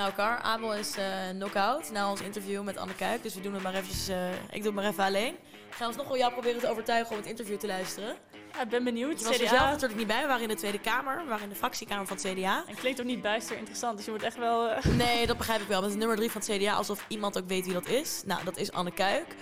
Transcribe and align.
Nou, 0.00 0.12
Kar, 0.12 0.38
Abel 0.38 0.74
is 0.74 0.96
uh, 0.98 1.04
knock-out 1.30 1.90
na 1.92 2.10
ons 2.10 2.20
interview 2.20 2.62
met 2.62 2.76
Anne 2.76 2.94
Kuik. 2.94 3.22
Dus 3.22 3.34
we 3.34 3.40
doen 3.40 3.54
het 3.54 3.62
maar 3.62 3.74
eventjes, 3.74 4.08
uh, 4.08 4.32
ik 4.32 4.62
doe 4.62 4.62
het 4.62 4.74
maar 4.74 4.84
even 4.84 5.04
alleen. 5.04 5.36
Gaan 5.70 5.90
we 5.90 5.96
nog 5.96 6.08
wel 6.08 6.16
jou 6.16 6.32
proberen 6.32 6.60
te 6.60 6.68
overtuigen 6.68 7.10
om 7.10 7.16
het 7.16 7.26
interview 7.26 7.58
te 7.58 7.66
luisteren. 7.66 8.16
Ja, 8.52 8.62
ik 8.62 8.68
ben 8.68 8.84
benieuwd. 8.84 9.18
Je 9.18 9.24
was 9.24 9.38
er 9.38 9.48
zelf 9.48 9.70
natuurlijk 9.70 9.98
niet 9.98 10.06
bij. 10.06 10.20
We 10.20 10.26
waren 10.26 10.42
in 10.42 10.48
de 10.48 10.54
Tweede 10.54 10.80
Kamer. 10.80 11.22
We 11.22 11.28
waren 11.28 11.42
in 11.42 11.48
de 11.48 11.54
fractiekamer 11.54 12.06
van 12.06 12.16
het 12.16 12.26
CDA. 12.26 12.64
En 12.66 12.74
klinkt 12.74 13.00
ook 13.00 13.06
niet 13.06 13.22
bijster 13.22 13.56
interessant. 13.56 13.96
Dus 13.96 14.04
je 14.04 14.10
wordt 14.10 14.26
echt 14.26 14.36
wel... 14.36 14.70
Uh... 14.70 14.84
Nee, 14.84 15.26
dat 15.30 15.36
begrijp 15.36 15.60
ik 15.60 15.68
wel. 15.68 15.80
Met 15.80 15.96
nummer 15.96 16.16
drie 16.16 16.30
van 16.30 16.40
het 16.40 16.50
CDA. 16.50 16.72
Alsof 16.72 17.04
iemand 17.08 17.38
ook 17.38 17.48
weet 17.48 17.64
wie 17.64 17.74
dat 17.74 17.88
is. 17.88 18.22
Nou, 18.26 18.44
dat 18.44 18.56
is 18.56 18.72
Anne 18.72 18.92
Kuik. 18.92 19.34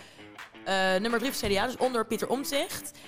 nummer 1.01 1.19
drie 1.19 1.33
van 1.33 1.49
het 1.49 1.53
CDA. 1.53 1.67
Dus 1.67 1.77
onder 1.77 2.07
Pieter 2.07 2.29
Omtzigt. 2.29 2.99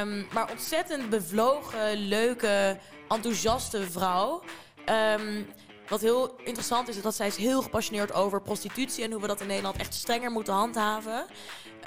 Um, 0.00 0.26
maar 0.32 0.50
ontzettend 0.50 1.10
bevlogen, 1.10 1.96
leuke, 1.96 2.78
enthousiaste 3.08 3.90
vrouw. 3.90 4.42
Um, 4.88 5.46
wat 5.88 6.00
heel 6.00 6.36
interessant 6.44 6.88
is, 6.88 6.96
is 6.96 7.02
dat 7.02 7.14
zij 7.14 7.26
is 7.26 7.36
heel 7.36 7.62
gepassioneerd 7.62 8.12
over 8.12 8.42
prostitutie 8.42 9.04
en 9.04 9.12
hoe 9.12 9.20
we 9.20 9.26
dat 9.26 9.40
in 9.40 9.46
Nederland 9.46 9.76
echt 9.76 9.94
strenger 9.94 10.30
moeten 10.30 10.54
handhaven. 10.54 11.26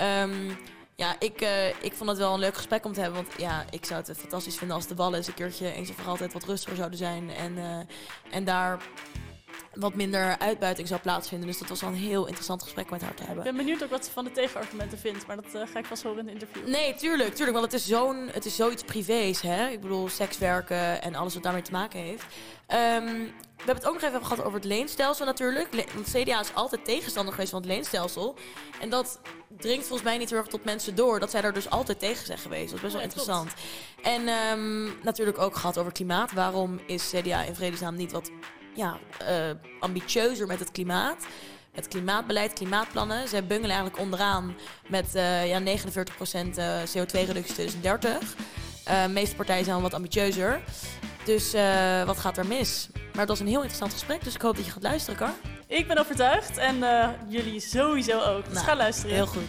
Um, 0.01 0.57
ja, 0.95 1.15
ik, 1.19 1.41
uh, 1.41 1.67
ik 1.67 1.93
vond 1.93 2.09
het 2.09 2.19
wel 2.19 2.33
een 2.33 2.39
leuk 2.39 2.55
gesprek 2.55 2.85
om 2.85 2.93
te 2.93 3.01
hebben. 3.01 3.23
Want 3.23 3.33
ja, 3.38 3.65
ik 3.69 3.85
zou 3.85 4.01
het 4.05 4.17
fantastisch 4.17 4.57
vinden 4.57 4.75
als 4.75 4.88
de 4.88 4.95
ballen 4.95 5.17
eens 5.17 5.27
een 5.27 5.33
keertje 5.33 5.71
eens 5.71 5.89
en 5.89 5.95
voor 5.95 6.07
altijd 6.07 6.33
wat 6.33 6.43
rustiger 6.43 6.77
zouden 6.77 6.97
zijn. 6.97 7.29
En, 7.29 7.57
uh, 7.57 7.79
en 8.31 8.43
daar 8.43 8.81
wat 9.79 9.93
minder 9.93 10.38
uitbuiting 10.38 10.88
zou 10.88 10.99
plaatsvinden. 10.99 11.47
Dus 11.47 11.57
dat 11.57 11.69
was 11.69 11.81
wel 11.81 11.89
een 11.89 11.95
heel 11.95 12.25
interessant 12.25 12.63
gesprek 12.63 12.89
met 12.89 13.01
haar 13.01 13.13
te 13.13 13.23
hebben. 13.23 13.45
Ik 13.45 13.55
ben 13.55 13.65
benieuwd 13.65 13.83
ook 13.83 13.89
wat 13.89 14.05
ze 14.05 14.11
van 14.11 14.23
de 14.23 14.31
tegenargumenten 14.31 14.97
vindt, 14.97 15.27
maar 15.27 15.35
dat 15.35 15.45
uh, 15.55 15.61
ga 15.73 15.79
ik 15.79 15.85
vast 15.85 16.03
horen 16.03 16.19
in 16.19 16.25
het 16.25 16.33
interview. 16.33 16.67
Nee, 16.67 16.95
tuurlijk, 16.95 17.33
tuurlijk. 17.33 17.57
Want 17.57 17.71
het 17.71 17.81
is, 17.81 17.88
zo'n, 17.88 18.29
het 18.31 18.45
is 18.45 18.55
zoiets 18.55 18.83
privés, 18.83 19.41
hè. 19.41 19.67
Ik 19.67 19.81
bedoel, 19.81 20.09
sekswerken 20.09 21.02
en 21.02 21.15
alles 21.15 21.33
wat 21.33 21.43
daarmee 21.43 21.61
te 21.61 21.71
maken 21.71 21.99
heeft. 21.99 22.25
Um, 22.67 23.33
we 23.59 23.65
hebben 23.65 23.83
het 23.83 23.93
ook 23.93 24.02
nog 24.02 24.09
even 24.09 24.25
gehad 24.25 24.45
over 24.45 24.59
het 24.59 24.67
leenstelsel 24.67 25.25
natuurlijk. 25.25 25.73
Le 25.73 25.85
want 25.93 26.09
CDA 26.11 26.39
is 26.39 26.53
altijd 26.53 26.85
tegenstander 26.85 27.33
geweest 27.33 27.52
van 27.52 27.61
het 27.61 27.69
leenstelsel. 27.69 28.35
En 28.81 28.89
dat 28.89 29.19
dringt 29.57 29.85
volgens 29.85 30.09
mij 30.09 30.17
niet 30.17 30.30
heel 30.30 30.38
erg 30.38 30.47
tot 30.47 30.63
mensen 30.63 30.95
door. 30.95 31.19
Dat 31.19 31.31
zij 31.31 31.41
daar 31.41 31.53
dus 31.53 31.69
altijd 31.69 32.00
tegen 32.00 32.25
zijn 32.25 32.38
geweest. 32.38 32.66
Dat 32.66 32.75
is 32.75 32.81
best 32.81 32.94
wel 32.94 33.03
interessant. 33.03 33.53
En 34.03 34.27
um, 34.30 34.94
natuurlijk 35.03 35.38
ook 35.38 35.55
gehad 35.55 35.77
over 35.77 35.91
klimaat. 35.91 36.31
Waarom 36.31 36.80
is 36.85 37.09
CDA 37.09 37.44
in 37.44 37.55
vredesnaam 37.55 37.95
niet 37.95 38.11
wat 38.11 38.31
ja, 38.80 38.97
uh, 39.22 39.55
ambitieuzer 39.80 40.47
met 40.47 40.59
het 40.59 40.72
klimaat? 40.72 41.25
Met 41.75 41.88
klimaatbeleid, 41.88 42.53
klimaatplannen. 42.53 43.27
Zij 43.27 43.45
bungelen 43.45 43.75
eigenlijk 43.75 43.99
onderaan 43.99 44.55
met 44.88 45.16
uh, 45.16 45.47
ja, 45.47 45.61
49% 45.61 45.63
CO2-reductie 46.89 47.53
2030. 47.53 48.35
Uh, 48.88 49.03
de 49.03 49.09
meeste 49.09 49.35
partijen 49.35 49.63
zijn 49.63 49.75
wel 49.75 49.85
wat 49.85 49.94
ambitieuzer. 49.94 50.61
Dus 51.25 51.55
uh, 51.55 52.03
wat 52.03 52.17
gaat 52.17 52.38
er 52.38 52.45
mis? 52.45 52.89
Maar 52.94 53.19
het 53.19 53.30
was 53.30 53.39
een 53.39 53.47
heel 53.47 53.61
interessant 53.61 53.94
gesprek, 53.94 54.23
dus 54.23 54.35
ik 54.35 54.41
hoop 54.41 54.55
dat 54.55 54.66
je 54.66 54.72
gaat 54.72 54.83
luisteren, 54.83 55.19
Kar. 55.19 55.33
Ik 55.67 55.88
ben 55.88 55.97
overtuigd 55.97 56.57
en 56.57 56.75
jullie 57.27 57.59
sowieso 57.59 58.19
ook. 58.19 58.44
Dus 58.44 58.53
nou, 58.53 58.66
ga 58.66 58.75
luisteren. 58.75 59.16
Heel 59.16 59.27
goed. 59.27 59.47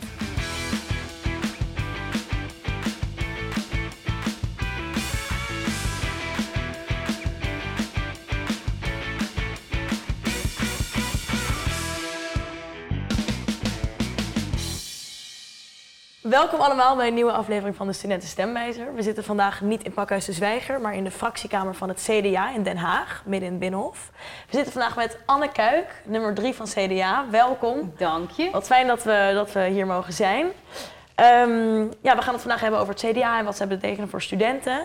Welkom 16.23 16.61
allemaal 16.61 16.97
bij 16.97 17.09
een 17.09 17.15
nieuwe 17.15 17.33
aflevering 17.33 17.77
van 17.77 17.87
de 17.87 17.93
Studenten 17.93 18.29
Stemwijzer. 18.29 18.95
We 18.95 19.03
zitten 19.03 19.25
vandaag 19.25 19.61
niet 19.61 19.83
in 19.83 19.93
Pakhuis 19.93 20.25
de 20.25 20.33
Zwijger, 20.33 20.81
maar 20.81 20.95
in 20.95 21.05
de 21.05 21.11
fractiekamer 21.11 21.75
van 21.75 21.89
het 21.89 22.09
CDA 22.11 22.55
in 22.55 22.63
Den 22.63 22.77
Haag, 22.77 23.23
midden 23.27 23.47
in 23.47 23.55
het 23.55 23.61
Binnenhof. 23.61 24.11
We 24.51 24.55
zitten 24.57 24.73
vandaag 24.73 24.97
met 24.97 25.19
Anne 25.27 25.53
Kuik, 25.53 26.03
nummer 26.05 26.35
3 26.35 26.55
van 26.55 26.67
CDA. 26.67 27.25
Welkom. 27.31 27.93
Dank 27.97 28.31
je. 28.31 28.51
Wat 28.51 28.67
fijn 28.67 28.87
dat 28.87 29.03
we, 29.03 29.31
dat 29.35 29.53
we 29.53 29.67
hier 29.67 29.87
mogen 29.87 30.13
zijn. 30.13 30.47
Um, 30.47 31.91
ja, 32.01 32.17
we 32.17 32.23
gaan 32.23 32.33
het 32.33 32.43
vandaag 32.43 32.61
hebben 32.61 32.81
over 32.81 32.95
het 32.95 33.03
CDA 33.03 33.39
en 33.39 33.45
wat 33.45 33.57
ze 33.57 33.67
betekenen 33.67 34.09
voor 34.09 34.23
studenten. 34.23 34.79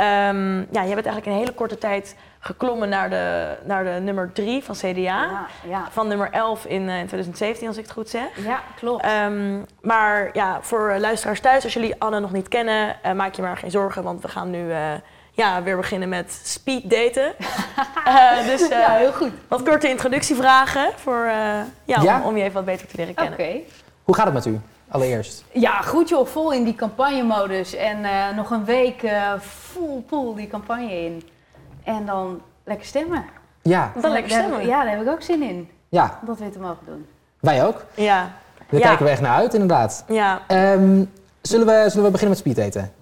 Um, 0.00 0.66
ja, 0.70 0.82
je 0.82 0.94
bent 0.94 1.06
eigenlijk 1.06 1.26
in 1.26 1.32
een 1.32 1.38
hele 1.38 1.54
korte 1.54 1.78
tijd 1.78 2.16
geklommen 2.40 2.88
naar 2.88 3.10
de, 3.10 3.56
naar 3.64 3.84
de 3.84 4.00
nummer 4.02 4.32
3 4.32 4.64
van 4.64 4.74
CDA. 4.74 4.90
Ja, 4.96 5.46
ja. 5.68 5.88
Van 5.90 6.08
nummer 6.08 6.30
11 6.30 6.64
in, 6.64 6.82
uh, 6.82 6.98
in 6.98 7.06
2017, 7.06 7.68
als 7.68 7.76
ik 7.76 7.82
het 7.82 7.92
goed 7.92 8.08
zeg. 8.08 8.44
Ja, 8.44 8.60
klopt. 8.76 9.06
Um, 9.24 9.66
maar 9.80 10.30
ja, 10.32 10.58
voor 10.62 10.96
luisteraars 10.98 11.40
thuis, 11.40 11.64
als 11.64 11.72
jullie 11.72 11.94
Anne 11.98 12.20
nog 12.20 12.32
niet 12.32 12.48
kennen, 12.48 12.96
uh, 13.06 13.12
maak 13.12 13.34
je 13.34 13.42
maar 13.42 13.56
geen 13.56 13.70
zorgen, 13.70 14.02
want 14.02 14.22
we 14.22 14.28
gaan 14.28 14.50
nu 14.50 14.68
uh, 14.68 14.76
ja, 15.30 15.62
weer 15.62 15.76
beginnen 15.76 16.08
met 16.08 16.40
speed 16.44 16.90
daten. 16.90 17.34
dus 18.50 18.68
ja, 18.68 18.94
heel 18.94 19.12
goed. 19.12 19.32
Wat 19.48 19.62
korte 19.62 19.88
introductievragen 19.88 20.90
voor, 20.96 21.24
ja, 21.26 21.66
Ja? 21.84 22.20
Om, 22.20 22.26
om 22.26 22.36
je 22.36 22.42
even 22.42 22.54
wat 22.54 22.64
beter 22.64 22.86
te 22.86 22.96
leren 22.96 23.12
Oké. 23.12 23.34
kennen. 23.36 23.62
Hoe 24.10 24.18
gaat 24.18 24.24
het 24.24 24.34
met 24.34 24.46
u, 24.46 24.60
allereerst? 24.88 25.44
Ja, 25.52 25.80
goed 25.80 26.08
joh, 26.08 26.26
vol 26.26 26.52
in 26.52 26.64
die 26.64 26.74
campagnemodus. 26.74 27.74
En 27.74 28.04
eh, 28.04 28.36
nog 28.36 28.50
een 28.50 28.64
week 28.64 29.02
eh 29.02 29.32
full 29.40 30.00
pool 30.08 30.34
die 30.34 30.48
campagne 30.48 31.04
in. 31.04 31.28
En 31.98 32.06
dan 32.06 32.40
lekker 32.64 32.86
stemmen. 32.86 33.24
Ja, 33.62 33.92
Dan 34.00 34.12
lekker 34.12 34.30
stemmen. 34.30 34.66
ja, 34.66 34.82
daar 34.84 34.92
heb 34.92 35.02
ik 35.02 35.08
ook 35.08 35.22
zin 35.22 35.42
in. 35.42 35.68
ja, 35.88 36.18
Om 36.20 36.26
dat 36.26 36.38
weer 36.38 36.50
te 36.52 36.58
mogen 36.58 36.86
doen. 36.86 37.06
wij 37.40 37.64
ook. 37.66 37.84
Ja. 37.94 38.30
Daar 38.70 38.80
Ja. 38.80 38.86
kijken 38.86 39.04
we 39.04 39.10
echt 39.10 39.20
naar 39.20 39.36
uit, 39.36 39.52
inderdaad. 39.54 40.04
Ja, 40.08 40.40
Ehm, 40.46 41.04
zullen, 41.40 41.66
we, 41.66 41.84
zullen 41.88 42.04
we 42.06 42.10
beginnen 42.10 42.28
met 42.28 42.38
speeddaten? 42.38 42.92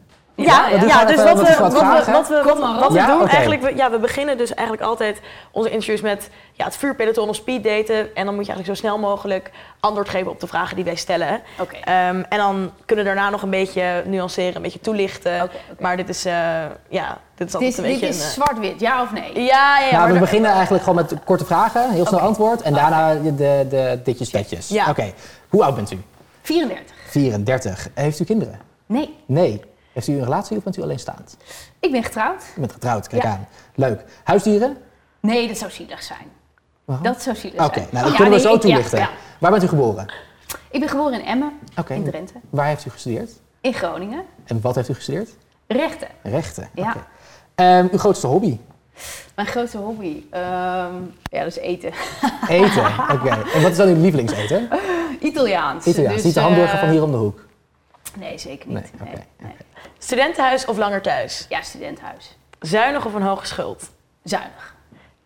Ja, 0.46 0.68
Ja, 0.68 1.04
dus 1.04 1.22
wat 1.22 1.40
we, 1.40 1.56
wat 1.58 1.72
we, 1.72 2.12
wat, 2.12 2.28
we, 2.28 2.42
wat, 2.44 2.58
maar 2.60 2.74
op. 2.74 2.80
wat 2.80 2.92
we 2.92 2.98
Ja, 2.98 3.06
doen 3.06 3.28
eigenlijk, 3.28 3.62
we, 3.62 3.76
ja, 3.76 3.90
we 3.90 3.98
beginnen 3.98 4.38
dus 4.38 4.54
eigenlijk 4.54 4.88
altijd 4.88 5.20
onze 5.50 5.70
interviews 5.70 6.00
met 6.00 6.30
ja, 6.52 6.64
het 6.64 6.76
vuurpeloton 6.76 7.28
of 7.28 7.34
speeddaten. 7.36 8.14
En 8.16 8.24
dan 8.24 8.34
moet 8.34 8.46
je 8.46 8.52
eigenlijk 8.52 8.66
zo 8.66 8.74
snel 8.74 8.98
mogelijk 8.98 9.50
antwoord 9.80 10.08
geven 10.08 10.30
op 10.30 10.40
de 10.40 10.46
vragen 10.46 10.76
die 10.76 10.84
wij 10.84 10.94
stellen. 10.94 11.40
Oké. 11.60 11.76
Ehm, 11.76 12.22
en 12.28 12.38
dan 12.38 12.70
kunnen 12.86 13.04
we 13.04 13.10
daarna 13.14 13.30
nog 13.30 13.42
een 13.42 13.50
beetje 13.50 14.02
nuanceren, 14.06 14.56
een 14.56 14.62
beetje 14.62 14.80
toelichten. 14.80 15.50
Maar 15.78 15.96
dit 15.96 16.08
is, 16.08 16.24
eh, 16.24 16.32
ja, 16.88 17.18
dit 17.34 17.46
is 17.46 17.52
Dit 17.52 17.54
altijd 17.54 17.70
is, 17.70 17.76
een 17.76 17.82
dit 17.84 17.92
beetje 17.92 18.06
is 18.08 18.16
een... 18.20 18.22
eh, 18.26 18.28
zwart-wit, 18.32 18.80
ja 18.80 19.02
of 19.02 19.12
nee? 19.12 19.32
ja, 19.42 19.78
ja, 19.78 19.84
ja. 19.84 19.90
nou, 19.90 20.02
maar 20.04 20.12
we 20.12 20.18
beginnen 20.18 20.50
eigenlijk 20.50 20.84
gewoon 20.84 20.98
met 21.04 21.14
korte 21.24 21.44
vragen, 21.44 21.90
heel 21.90 22.06
snel 22.06 22.20
antwoord. 22.20 22.62
En 22.62 22.72
daarna 22.74 23.14
de, 23.14 23.34
de, 23.34 23.66
de 23.70 24.00
ditjes, 24.04 24.30
petjes. 24.30 24.68
Ja. 24.68 24.86
Oké, 24.90 25.12
hoe 25.48 25.64
oud 25.64 25.74
bent 25.74 25.90
u? 25.90 26.00
34. 26.42 26.96
34. 27.06 27.88
Heeft 27.94 28.20
u 28.20 28.24
kinderen? 28.24 28.60
Nee, 28.86 29.14
Nee. 29.26 29.60
Heeft 29.98 30.10
u 30.10 30.16
een 30.18 30.24
relatie 30.24 30.56
of 30.56 30.62
bent 30.62 30.76
u 30.76 30.82
alleenstaand? 30.82 31.36
ik 31.80 31.90
ben 31.92 32.02
getrouwd. 32.04 32.42
U 32.56 32.60
bent 32.60 32.72
getrouwd, 32.72 33.06
kijk 33.08 33.22
Ja. 33.22 33.30
aan. 33.30 33.48
Leuk. 33.74 34.04
Huisdieren? 34.24 34.76
Nee, 35.20 35.48
dat 35.48 35.58
zou 35.58 35.70
zielig 35.70 36.02
zijn. 36.02 36.26
Waarom? 36.84 37.04
Dat 37.06 37.22
zou 37.22 37.36
zielig 37.36 37.64
Oké, 37.64 37.74
zijn. 37.78 37.88
nou 37.90 38.02
dat 38.04 38.12
Ja, 38.12 38.18
kunnen 38.18 38.34
we 38.34 38.40
zo 38.48 38.58
toelichten. 38.58 38.98
ja. 38.98 39.10
Waar 39.38 39.50
bent 39.50 39.62
u 39.62 39.66
geboren? 39.68 40.12
Ik 40.70 40.80
ben 40.80 40.88
geboren 40.88 41.20
in 41.20 41.26
Emmen, 41.26 41.52
Oké. 41.76 41.94
in 41.94 42.04
Drenthe. 42.04 42.34
Waar 42.50 42.66
heeft 42.66 42.86
u 42.86 42.90
gestudeerd? 42.90 43.30
In 43.60 43.74
Groningen. 43.74 44.24
En 44.44 44.60
wat 44.60 44.74
heeft 44.74 44.88
u 44.88 44.94
gestudeerd? 44.94 45.30
Rechten. 45.66 46.08
Rechten. 46.22 46.68
Ja. 46.74 46.88
Oké. 46.90 47.04
Ehm, 47.54 47.86
uw 47.92 47.98
grootste 47.98 48.26
hobby? 48.26 48.58
Mijn 49.34 49.48
grootste 49.48 49.78
hobby? 49.78 50.22
Ehm, 50.30 50.42
ja, 51.22 51.38
dat 51.42 51.46
is 51.46 51.56
eten. 51.56 51.92
Eten. 52.48 52.86
Oké. 53.12 53.28
En 53.54 53.62
wat 53.62 53.70
is 53.70 53.76
dan 53.76 53.88
uw 53.88 54.00
lievelingseten? 54.00 54.68
Italiaans. 55.20 55.86
Italiaans. 55.86 56.14
Dus, 56.14 56.24
Niet 56.24 56.34
de 56.34 56.40
hamburger 56.40 56.74
eh, 56.74 56.80
van 56.80 56.88
hier 56.88 57.02
om 57.02 57.10
de 57.10 57.16
hoek. 57.16 57.46
Nee, 58.18 58.38
zeker 58.38 58.68
niet. 58.68 58.76
Nee, 58.76 58.84
oké, 58.94 59.04
Nee, 59.10 59.22
nee. 59.38 59.52
Studentenhuis 59.98 60.64
of 60.64 60.76
langer 60.76 61.02
thuis? 61.02 61.46
Ja, 61.48 61.62
studentenhuis. 61.62 62.36
Zuinig 62.60 63.04
of 63.04 63.14
een 63.14 63.22
hoge 63.22 63.46
schuld? 63.46 63.90
Zuinig. 64.24 64.74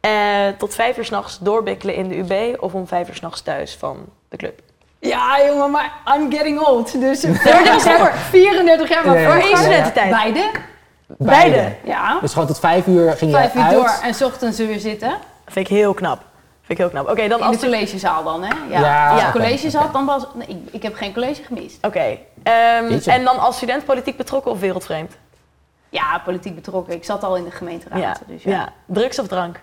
Eh, 0.00 0.59
tot 0.59 0.75
vijf 0.75 0.97
uur 0.97 1.05
s'nachts 1.05 1.38
doorbikkelen 1.38 1.94
in 1.94 2.09
de 2.09 2.16
UB 2.19 2.60
of 2.62 2.72
om 2.75 2.87
vijf 2.87 3.09
uur 3.09 3.15
s'nachts 3.15 3.41
thuis 3.43 3.77
van 3.77 4.05
de 4.28 4.37
club? 4.37 4.61
Ja, 4.99 5.44
jongen, 5.47 5.71
maar 5.71 5.93
I'm 6.16 6.32
getting 6.32 6.61
old. 6.61 7.00
Dus 7.00 7.21
34 7.25 7.84
jaar, 7.84 8.15
34 8.16 8.88
jaar, 8.88 9.06
maar 9.06 9.15
Ja, 9.15 9.21
ja, 9.21 9.27
voor 9.28 9.37
ja. 9.37 9.43
één 9.43 9.50
Ja, 9.50 9.56
ja. 9.56 9.62
studententijd. 9.62 10.11
Beide? 10.11 10.50
Beide. 11.06 11.75
Ja. 11.84 12.19
Dus 12.21 12.32
gewoon 12.32 12.47
tot 12.49 12.59
vijf 12.59 12.87
uur 12.87 13.12
ging 13.16 13.31
je 13.31 13.37
Vijf 13.37 13.55
uur 13.55 13.62
uit. 13.62 13.72
door 13.72 13.91
en 14.03 14.15
's 14.15 14.22
ochtends 14.22 14.59
weer 14.59 14.78
zitten. 14.81 15.16
Vind 15.47 15.69
ik 15.71 15.77
heel 15.77 15.94
knap. 15.94 16.19
Vind 16.61 16.70
ik 16.70 16.76
heel 16.79 16.88
knap. 16.88 17.08
Oké, 17.08 17.29
dan 17.29 17.38
In 17.38 17.44
als 17.44 17.56
de 17.56 17.62
collegezaal 17.62 18.25
dan, 18.25 18.43
hè? 18.43 18.55
Ja. 18.70 18.81
Ja, 18.81 19.11
Als 19.11 19.20
je 19.20 19.26
oké, 19.29 19.38
college 19.38 19.70
zat, 19.70 19.82
oké. 19.82 19.93
dan 19.93 20.06
was... 20.06 20.23
Nee, 20.35 20.47
ik, 20.49 20.56
ik 20.70 20.82
heb 20.82 20.94
geen 20.94 21.12
college 21.12 21.43
gemist. 21.43 21.79
Oké. 21.87 22.19
Ehm, 22.43 22.99
en 23.05 23.25
dan 23.25 23.39
als 23.39 23.56
student 23.56 23.85
politiek 23.85 24.17
betrokken 24.17 24.50
of 24.50 24.61
wereldvreemd? 24.61 25.17
Ja, 25.89 26.19
politiek 26.25 26.55
betrokken. 26.55 26.94
Ik 26.94 27.05
zat 27.05 27.23
al 27.25 27.37
in 27.37 27.44
de 27.44 27.50
gemeenteraad. 27.50 28.21
Dus 28.27 28.43
ja. 28.43 28.50
ja. 28.50 28.73
Drugs 28.87 29.19
of 29.19 29.27
drank? 29.27 29.61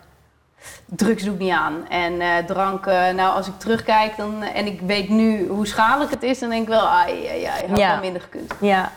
Drugs 0.85 1.23
doe 1.23 1.33
ik 1.33 1.39
niet 1.39 1.51
aan. 1.51 1.87
En 1.89 2.21
eh, 2.21 2.37
drank, 2.45 2.85
eh, 2.85 3.09
nou 3.09 3.35
als 3.35 3.47
ik 3.47 3.53
terugkijk 3.59 4.17
dan, 4.17 4.43
en 4.43 4.65
ik 4.65 4.81
weet 4.81 5.09
nu 5.09 5.47
hoe 5.47 5.67
schadelijk 5.67 6.11
het 6.11 6.23
is, 6.23 6.39
dan 6.39 6.49
denk 6.49 6.61
ik 6.61 6.67
wel, 6.67 6.87
ai, 6.87 7.27
ai, 7.27 7.43
ai, 7.43 7.67
had 7.67 7.77
Ja. 7.77 7.91
wel 7.91 7.99
minder 7.99 8.21
gekund. 8.21 8.53
Ja. 8.59 8.91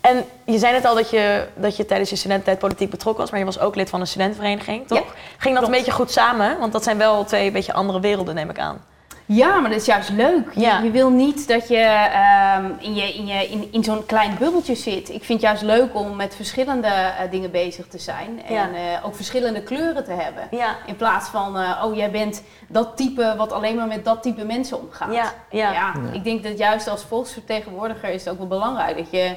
En 0.00 0.24
je 0.44 0.58
zei 0.58 0.72
net 0.72 0.84
al 0.84 0.94
dat 0.94 1.10
je, 1.10 1.46
dat 1.54 1.76
je 1.76 1.84
tijdens 1.86 2.10
je 2.10 2.16
studententijd 2.16 2.58
politiek 2.58 2.90
betrokken 2.90 3.20
was, 3.22 3.30
maar 3.30 3.40
je 3.40 3.46
was 3.46 3.58
ook 3.58 3.74
lid 3.74 3.90
van 3.90 4.00
een 4.00 4.06
studentenvereniging, 4.06 4.86
toch? 4.86 4.98
Ja, 4.98 5.04
Ging 5.38 5.54
dat 5.54 5.64
een 5.64 5.70
beetje 5.70 5.92
goed 5.92 6.10
samen? 6.10 6.58
Want 6.58 6.72
dat 6.72 6.84
zijn 6.84 6.98
wel 6.98 7.24
twee 7.24 7.50
beetje 7.50 7.72
andere 7.72 8.00
werelden, 8.00 8.34
neem 8.34 8.50
ik 8.50 8.58
aan. 8.58 8.84
Ja, 9.26 9.60
maar 9.60 9.70
dat 9.70 9.80
is 9.80 9.86
juist 9.86 10.08
leuk. 10.10 10.52
Je, 10.54 10.60
Ja. 10.60 10.78
je 10.80 10.90
wil 10.90 11.10
niet 11.10 11.48
dat 11.48 11.68
je, 11.68 11.76
ehm, 11.78 12.64
in, 12.78 12.94
je, 12.94 13.14
in, 13.14 13.26
je 13.26 13.48
in, 13.48 13.68
in 13.72 13.84
zo'n 13.84 14.06
klein 14.06 14.36
bubbeltje 14.38 14.74
zit. 14.74 15.08
Ik 15.08 15.24
vind 15.24 15.40
het 15.40 15.40
juist 15.40 15.62
leuk 15.62 15.94
om 15.94 16.16
met 16.16 16.34
verschillende 16.36 16.86
eh, 16.88 17.30
dingen 17.30 17.50
bezig 17.50 17.86
te 17.86 17.98
zijn. 17.98 18.42
En 18.46 18.54
Ja. 18.54 18.68
eh, 18.74 19.06
ook 19.06 19.16
verschillende 19.16 19.62
kleuren 19.62 20.04
te 20.04 20.12
hebben. 20.12 20.48
Ja, 20.50 20.76
In 20.86 20.96
plaats 20.96 21.28
van, 21.28 21.58
eh, 21.58 21.82
oh 21.84 21.96
jij 21.96 22.10
bent 22.10 22.42
dat 22.68 22.96
type 22.96 23.34
wat 23.36 23.52
alleen 23.52 23.76
maar 23.76 23.86
met 23.86 24.04
dat 24.04 24.22
type 24.22 24.44
mensen 24.44 24.80
omgaat. 24.80 25.14
ja, 25.14 25.32
ja. 25.50 25.72
Ja, 25.72 25.72
Ja. 25.72 25.94
ik 26.12 26.24
denk 26.24 26.42
dat 26.42 26.58
juist 26.58 26.88
als 26.88 27.02
volksvertegenwoordiger 27.04 28.08
is 28.08 28.24
het 28.24 28.32
ook 28.32 28.38
wel 28.38 28.48
belangrijk 28.48 28.96
dat 28.96 29.10
je 29.10 29.36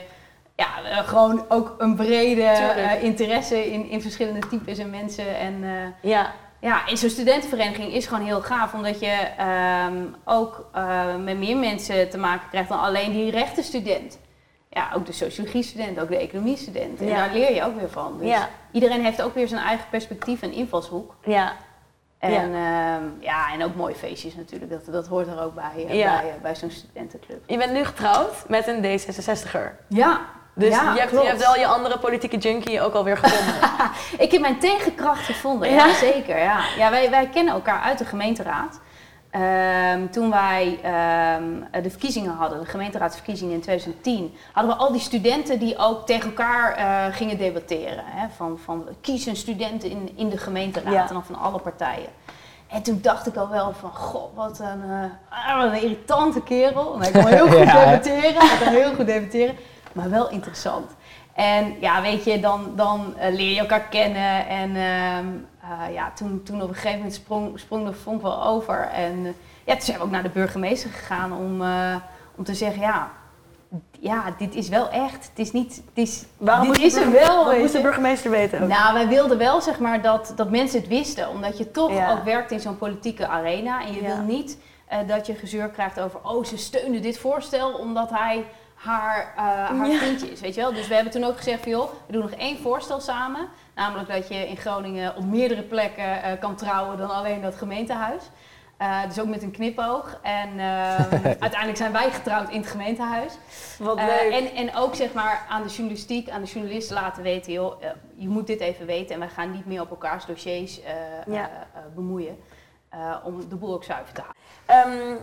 ja, 0.55 0.67
gewoon 1.03 1.45
ook 1.49 1.75
een 1.77 1.95
brede 1.95 2.51
interesse 3.01 3.71
in, 3.71 3.89
in 3.89 4.01
verschillende 4.01 4.47
types 4.47 4.77
en 4.77 4.89
mensen. 4.89 5.37
En 5.39 5.63
eh, 5.63 6.09
ja. 6.11 6.31
Ja, 6.61 6.87
in 6.87 6.97
zo'n 6.97 7.09
studentenvereniging 7.09 7.93
is 7.93 8.05
gewoon 8.07 8.25
heel 8.25 8.41
gaaf, 8.41 8.73
omdat 8.73 8.99
je 8.99 9.15
ehm, 9.37 10.03
ook 10.25 10.69
eh, 10.73 11.15
met 11.15 11.37
meer 11.37 11.57
mensen 11.57 12.09
te 12.09 12.17
maken 12.17 12.49
krijgt 12.49 12.69
dan 12.69 12.79
alleen 12.79 13.11
die 13.11 13.31
rechtenstudent. 13.31 14.19
Ja, 14.69 14.91
ook 14.95 15.05
de 15.05 15.11
sociologie-student, 15.11 15.99
ook 15.99 16.07
de 16.09 16.17
economie-student. 16.17 16.99
En 16.99 17.07
Ja. 17.07 17.15
daar 17.15 17.33
leer 17.33 17.53
je 17.55 17.63
ook 17.63 17.79
weer 17.79 17.89
van. 17.89 18.17
Dus 18.19 18.27
Ja. 18.29 18.49
iedereen 18.71 19.03
heeft 19.03 19.21
ook 19.21 19.33
weer 19.35 19.47
zijn 19.47 19.61
eigen 19.61 19.85
perspectief 19.89 20.41
en 20.41 20.51
invalshoek. 20.51 21.15
ja. 21.25 21.53
En 22.19 22.31
Ja. 22.31 22.41
ja, 22.41 22.99
ja 23.19 23.53
en 23.53 23.63
ook 23.63 23.75
mooie 23.75 23.95
feestjes 23.95 24.35
natuurlijk. 24.35 24.71
Dat, 24.71 24.85
dat 24.85 25.07
hoort 25.07 25.27
er 25.27 25.41
ook 25.41 25.55
bij, 25.55 25.71
eh, 25.77 25.87
bij, 25.87 26.29
eh, 26.29 26.41
bij 26.41 26.55
zo'n 26.55 26.71
studentenclub. 26.71 27.43
Je 27.49 27.57
bent 27.57 27.71
nu 27.73 27.85
getrouwd 27.85 28.45
met 28.49 28.67
een 28.67 28.81
D66er. 28.81 29.71
Ja, 29.87 30.21
Dus 30.57 30.69
ja, 30.69 30.93
je, 30.93 30.99
hebt, 30.99 31.11
je 31.11 31.17
hebt 31.17 31.43
wel 31.43 31.55
je 31.55 31.67
andere 31.67 31.97
politieke 31.97 32.37
junkie 32.37 32.81
ook 32.81 32.93
alweer 32.93 33.17
gevonden. 33.17 33.55
Ik 34.25 34.31
heb 34.31 34.41
mijn 34.41 34.59
tegenkracht 34.59 35.25
gevonden, 35.25 35.69
ja, 35.71 35.93
zeker. 35.93 36.39
Ja. 36.39 36.59
Ja, 36.77 36.89
wij, 36.89 37.09
wij 37.09 37.27
kennen 37.29 37.53
elkaar 37.53 37.81
uit 37.81 37.97
de 37.97 38.05
gemeenteraad. 38.05 38.79
Ehm, 39.29 40.07
toen 40.09 40.29
wij 40.29 40.79
ehm, 40.83 41.83
de 41.83 41.89
verkiezingen 41.89 42.31
hadden, 42.31 42.59
de 42.59 42.65
gemeenteraadsverkiezingen 42.65 43.53
in 43.53 43.61
2010, 43.61 44.33
hadden 44.51 44.75
we 44.75 44.79
al 44.79 44.91
die 44.91 45.01
studenten 45.01 45.59
die 45.59 45.77
ook 45.77 46.05
tegen 46.05 46.29
elkaar 46.29 46.73
eh, 46.73 47.15
gingen 47.15 47.37
debatteren. 47.37 48.03
Hè? 48.05 48.27
Van, 48.35 48.59
van 48.63 48.87
kies 49.01 49.25
een 49.25 49.35
student 49.35 49.83
in, 49.83 50.11
in 50.15 50.29
de 50.29 50.37
gemeenteraad 50.37 50.93
Ja. 50.93 51.07
en 51.07 51.13
dan 51.13 51.25
van 51.25 51.35
alle 51.35 51.59
partijen. 51.59 52.09
En 52.67 52.81
toen 52.81 52.99
dacht 53.01 53.27
ik 53.27 53.35
al 53.35 53.49
wel 53.49 53.73
van, 53.79 53.91
goh, 53.93 54.35
wat 54.35 54.59
een, 54.59 54.81
eh, 54.89 55.49
ah, 55.49 55.57
wat 55.63 55.71
een 55.71 55.81
irritante 55.81 56.41
kerel. 56.41 56.93
En 56.95 57.01
hij 57.01 57.11
kon 57.11 57.27
heel 57.27 57.47
goed 57.47 57.57
debatteren, 57.57 58.47
hij 58.47 58.57
kon 58.65 58.73
heel 58.73 58.93
goed 58.93 59.05
debatteren, 59.05 59.55
maar 59.97 60.09
wel 60.09 60.29
interessant. 60.29 60.91
En 61.33 61.75
ja, 61.79 62.01
weet 62.01 62.23
je, 62.23 62.39
dan, 62.39 62.71
dan 62.75 63.13
eh, 63.17 63.33
leer 63.33 63.53
je 63.53 63.59
elkaar 63.59 63.87
kennen. 63.89 64.47
En 64.47 64.75
ehm, 64.75 65.25
eh, 65.61 65.93
ja, 65.93 66.11
toen, 66.15 66.43
toen 66.43 66.61
op 66.61 66.67
een 66.69 66.75
gegeven 66.75 66.97
moment 66.97 67.13
sprong, 67.13 67.59
sprong 67.59 67.85
de 67.87 67.93
vonk 67.93 68.21
wel 68.21 68.43
over. 68.43 68.89
En 68.93 69.25
eh, 69.25 69.31
ja, 69.63 69.73
toen 69.73 69.81
zijn 69.81 69.97
we 69.97 70.03
ook 70.03 70.11
naar 70.11 70.23
de 70.23 70.29
burgemeester 70.29 70.89
gegaan 70.89 71.33
om, 71.33 71.61
om 72.35 72.43
te 72.43 72.53
zeggen, 72.53 72.81
ja, 72.81 73.11
ja, 73.99 74.23
dit 74.37 74.55
is 74.55 74.69
wel 74.69 74.89
echt. 74.89 75.29
Het 75.29 75.39
is 75.39 75.51
niet, 75.51 75.75
het 75.75 76.07
is, 76.07 76.25
Waarom 76.37 76.67
dit 76.67 76.81
moest 76.81 76.85
is 76.85 76.93
de 76.93 77.05
er 77.05 77.11
wel, 77.11 77.45
Wat 77.45 77.57
moest 77.57 77.73
de 77.73 77.81
burgemeester 77.81 78.31
weten 78.31 78.61
ook? 78.61 78.67
Nou, 78.69 78.93
wij 78.93 79.07
wilden 79.07 79.37
wel 79.37 79.61
zeg 79.61 79.79
maar 79.79 80.01
dat, 80.01 80.33
dat 80.35 80.49
mensen 80.49 80.79
het 80.79 80.87
wisten, 80.89 81.29
omdat 81.29 81.57
je 81.57 81.71
toch 81.71 81.91
Ja. 81.91 82.11
ook 82.11 82.23
werkt 82.23 82.51
in 82.51 82.59
zo'n 82.59 82.77
politieke 82.77 83.27
arena. 83.27 83.81
En 83.85 83.93
je 83.93 84.01
Ja. 84.01 84.07
wil 84.07 84.35
niet 84.35 84.57
dat 85.07 85.27
je 85.27 85.33
gezeur 85.35 85.69
krijgt 85.69 85.99
over, 85.99 86.19
oh, 86.23 86.43
ze 86.45 86.57
steunde 86.57 86.99
dit 86.99 87.17
voorstel 87.19 87.71
omdat 87.73 88.09
hij 88.09 88.45
haar, 88.77 89.33
eh, 89.35 89.43
haar 89.77 89.87
Ja. 89.89 89.97
vriendje 89.97 90.31
is, 90.31 90.39
weet 90.39 90.55
je 90.55 90.61
wel. 90.61 90.73
Dus 90.73 90.87
we 90.87 90.93
hebben 90.93 91.13
toen 91.13 91.23
ook 91.23 91.37
gezegd 91.37 91.61
van, 91.61 91.71
joh, 91.71 91.89
we 92.05 92.11
doen 92.11 92.21
nog 92.21 92.31
één 92.31 92.57
voorstel 92.59 92.99
samen. 92.99 93.47
Namelijk 93.75 94.09
dat 94.09 94.27
je 94.27 94.47
in 94.47 94.57
Groningen 94.57 95.15
op 95.15 95.25
meerdere 95.25 95.61
plekken 95.63 96.23
eh, 96.23 96.39
kan 96.39 96.55
trouwen 96.55 96.97
dan 96.97 97.09
alleen 97.09 97.41
dat 97.41 97.55
gemeentehuis. 97.55 98.23
Eh, 98.77 99.03
dus 99.07 99.19
ook 99.19 99.27
met 99.27 99.41
een 99.43 99.51
knipoog. 99.51 100.19
En 100.21 100.49
ehm, 100.49 101.15
uiteindelijk 101.45 101.77
zijn 101.77 101.91
wij 101.91 102.11
getrouwd 102.11 102.49
in 102.49 102.59
het 102.59 102.69
gemeentehuis. 102.69 103.33
Wat 103.79 103.95
leuk. 103.95 104.31
en, 104.31 104.55
en 104.55 104.75
ook 104.75 104.95
zeg 104.95 105.13
maar 105.13 105.45
aan 105.49 105.63
de 105.63 105.69
journalistiek, 105.69 106.29
aan 106.29 106.41
de 106.41 106.47
journalisten 106.47 106.95
laten 106.95 107.23
weten, 107.23 107.53
joh, 107.53 107.81
je 108.15 108.27
moet 108.27 108.47
dit 108.47 108.59
even 108.59 108.85
weten 108.85 109.13
en 109.13 109.19
wij 109.19 109.29
gaan 109.29 109.51
niet 109.51 109.65
meer 109.65 109.81
op 109.81 109.89
elkaars 109.89 110.25
dossiers 110.25 110.79
Ja. 111.27 111.49
bemoeien. 111.95 112.37
om 113.23 113.49
de 113.49 113.55
boel 113.55 113.73
ook 113.73 113.83
zuiver 113.83 114.13
te 114.13 114.21
houden. 114.21 114.35
Ehm, 114.65 115.15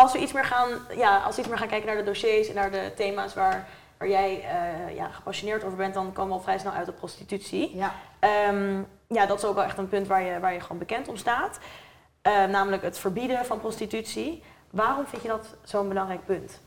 als, 0.00 0.12
we 0.12 0.18
iets 0.18 0.32
meer 0.32 0.44
gaan, 0.44 0.68
ja, 0.96 1.18
als 1.18 1.34
we 1.34 1.40
iets 1.40 1.50
meer 1.50 1.58
gaan 1.58 1.68
kijken 1.68 1.86
naar 1.86 1.96
de 1.96 2.10
dossiers 2.10 2.48
en 2.48 2.54
naar 2.54 2.70
de 2.70 2.92
thema's 2.96 3.34
waar, 3.34 3.68
waar 3.98 4.08
jij 4.08 4.42
eh, 4.42 4.96
ja, 4.96 5.08
gepassioneerd 5.08 5.64
over 5.64 5.76
bent, 5.76 5.94
dan 5.94 6.12
komen 6.12 6.32
we 6.32 6.36
al 6.36 6.44
vrij 6.44 6.58
snel 6.58 6.72
uit 6.72 6.88
op 6.88 6.96
prostitutie. 6.96 7.76
Ja. 7.76 7.94
Ehm, 8.18 8.82
ja, 9.06 9.26
dat 9.26 9.38
is 9.38 9.44
ook 9.44 9.54
wel 9.54 9.64
echt 9.64 9.78
een 9.78 9.88
punt 9.88 10.06
waar 10.06 10.22
je, 10.22 10.40
waar 10.40 10.52
je 10.52 10.60
gewoon 10.60 10.78
bekend 10.78 11.08
om 11.08 11.16
staat. 11.16 11.58
Eh, 12.22 12.44
namelijk 12.44 12.82
het 12.82 12.98
verbieden 12.98 13.44
van 13.44 13.60
prostitutie. 13.60 14.42
Waarom 14.70 15.06
vind 15.06 15.22
je 15.22 15.28
dat 15.28 15.46
zo'n 15.62 15.88
belangrijk 15.88 16.24
punt? 16.24 16.60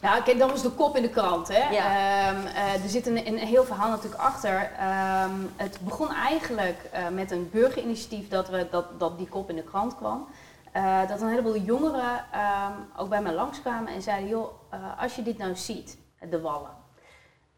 Nou, 0.00 0.22
kijk, 0.22 0.38
dat 0.38 0.50
was 0.50 0.62
de 0.62 0.70
kop 0.70 0.96
in 0.96 1.02
de 1.02 1.08
krant. 1.08 1.48
Hè? 1.48 1.70
Ja. 1.70 1.84
Ehm, 1.84 2.46
eh, 2.46 2.82
er 2.82 2.88
zit 2.88 3.06
een, 3.06 3.26
een 3.26 3.38
heel 3.38 3.64
verhaal 3.64 3.90
natuurlijk 3.90 4.22
achter. 4.22 4.70
Ehm, 4.78 5.34
het 5.56 5.78
begon 5.80 6.14
eigenlijk 6.14 6.78
eh, 6.92 7.08
met 7.08 7.30
een 7.30 7.48
burgerinitiatief 7.52 8.28
dat, 8.28 8.48
we, 8.48 8.66
dat, 8.70 9.00
dat 9.00 9.18
die 9.18 9.28
kop 9.28 9.50
in 9.50 9.56
de 9.56 9.62
krant 9.62 9.96
kwam. 9.96 10.28
Eh, 10.72 11.08
dat 11.08 11.20
een 11.20 11.28
heleboel 11.28 11.56
jongeren 11.56 12.24
ehm, 12.32 12.72
ook 12.96 13.08
bij 13.08 13.22
mij 13.22 13.34
langskwamen 13.34 13.92
en 13.92 14.02
zeiden: 14.02 14.28
joh, 14.28 14.52
eh, 14.70 15.02
als 15.02 15.16
je 15.16 15.22
dit 15.22 15.38
nou 15.38 15.56
ziet, 15.56 15.98
de 16.30 16.40
wallen, 16.40 16.76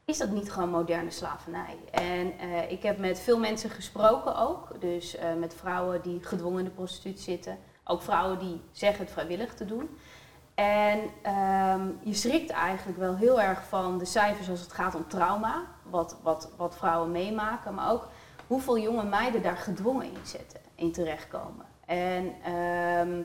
is 0.05 0.19
dat 0.19 0.31
niet 0.31 0.53
gewoon 0.53 0.71
moderne 0.71 1.11
slavernij? 1.11 1.77
En 1.91 2.39
eh, 2.39 2.71
ik 2.71 2.83
heb 2.83 2.99
met 2.99 3.21
veel 3.21 3.39
mensen 3.39 3.71
gesproken 3.71 4.37
ook. 4.37 4.81
Dus 4.81 5.17
met 5.39 5.55
vrouwen 5.55 6.03
die 6.03 6.23
gedwongen 6.23 6.59
in 6.59 6.65
de 6.65 6.71
prostitutie 6.71 7.23
zitten. 7.23 7.59
Ook 7.85 8.03
vrouwen 8.03 8.39
die 8.39 8.61
zeggen 8.73 9.05
het 9.05 9.13
vrijwillig 9.13 9.55
te 9.55 9.65
doen. 9.65 9.99
En 10.55 11.01
ehm, 11.23 11.89
je 12.03 12.15
schrikt 12.15 12.51
eigenlijk 12.51 12.99
wel 12.99 13.17
heel 13.17 13.41
erg 13.41 13.65
van 13.69 13.99
de 13.99 14.05
cijfers 14.05 14.51
als 14.51 14.61
het 14.61 14.73
gaat 14.73 14.95
om 14.95 15.09
trauma. 15.09 15.63
Wat, 15.83 16.17
wat, 16.23 16.53
wat 16.57 16.77
vrouwen 16.77 17.11
meemaken. 17.11 17.75
Maar 17.75 17.91
ook 17.91 18.09
hoeveel 18.47 18.79
jonge 18.79 19.05
meiden 19.05 19.43
daar 19.43 19.57
gedwongen 19.57 20.07
in 20.07 20.27
zitten. 20.27 20.61
In 20.75 20.93
terechtkomen. 20.93 21.70
En 21.91 22.35
ehm, 22.45 23.23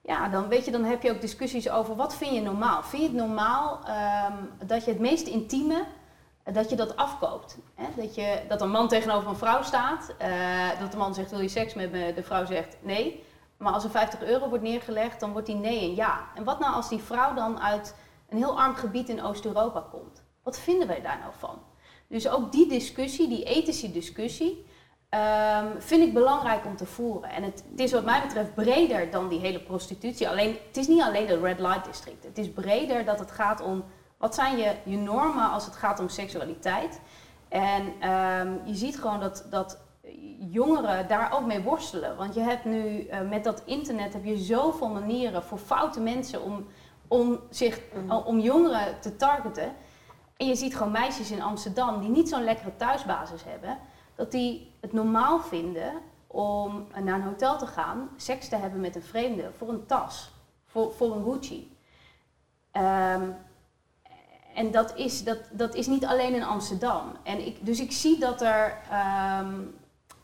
ja, 0.00 0.28
dan, 0.28 0.48
weet 0.48 0.64
je, 0.64 0.70
dan 0.70 0.84
heb 0.84 1.02
je 1.02 1.10
ook 1.10 1.20
discussies 1.20 1.70
over 1.70 1.96
wat 1.96 2.16
vind 2.16 2.34
je 2.34 2.40
normaal. 2.40 2.82
Vind 2.82 3.02
je 3.02 3.08
het 3.08 3.16
normaal 3.16 3.80
ehm, 3.84 4.66
dat 4.66 4.84
je 4.84 4.90
het 4.90 5.00
meest 5.00 5.26
intieme 5.26 5.84
dat 6.52 6.70
je 6.70 6.76
dat 6.76 6.96
afkoopt. 6.96 7.58
Hè? 7.74 7.84
Dat, 7.96 8.14
je, 8.14 8.40
dat 8.48 8.60
een 8.60 8.70
man 8.70 8.88
tegenover 8.88 9.28
een 9.28 9.36
vrouw 9.36 9.62
staat, 9.62 10.14
eh, 10.18 10.80
dat 10.80 10.92
de 10.92 10.96
man 10.96 11.14
zegt 11.14 11.30
wil 11.30 11.40
je 11.40 11.48
seks 11.48 11.74
met 11.74 11.92
me, 11.92 12.12
de 12.14 12.22
vrouw 12.22 12.44
zegt 12.44 12.76
nee. 12.80 13.24
Maar 13.56 13.72
als 13.72 13.84
er 13.84 13.90
50 13.90 14.22
euro 14.22 14.48
wordt 14.48 14.64
neergelegd, 14.64 15.20
dan 15.20 15.32
wordt 15.32 15.46
die 15.46 15.56
nee 15.56 15.80
en 15.80 15.94
ja. 15.94 16.28
En 16.34 16.44
wat 16.44 16.58
nou 16.58 16.74
als 16.74 16.88
die 16.88 17.02
vrouw 17.02 17.34
dan 17.34 17.60
uit 17.60 17.94
een 18.28 18.36
heel 18.36 18.58
arm 18.58 18.74
gebied 18.74 19.08
in 19.08 19.22
Oost-Europa 19.22 19.86
komt? 19.90 20.22
Wat 20.42 20.58
vinden 20.58 20.86
wij 20.86 21.02
daar 21.02 21.18
nou 21.18 21.32
van? 21.38 21.58
Dus 22.06 22.28
ook 22.28 22.52
die 22.52 22.68
discussie, 22.68 23.28
die 23.28 23.44
ethische 23.44 23.92
discussie, 23.92 24.66
ehm, 25.08 25.66
vind 25.78 26.02
ik 26.02 26.14
belangrijk 26.14 26.64
om 26.64 26.76
te 26.76 26.86
voeren. 26.86 27.30
En 27.30 27.42
het, 27.42 27.64
het 27.70 27.80
is 27.80 27.92
wat 27.92 28.04
mij 28.04 28.22
betreft 28.22 28.54
breder 28.54 29.10
dan 29.10 29.28
die 29.28 29.40
hele 29.40 29.60
prostitutie. 29.60 30.28
Alleen, 30.28 30.56
het 30.66 30.76
is 30.76 30.86
niet 30.86 31.02
alleen 31.02 31.26
de 31.26 31.40
red 31.40 31.60
light 31.60 31.84
district. 31.84 32.24
Het 32.24 32.38
is 32.38 32.50
breder 32.50 33.04
dat 33.04 33.18
het 33.18 33.30
gaat 33.30 33.60
om 33.60 33.84
wat 34.18 34.34
zijn 34.34 34.56
je, 34.56 34.74
je 34.84 34.96
normen 34.96 35.50
als 35.50 35.64
het 35.64 35.76
gaat 35.76 36.00
om 36.00 36.08
seksualiteit. 36.08 37.00
En 37.48 37.92
ehm, 38.00 38.52
je 38.64 38.74
ziet 38.74 38.98
gewoon 38.98 39.20
dat, 39.20 39.46
dat 39.50 39.78
jongeren 40.50 41.08
daar 41.08 41.32
ook 41.32 41.46
mee 41.46 41.62
worstelen. 41.62 42.16
Want 42.16 42.34
je 42.34 42.40
hebt 42.40 42.64
nu 42.64 43.06
eh, 43.06 43.20
met 43.20 43.44
dat 43.44 43.62
internet 43.64 44.12
heb 44.12 44.24
je 44.24 44.36
zoveel 44.36 44.88
manieren 44.88 45.42
voor 45.42 45.58
foute 45.58 46.00
mensen 46.00 46.42
om, 46.42 46.66
om, 47.08 47.40
zich, 47.50 47.80
om 48.24 48.38
jongeren 48.38 49.00
te 49.00 49.16
targeten. 49.16 49.72
En 50.36 50.46
je 50.46 50.54
ziet 50.54 50.76
gewoon 50.76 50.92
meisjes 50.92 51.30
in 51.30 51.42
Amsterdam 51.42 52.00
die 52.00 52.10
niet 52.10 52.28
zo'n 52.28 52.44
lekkere 52.44 52.76
thuisbasis 52.76 53.44
hebben, 53.44 53.78
dat 54.16 54.30
die 54.30 54.72
het 54.80 54.92
normaal 54.92 55.40
vinden 55.40 55.92
om 56.26 56.86
naar 57.04 57.14
een 57.14 57.22
hotel 57.22 57.58
te 57.58 57.66
gaan, 57.66 58.08
seks 58.16 58.48
te 58.48 58.56
hebben 58.56 58.80
met 58.80 58.96
een 58.96 59.02
vreemde 59.02 59.50
voor 59.56 59.68
een 59.68 59.86
tas, 59.86 60.30
voor, 60.66 60.92
voor 60.92 61.16
een 61.16 61.24
Gucci. 61.24 61.76
Ehm, 62.72 63.22
en 64.54 64.70
dat 64.70 64.96
is, 64.96 65.24
dat, 65.24 65.38
dat 65.50 65.74
is 65.74 65.86
niet 65.86 66.04
alleen 66.04 66.34
in 66.34 66.44
Amsterdam. 66.44 67.02
En 67.22 67.46
ik, 67.46 67.66
dus 67.66 67.80
ik 67.80 67.92
zie 67.92 68.18
dat 68.18 68.42
er, 68.42 68.78
ehm, 68.90 69.54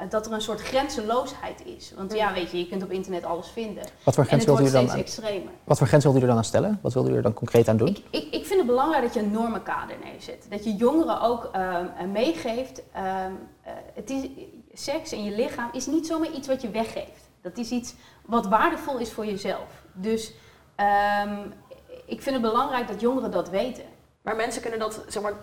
dat 0.09 0.27
er 0.27 0.33
een 0.33 0.41
soort 0.41 0.61
grenzeloosheid 0.61 1.65
is. 1.65 1.93
Want 1.97 2.15
ja, 2.15 2.33
weet 2.33 2.51
je, 2.51 2.59
je 2.59 2.69
kunt 2.69 2.83
op 2.83 2.91
internet 2.91 3.25
alles 3.25 3.49
vinden. 3.49 3.85
Wat 4.05 4.15
voor 4.15 4.25
grens 4.25 4.45
wilt 4.45 4.61
u 4.61 4.65
er 4.65 4.73
dan 4.73 4.91
aan, 4.91 4.99
extremer. 4.99 5.53
wat 5.65 5.79
voor 5.79 5.87
grens 5.87 6.05
wilt 6.05 6.17
u 6.17 6.21
er 6.21 6.27
dan 6.27 6.37
aan 6.37 6.45
stellen? 6.45 6.79
Wat 6.83 6.93
wilt 6.93 7.09
u 7.09 7.15
er 7.15 7.23
dan 7.23 7.35
concreet 7.35 7.69
aan 7.69 7.77
doen? 7.77 7.89
Ik, 7.89 8.03
ik, 8.11 8.35
ik 8.35 8.47
vind 8.47 8.59
het 8.59 8.67
belangrijk 8.67 9.03
dat 9.03 9.15
je 9.15 9.21
een 9.21 9.31
normenkader 9.31 9.97
neerzet. 10.05 10.47
Dat 10.51 10.65
je 10.65 10.75
jongeren 10.75 11.21
ook 11.21 11.49
ehm, 11.53 11.87
eh, 11.97 12.07
meegeeft. 12.07 12.83
eh, 12.93 13.03
het 13.95 14.11
is, 14.11 14.29
seks 14.73 15.13
en 15.13 15.25
je 15.25 15.31
lichaam 15.37 15.69
is 15.73 15.87
niet 15.87 16.07
zomaar 16.07 16.31
iets 16.31 16.49
wat 16.49 16.63
je 16.63 16.71
weggeeft. 16.71 17.31
Dat 17.43 17.59
is 17.59 17.71
iets 17.71 17.95
wat 18.27 18.47
waardevol 18.47 18.99
is 18.99 19.13
voor 19.13 19.27
jezelf. 19.27 19.69
Dus 19.93 20.33
ehm, 20.77 21.37
ik 22.07 22.23
vind 22.23 22.35
het 22.35 22.45
belangrijk 22.45 22.89
dat 22.89 23.01
jongeren 23.01 23.31
dat 23.31 23.49
weten. 23.49 23.85
Maar 24.23 24.37
mensen 24.37 24.63
kunnen 24.63 24.79
dat, 24.81 25.05
zeg 25.09 25.23
maar, 25.23 25.35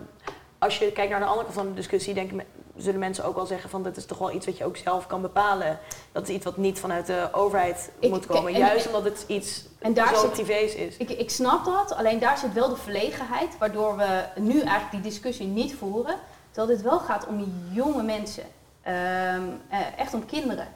als 0.60 0.78
je 0.80 0.92
kijkt 0.92 1.12
naar 1.12 1.20
de 1.20 1.26
andere 1.26 1.44
kant 1.44 1.56
van 1.58 1.68
de 1.68 1.74
discussie, 1.74 2.14
denken, 2.14 2.42
zullen 2.76 3.00
mensen 3.00 3.24
ook 3.26 3.36
wel 3.36 3.46
zeggen 3.46 3.70
van 3.70 3.84
dit 3.84 3.98
is 3.98 4.06
toch 4.06 4.18
wel 4.18 4.32
iets 4.32 4.46
wat 4.46 4.58
je 4.58 4.66
ook 4.66 4.78
zelf 4.78 5.08
kan 5.08 5.22
bepalen. 5.22 5.80
Dat 6.12 6.28
is 6.30 6.36
iets 6.36 6.46
wat 6.46 6.58
niet 6.58 6.80
vanuit 6.80 7.06
de 7.06 7.30
overheid 7.32 7.92
Ik- 8.00 8.10
moet 8.10 8.26
komen. 8.26 8.54
en- 8.54 8.60
Juist 8.60 8.88
omdat 8.88 9.04
het 9.04 9.24
iets 9.28 9.66
En 9.80 9.94
daar 9.94 10.16
zo 10.16 10.28
privé's 10.30 10.74
is. 10.76 10.98
Ik, 10.98 11.10
ik 11.10 11.30
snap 11.30 11.66
dat, 11.66 11.94
alleen 11.96 12.20
daar 12.20 12.38
zit 12.38 12.54
wel 12.54 12.70
de 12.70 12.76
verlegenheid, 12.76 13.58
waardoor 13.58 13.98
we 13.98 14.24
nu 14.40 14.60
eigenlijk 14.60 14.92
die 14.92 15.02
discussie 15.02 15.48
niet 15.48 15.76
voeren. 15.76 16.16
Terwijl 16.60 16.78
dit 16.78 16.90
wel 16.90 17.00
gaat 17.00 17.28
om 17.28 17.54
jonge 17.72 18.04
mensen, 18.04 18.44
Ehm, 18.90 19.44
eh, 19.70 19.98
echt 19.98 20.14
om 20.14 20.26
kinderen. 20.26 20.68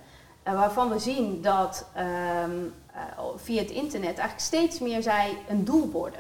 Eh, 0.43 0.53
waarvan 0.53 0.89
we 0.89 0.99
zien 0.99 1.41
dat 1.41 1.89
ehm, 1.93 2.65
eh, 2.93 3.01
via 3.35 3.61
het 3.61 3.71
internet 3.71 4.17
eigenlijk 4.17 4.39
steeds 4.39 4.79
meer 4.79 5.01
zij 5.01 5.37
een 5.49 5.65
doel 5.65 5.91
worden. 5.91 6.19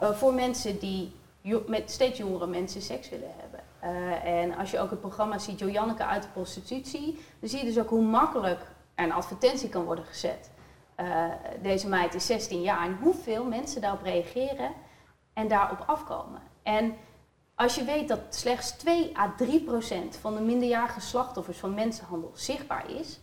Voor 0.00 0.34
mensen 0.34 0.78
die 0.78 1.12
met 1.66 1.90
steeds 1.90 2.18
jongere 2.18 2.46
mensen 2.46 2.82
seks 2.82 3.08
willen 3.08 3.30
hebben. 3.40 3.60
En 4.24 4.56
als 4.56 4.70
je 4.70 4.78
ook 4.78 4.90
het 4.90 5.00
programma 5.00 5.38
ziet, 5.38 5.58
Joanneke 5.58 6.04
uit 6.04 6.22
de 6.22 6.28
prostitutie, 6.28 7.24
dan 7.40 7.48
zie 7.48 7.58
je 7.58 7.64
dus 7.64 7.78
ook 7.78 7.88
hoe 7.88 8.02
makkelijk 8.02 8.60
er 8.94 9.04
een 9.04 9.12
advertentie 9.12 9.68
kan 9.68 9.84
worden 9.84 10.04
gezet. 10.04 10.50
Deze 11.62 11.88
meid 11.88 12.14
is 12.14 12.26
16 12.26 12.62
jaar 12.62 12.84
en 12.84 12.98
hoeveel 13.02 13.44
mensen 13.44 13.80
daarop 13.80 14.02
reageren 14.02 14.70
en 15.32 15.48
daarop 15.48 15.82
afkomen. 15.86 16.42
En 16.62 16.94
als 17.60 17.74
je 17.74 17.84
weet 17.84 18.08
dat 18.08 18.20
slechts 18.30 18.70
2 18.70 19.16
à 19.18 19.32
3 19.36 19.60
procent 19.60 20.16
van 20.16 20.34
de 20.34 20.40
minderjarige 20.40 21.00
slachtoffers 21.00 21.58
van 21.58 21.74
mensenhandel 21.74 22.32
zichtbaar 22.34 22.90
is, 22.90 23.20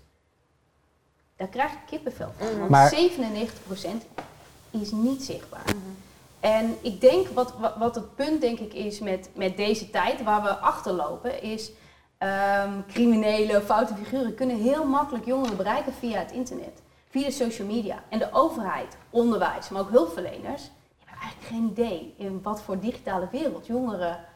daar 1.35 1.47
krijg 1.47 1.71
ik 1.71 1.79
kippenvel 1.85 2.33
van. 2.37 2.57
Want 2.57 2.69
Maar- 2.69 2.89
97 2.89 3.63
procent 3.63 4.05
is 4.69 4.91
niet 4.91 5.23
zichtbaar. 5.23 5.63
En 6.39 6.77
ik 6.81 7.01
denk, 7.01 7.27
wat, 7.27 7.53
wat, 7.57 7.75
wat 7.77 7.95
het 7.95 8.15
punt 8.15 8.41
denk 8.41 8.59
ik 8.59 8.73
is 8.73 8.99
met, 8.99 9.29
met 9.33 9.57
deze 9.57 9.89
tijd, 9.89 10.23
waar 10.23 10.41
we 10.43 10.55
achterlopen, 10.55 11.41
is 11.41 11.71
ehm 12.17 12.81
criminelen, 12.87 13.63
foute 13.63 13.95
figuren 13.95 14.35
kunnen 14.35 14.61
heel 14.61 14.85
makkelijk 14.85 15.25
jongeren 15.25 15.57
bereiken 15.57 15.93
via 15.93 16.19
het 16.19 16.31
internet, 16.31 16.81
via 17.09 17.25
de 17.25 17.31
social 17.31 17.67
media. 17.67 18.03
En 18.09 18.19
de 18.19 18.29
overheid, 18.31 18.97
onderwijs, 19.09 19.69
maar 19.69 19.81
ook 19.81 19.89
hulpverleners, 19.89 20.63
die 20.63 21.05
hebben 21.05 21.21
eigenlijk 21.21 21.51
geen 21.51 21.69
idee 21.69 22.13
in 22.17 22.41
wat 22.43 22.61
voor 22.61 22.79
digitale 22.79 23.27
wereld 23.31 23.65
jongeren 23.65 24.26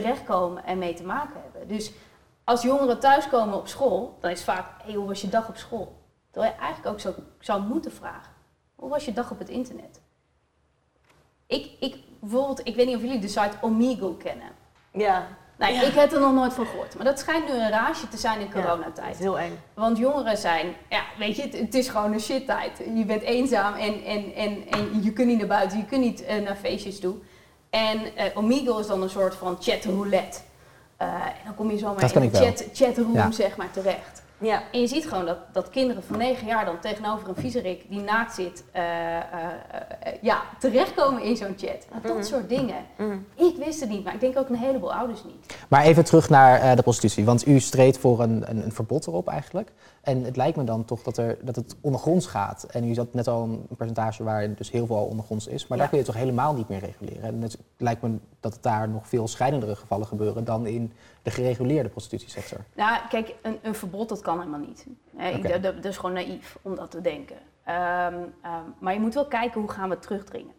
terechtkomen 0.00 0.64
en 0.64 0.78
mee 0.78 0.94
te 0.94 1.04
maken 1.04 1.40
hebben. 1.42 1.68
Dus 1.68 1.92
als 2.44 2.62
jongeren 2.62 3.00
thuiskomen 3.00 3.58
op 3.58 3.68
school, 3.68 4.16
dan 4.20 4.30
is 4.30 4.44
vaak, 4.44 4.66
hey, 4.82 4.94
hoe 4.94 5.06
was 5.06 5.20
je 5.20 5.28
dag 5.28 5.48
op 5.48 5.56
school? 5.56 6.02
Terwijl 6.30 6.52
je 6.54 6.58
eigenlijk 6.60 6.92
ook 6.92 7.00
zou, 7.00 7.14
zou 7.40 7.62
moeten 7.62 7.92
vragen, 7.92 8.32
hoe 8.74 8.88
was 8.90 9.04
je 9.04 9.12
dag 9.12 9.30
op 9.30 9.38
het 9.38 9.48
internet? 9.48 10.00
Ik, 11.46 11.70
ik, 11.80 11.96
bijvoorbeeld, 12.20 12.66
ik 12.66 12.74
weet 12.74 12.86
niet 12.86 12.96
of 12.96 13.02
jullie 13.02 13.18
de 13.18 13.28
site 13.28 13.56
Omegle 13.60 14.16
kennen. 14.16 14.48
Ja, 14.92 15.26
Nou, 15.58 15.72
Ja. 15.72 15.82
ik 15.82 15.92
heb 15.94 16.12
er 16.12 16.20
nog 16.20 16.32
nooit 16.32 16.52
van 16.52 16.66
gehoord. 16.66 16.94
Maar 16.96 17.04
dat 17.04 17.18
schijnt 17.18 17.46
nu 17.48 17.52
een 17.54 17.70
rage 17.70 18.08
te 18.08 18.16
zijn 18.16 18.40
in 18.40 18.46
Ja, 18.46 18.52
dat 18.52 18.62
coronatijd. 18.64 19.14
is 19.14 19.18
heel 19.20 19.38
eng. 19.38 19.58
Want 19.74 19.98
jongeren 19.98 20.36
zijn, 20.36 20.74
ja, 20.90 21.02
weet 21.18 21.36
je, 21.36 21.42
het, 21.42 21.58
het 21.58 21.74
is 21.74 21.88
gewoon 21.88 22.12
een 22.12 22.20
shit-tijd. 22.20 22.78
Je 22.94 23.04
bent 23.04 23.22
eenzaam 23.22 23.74
en, 23.74 24.04
en, 24.04 24.34
en, 24.34 24.66
en 24.68 25.02
je 25.02 25.12
kunt 25.12 25.28
niet 25.28 25.38
naar 25.38 25.46
buiten, 25.46 25.78
je 25.78 25.84
kunt 25.84 26.00
niet 26.00 26.24
eh, 26.24 26.42
naar 26.42 26.56
feestjes 26.56 27.00
toe. 27.00 27.14
En 27.74 28.16
eh 28.16 28.24
Omegle 28.34 28.80
is 28.80 28.86
dan 28.86 29.02
een 29.02 29.10
soort 29.10 29.34
van 29.34 29.56
chatroulette. 29.60 30.38
Eh 30.96 31.06
en 31.12 31.44
dan 31.44 31.54
kom 31.54 31.70
je 31.70 31.78
zomaar 31.78 32.00
Dat 32.00 32.12
ken 32.12 32.22
in 32.22 32.28
ik 32.28 32.34
een 32.34 32.40
wel. 32.40 32.50
chat, 32.50 32.66
chatroom, 32.72 33.14
Ja. 33.14 33.30
zeg 33.30 33.56
maar, 33.56 33.70
terecht. 33.70 34.22
Ja. 34.38 34.62
En 34.72 34.80
je 34.80 34.86
ziet 34.86 35.08
gewoon 35.08 35.26
dat, 35.26 35.38
dat 35.52 35.70
kinderen 35.70 36.02
van 36.02 36.18
9 36.18 36.46
jaar 36.46 36.64
dan 36.64 36.78
tegenover 36.80 37.28
een 37.28 37.34
viezerik 37.36 37.84
die 37.88 38.00
naakt 38.00 38.34
zit, 38.34 38.64
eh, 38.72 38.82
ja, 40.20 40.42
terechtkomen 40.58 41.22
in 41.22 41.36
zo'n 41.36 41.54
chat. 41.56 41.86
Nou, 41.90 42.02
dat 42.02 42.12
Mhm. 42.14 42.22
soort 42.22 42.48
dingen. 42.48 42.84
Mhm. 42.96 43.16
Ik 43.34 43.56
wist 43.64 43.80
het 43.80 43.88
niet, 43.88 44.04
maar 44.04 44.14
ik 44.14 44.20
denk 44.20 44.38
ook 44.38 44.48
een 44.48 44.56
heleboel 44.56 44.94
ouders 44.94 45.24
niet. 45.24 45.56
Maar 45.68 45.82
even 45.84 46.04
terug 46.04 46.28
naar 46.28 46.60
eh, 46.60 46.76
de 46.76 46.82
prostitutie. 46.82 47.24
Want 47.24 47.46
u 47.46 47.60
streed 47.60 47.98
voor 47.98 48.20
een, 48.20 48.44
een, 48.50 48.64
een 48.64 48.72
verbod 48.72 49.06
erop 49.06 49.28
eigenlijk. 49.28 49.70
En 50.04 50.24
het 50.24 50.36
lijkt 50.36 50.56
me 50.56 50.64
dan 50.64 50.84
toch 50.84 51.02
dat, 51.02 51.16
er, 51.16 51.38
dat 51.42 51.56
het 51.56 51.76
ondergronds 51.80 52.26
gaat. 52.26 52.64
En 52.70 52.88
u 52.88 52.94
zat 52.94 53.14
net 53.14 53.28
al 53.28 53.42
een 53.42 53.66
percentage 53.76 54.24
waar 54.24 54.54
dus 54.54 54.70
heel 54.70 54.86
veel 54.86 54.96
al 54.96 55.04
ondergronds 55.06 55.46
is. 55.46 55.66
Maar 55.66 55.76
Ja. 55.78 55.82
daar 55.82 55.92
kun 55.92 55.98
je 55.98 56.04
toch 56.04 56.14
helemaal 56.14 56.54
niet 56.54 56.68
meer 56.68 56.78
reguleren. 56.78 57.22
En 57.22 57.42
het 57.42 57.58
lijkt 57.76 58.02
me 58.02 58.18
dat 58.40 58.52
het 58.52 58.62
daar 58.62 58.88
nog 58.88 59.08
veel 59.08 59.28
schrijnendere 59.28 59.76
gevallen 59.76 60.06
gebeuren 60.06 60.44
dan 60.44 60.66
in 60.66 60.92
de 61.22 61.30
gereguleerde 61.30 61.88
prostitutiesector. 61.88 62.58
Nou, 62.74 63.00
kijk, 63.08 63.34
een, 63.42 63.58
een 63.62 63.74
verbod 63.74 64.08
dat 64.08 64.20
kan 64.20 64.38
helemaal 64.38 64.60
niet. 64.60 64.86
Dat 65.62 65.84
is 65.84 65.96
gewoon 65.96 66.14
naïef 66.14 66.58
om 66.62 66.74
dat 66.74 66.90
te 66.90 67.00
denken. 67.00 67.36
Ehm, 67.64 68.14
ehm, 68.42 68.62
maar 68.78 68.92
je 68.94 69.00
moet 69.00 69.14
wel 69.14 69.26
kijken 69.26 69.60
hoe 69.60 69.70
gaan 69.70 69.88
we 69.88 69.94
het 69.94 70.02
terugdringen. 70.02 70.52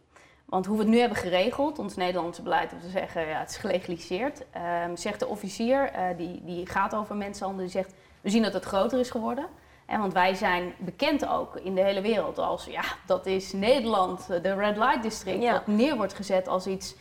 Want 0.46 0.66
hoe 0.66 0.78
we 0.78 0.84
het 0.84 0.92
nu 0.92 1.00
hebben 1.00 1.18
geregeld, 1.18 1.80
ons 1.80 1.96
Nederlandse 1.96 2.42
beleid, 2.42 2.74
om 2.74 2.80
te 2.80 2.90
zeggen 2.90 3.28
ja, 3.28 3.40
het 3.40 3.50
is 3.50 3.58
gelegaliseerd, 3.58 4.46
ehm, 4.52 4.96
zegt 4.96 5.20
de 5.20 5.28
officier, 5.28 5.92
eh, 5.92 6.18
die, 6.18 6.42
die 6.46 6.66
gaat 6.66 6.96
over 6.96 7.16
mensenhandel, 7.16 7.62
die 7.64 7.72
zegt 7.72 7.94
we 8.26 8.32
zien 8.32 8.44
dat 8.44 8.54
het 8.54 8.66
groter 8.66 9.00
is 9.00 9.10
geworden. 9.10 9.46
En 9.86 10.00
want 10.00 10.14
wij 10.14 10.34
zijn 10.34 10.74
bekend 10.78 11.28
ook 11.28 11.56
in 11.56 11.76
de 11.76 11.82
hele 11.82 12.02
wereld 12.02 12.38
als, 12.38 12.66
ja, 12.66 12.84
dat 13.06 13.26
is 13.26 13.54
Nederland, 13.54 14.30
eh, 14.30 14.44
de 14.44 14.54
Red 14.54 14.78
Light 14.78 15.04
District, 15.04 15.42
Ja. 15.42 15.52
wat 15.52 15.68
neer 15.68 15.96
wordt 15.96 16.14
gezet 16.14 16.48
als 16.48 16.68
iets, 16.68 16.96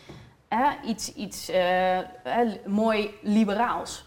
hè, 0.48 0.70
iets, 0.84 1.14
iets 1.14 1.48
eh, 1.48 1.98
mooi 2.64 3.14
liberaals. 3.22 4.04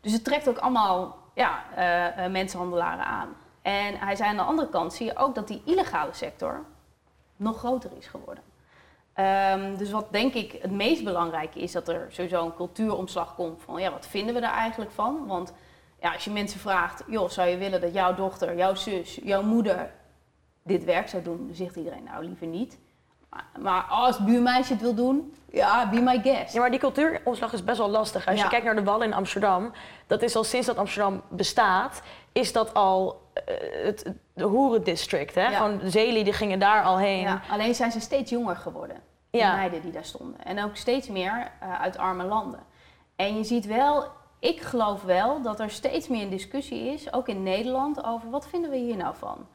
Dus 0.00 0.12
het 0.12 0.24
trekt 0.24 0.48
ook 0.48 0.58
allemaal 0.58 1.16
ja, 1.34 1.64
eh, 1.74 2.30
mensenhandelaren 2.30 3.04
aan. 3.04 3.28
En 3.62 3.98
hij 3.98 4.16
zei 4.16 4.28
aan 4.28 4.36
de 4.36 4.42
andere 4.42 4.68
kant, 4.68 4.92
zie 4.94 5.06
je 5.06 5.16
ook 5.16 5.34
dat 5.34 5.48
die 5.48 5.62
illegale 5.64 6.12
sector 6.12 6.64
nog 7.36 7.58
groter 7.58 7.90
is 7.98 8.06
geworden. 8.06 8.44
Ehm, 9.14 9.76
dus 9.76 9.90
wat 9.90 10.12
denk 10.12 10.34
ik 10.34 10.52
het 10.62 10.70
meest 10.70 11.04
belangrijke 11.04 11.58
is 11.58 11.72
dat 11.72 11.88
er 11.88 12.06
sowieso 12.08 12.44
een 12.44 12.54
cultuuromslag 12.54 13.34
komt 13.34 13.62
van 13.62 13.80
ja, 13.80 13.90
wat 13.90 14.06
vinden 14.06 14.34
we 14.34 14.40
daar 14.40 14.54
eigenlijk 14.54 14.90
van? 14.90 15.26
Want 15.26 15.52
ja, 16.04 16.12
als 16.12 16.24
je 16.24 16.30
mensen 16.30 16.60
vraagt, 16.60 17.02
joh, 17.06 17.28
zou 17.28 17.48
je 17.48 17.56
willen 17.56 17.80
dat 17.80 17.94
jouw 17.94 18.14
dochter, 18.14 18.56
jouw 18.56 18.74
zus, 18.74 19.18
jouw 19.22 19.42
moeder 19.42 19.90
dit 20.62 20.84
werk 20.84 21.08
zou 21.08 21.22
doen? 21.22 21.46
Dan 21.46 21.54
zegt 21.56 21.76
iedereen 21.76 22.04
nou 22.04 22.24
liever 22.24 22.46
niet. 22.46 22.78
Maar, 23.30 23.44
maar 23.60 23.82
als 23.82 24.16
het 24.16 24.26
buurmeisje 24.26 24.72
het 24.72 24.82
wil 24.82 24.94
doen, 24.94 25.34
ja, 25.50 25.88
be 25.90 26.00
my 26.00 26.20
guest. 26.22 26.52
Ja, 26.54 26.60
maar 26.60 26.70
die 26.70 26.78
cultuuromslag 26.80 27.52
is 27.52 27.64
best 27.64 27.78
wel 27.78 27.88
lastig. 27.90 28.26
Als 28.26 28.36
Ja. 28.36 28.42
je 28.44 28.48
kijkt 28.50 28.64
naar 28.64 28.74
de 28.74 28.82
Wallen 28.84 29.06
in 29.06 29.14
Amsterdam, 29.14 29.72
dat 30.06 30.22
is 30.22 30.36
al 30.36 30.44
sinds 30.44 30.66
dat 30.66 30.76
Amsterdam 30.76 31.22
bestaat, 31.28 32.02
is 32.32 32.52
dat 32.52 32.74
al 32.74 33.22
eh, 33.34 33.44
het, 33.84 34.12
de 34.34 34.44
hoerendistrict. 34.44 35.34
Hè? 35.34 35.48
Ja. 35.48 35.56
Gewoon 35.56 35.78
de 35.78 35.90
zeelieden 35.90 36.34
gingen 36.34 36.58
daar 36.58 36.82
al 36.82 36.98
heen. 36.98 37.20
Ja, 37.20 37.40
alleen 37.50 37.74
zijn 37.74 37.92
ze 37.92 38.00
steeds 38.00 38.30
jonger 38.30 38.56
geworden, 38.56 38.96
die 39.30 39.40
Ja. 39.40 39.54
meiden 39.54 39.82
die 39.82 39.92
daar 39.92 40.04
stonden. 40.04 40.44
En 40.44 40.64
ook 40.64 40.76
steeds 40.76 41.08
meer 41.08 41.50
eh, 41.60 41.80
uit 41.80 41.98
arme 41.98 42.24
landen. 42.24 42.60
En 43.16 43.36
je 43.36 43.44
ziet 43.44 43.66
wel, 43.66 44.06
ik 44.44 44.60
geloof 44.60 45.02
wel 45.02 45.42
dat 45.42 45.60
er 45.60 45.70
steeds 45.70 46.08
meer 46.08 46.22
een 46.22 46.30
discussie 46.30 46.88
is, 46.92 47.12
ook 47.12 47.28
in 47.28 47.42
Nederland, 47.42 48.04
over 48.04 48.30
wat 48.30 48.48
vinden 48.48 48.70
we 48.70 48.76
hier 48.76 48.96
nou 48.96 49.14
van. 49.18 49.46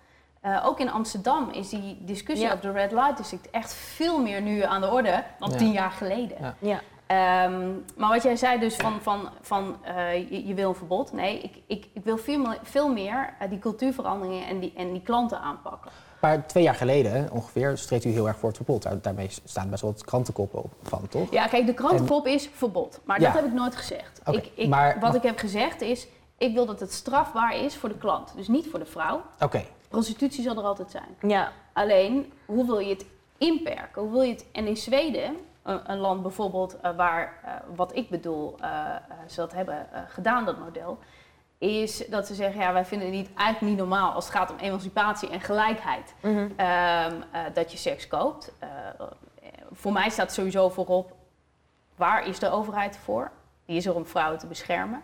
Eh, 0.42 0.66
ook 0.66 0.80
in 0.80 0.92
Amsterdam 0.92 1.50
is 1.50 1.70
die 1.70 1.98
discussie 2.02 2.48
Ja. 2.48 2.54
op 2.54 2.62
de 2.62 2.72
Red 2.72 2.92
Light 2.92 3.18
District 3.18 3.50
echt 3.50 3.74
veel 3.74 4.22
meer 4.22 4.42
nu 4.42 4.62
aan 4.64 4.82
de 4.82 4.88
orde 4.92 5.24
dan 5.40 5.50
Ja. 5.50 5.58
tien 5.58 5.72
jaar 5.72 5.92
geleden. 5.92 6.38
Ja. 6.42 6.56
Ja. 6.60 6.80
Ehm, 7.06 7.70
maar 7.98 8.10
wat 8.10 8.24
jij 8.24 8.36
zei 8.36 8.60
dus 8.60 8.76
van, 8.76 9.02
van, 9.02 9.30
van 9.42 9.78
eh, 9.84 10.14
je, 10.32 10.48
je 10.48 10.54
wil 10.54 10.70
een 10.70 10.76
verbod. 10.76 11.12
Nee, 11.14 11.40
ik, 11.40 11.56
ik, 11.68 11.88
ik 11.94 12.04
wil 12.04 12.18
veel, 12.18 12.40
meer- 12.40 12.60
veel 12.64 12.92
meer 12.94 13.34
eh, 13.40 13.50
die 13.50 13.60
cultuurveranderingen 13.60 14.48
en 14.48 14.60
die, 14.60 14.74
en 14.76 14.92
die 14.92 15.02
klanten 15.02 15.40
aanpakken. 15.40 15.92
Maar 16.22 16.48
twee 16.48 16.64
jaar 16.64 16.76
geleden 16.76 17.32
ongeveer 17.32 17.78
streed 17.78 18.06
u 18.06 18.10
heel 18.10 18.28
erg 18.28 18.38
voor 18.38 18.48
het 18.48 18.58
verbod. 18.58 18.84
Daar- 18.84 19.02
Daarmee 19.02 19.30
staan 19.46 19.70
best 19.70 19.82
wel 19.82 19.92
wat 19.92 20.06
krantenkoppen 20.06 20.64
op 20.64 20.72
van, 20.84 21.08
toch? 21.08 21.32
Ja, 21.32 21.48
kijk, 21.48 21.66
de 21.66 21.74
krantenkop 21.74 22.28
is 22.28 22.50
verbod. 22.54 23.00
Maar 23.04 23.20
Ja. 23.22 23.26
dat 23.26 23.36
heb 23.42 23.46
ik 23.46 23.54
nooit 23.58 23.76
gezegd. 23.76 24.22
Oké, 24.26 24.38
ik, 24.38 24.52
ik, 24.56 24.68
maar- 24.70 25.00
wat 25.00 25.16
ik 25.16 25.24
heb 25.24 25.38
gezegd 25.38 25.82
is, 25.82 26.08
ik 26.38 26.54
wil 26.54 26.66
dat 26.66 26.80
het 26.80 26.94
strafbaar 26.94 27.56
is 27.58 27.76
voor 27.76 27.90
de 27.90 27.98
klant. 27.98 28.34
Dus 28.36 28.48
niet 28.48 28.68
voor 28.70 28.80
de 28.80 28.86
vrouw. 28.86 29.22
Oké, 29.40 29.64
Prostitutie 29.88 30.44
zal 30.44 30.58
er 30.58 30.64
altijd 30.64 30.92
zijn. 30.92 31.32
Ja. 31.32 31.52
Alleen, 31.74 32.32
hoe 32.46 32.66
wil 32.66 32.80
je 32.80 32.90
het 32.90 33.06
inperken? 33.38 34.02
Hoe 34.02 34.12
wil 34.12 34.22
je 34.22 34.32
het... 34.32 34.46
En 34.52 34.68
in 34.68 34.78
Zweden, 34.78 35.36
een, 35.64 35.92
een 35.92 35.98
land 35.98 36.22
bijvoorbeeld 36.22 36.80
eh, 36.80 36.96
waar, 36.96 37.34
eh, 37.44 37.52
wat 37.76 37.96
ik 37.96 38.10
bedoel, 38.10 38.56
eh, 38.62 38.70
eh, 38.70 38.96
ze 39.28 39.36
dat 39.36 39.54
hebben 39.54 39.88
eh, 39.94 40.02
gedaan, 40.08 40.46
dat 40.46 40.60
model... 40.60 40.98
is 41.60 42.08
dat 42.08 42.28
ze 42.28 42.36
zeggen, 42.36 42.62
ja, 42.62 42.74
wij 42.74 42.86
vinden 42.86 43.08
het 43.08 43.18
niet, 43.18 43.34
eigenlijk 43.34 43.62
niet 43.62 43.78
normaal 43.78 44.12
als 44.12 44.26
het 44.26 44.36
gaat 44.36 44.52
om 44.52 44.58
emancipatie 44.58 45.30
en 45.30 45.42
gelijkheid... 45.42 46.14
Mhm. 46.22 46.50
Ehm, 46.56 47.22
eh, 47.32 47.42
dat 47.54 47.72
je 47.72 47.78
seks 47.78 48.08
koopt. 48.08 48.54
Eh, 48.60 48.70
voor 49.72 49.92
mij 49.92 50.10
staat 50.10 50.34
sowieso 50.34 50.70
voorop, 50.70 51.16
waar 51.96 52.28
is 52.28 52.40
de 52.40 52.50
overheid 52.50 52.98
voor? 52.98 53.32
Die 53.66 53.78
is 53.78 53.86
er 53.86 53.96
om 53.96 54.06
vrouwen 54.06 54.40
te 54.40 54.48
beschermen. 54.48 55.02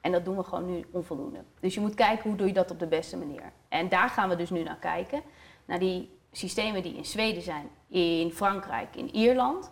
En 0.00 0.12
dat 0.12 0.24
doen 0.24 0.36
we 0.36 0.42
gewoon 0.42 0.66
nu 0.66 0.84
onvoldoende. 0.90 1.44
Dus 1.60 1.74
je 1.74 1.80
moet 1.80 1.94
kijken 1.94 2.28
hoe 2.28 2.38
doe 2.38 2.46
je 2.46 2.52
dat 2.52 2.70
op 2.70 2.78
de 2.78 2.86
beste 2.86 3.16
manier. 3.16 3.52
En 3.68 3.88
daar 3.88 4.08
gaan 4.08 4.28
we 4.28 4.36
dus 4.36 4.50
nu 4.50 4.62
naar 4.62 4.78
kijken. 4.78 5.22
Naar 5.64 5.78
die 5.78 6.18
systemen 6.32 6.82
die 6.82 6.96
in 6.96 7.04
Zweden 7.04 7.42
zijn, 7.42 7.68
in 7.88 8.32
Frankrijk, 8.32 8.96
in 8.96 9.14
Ierland. 9.14 9.70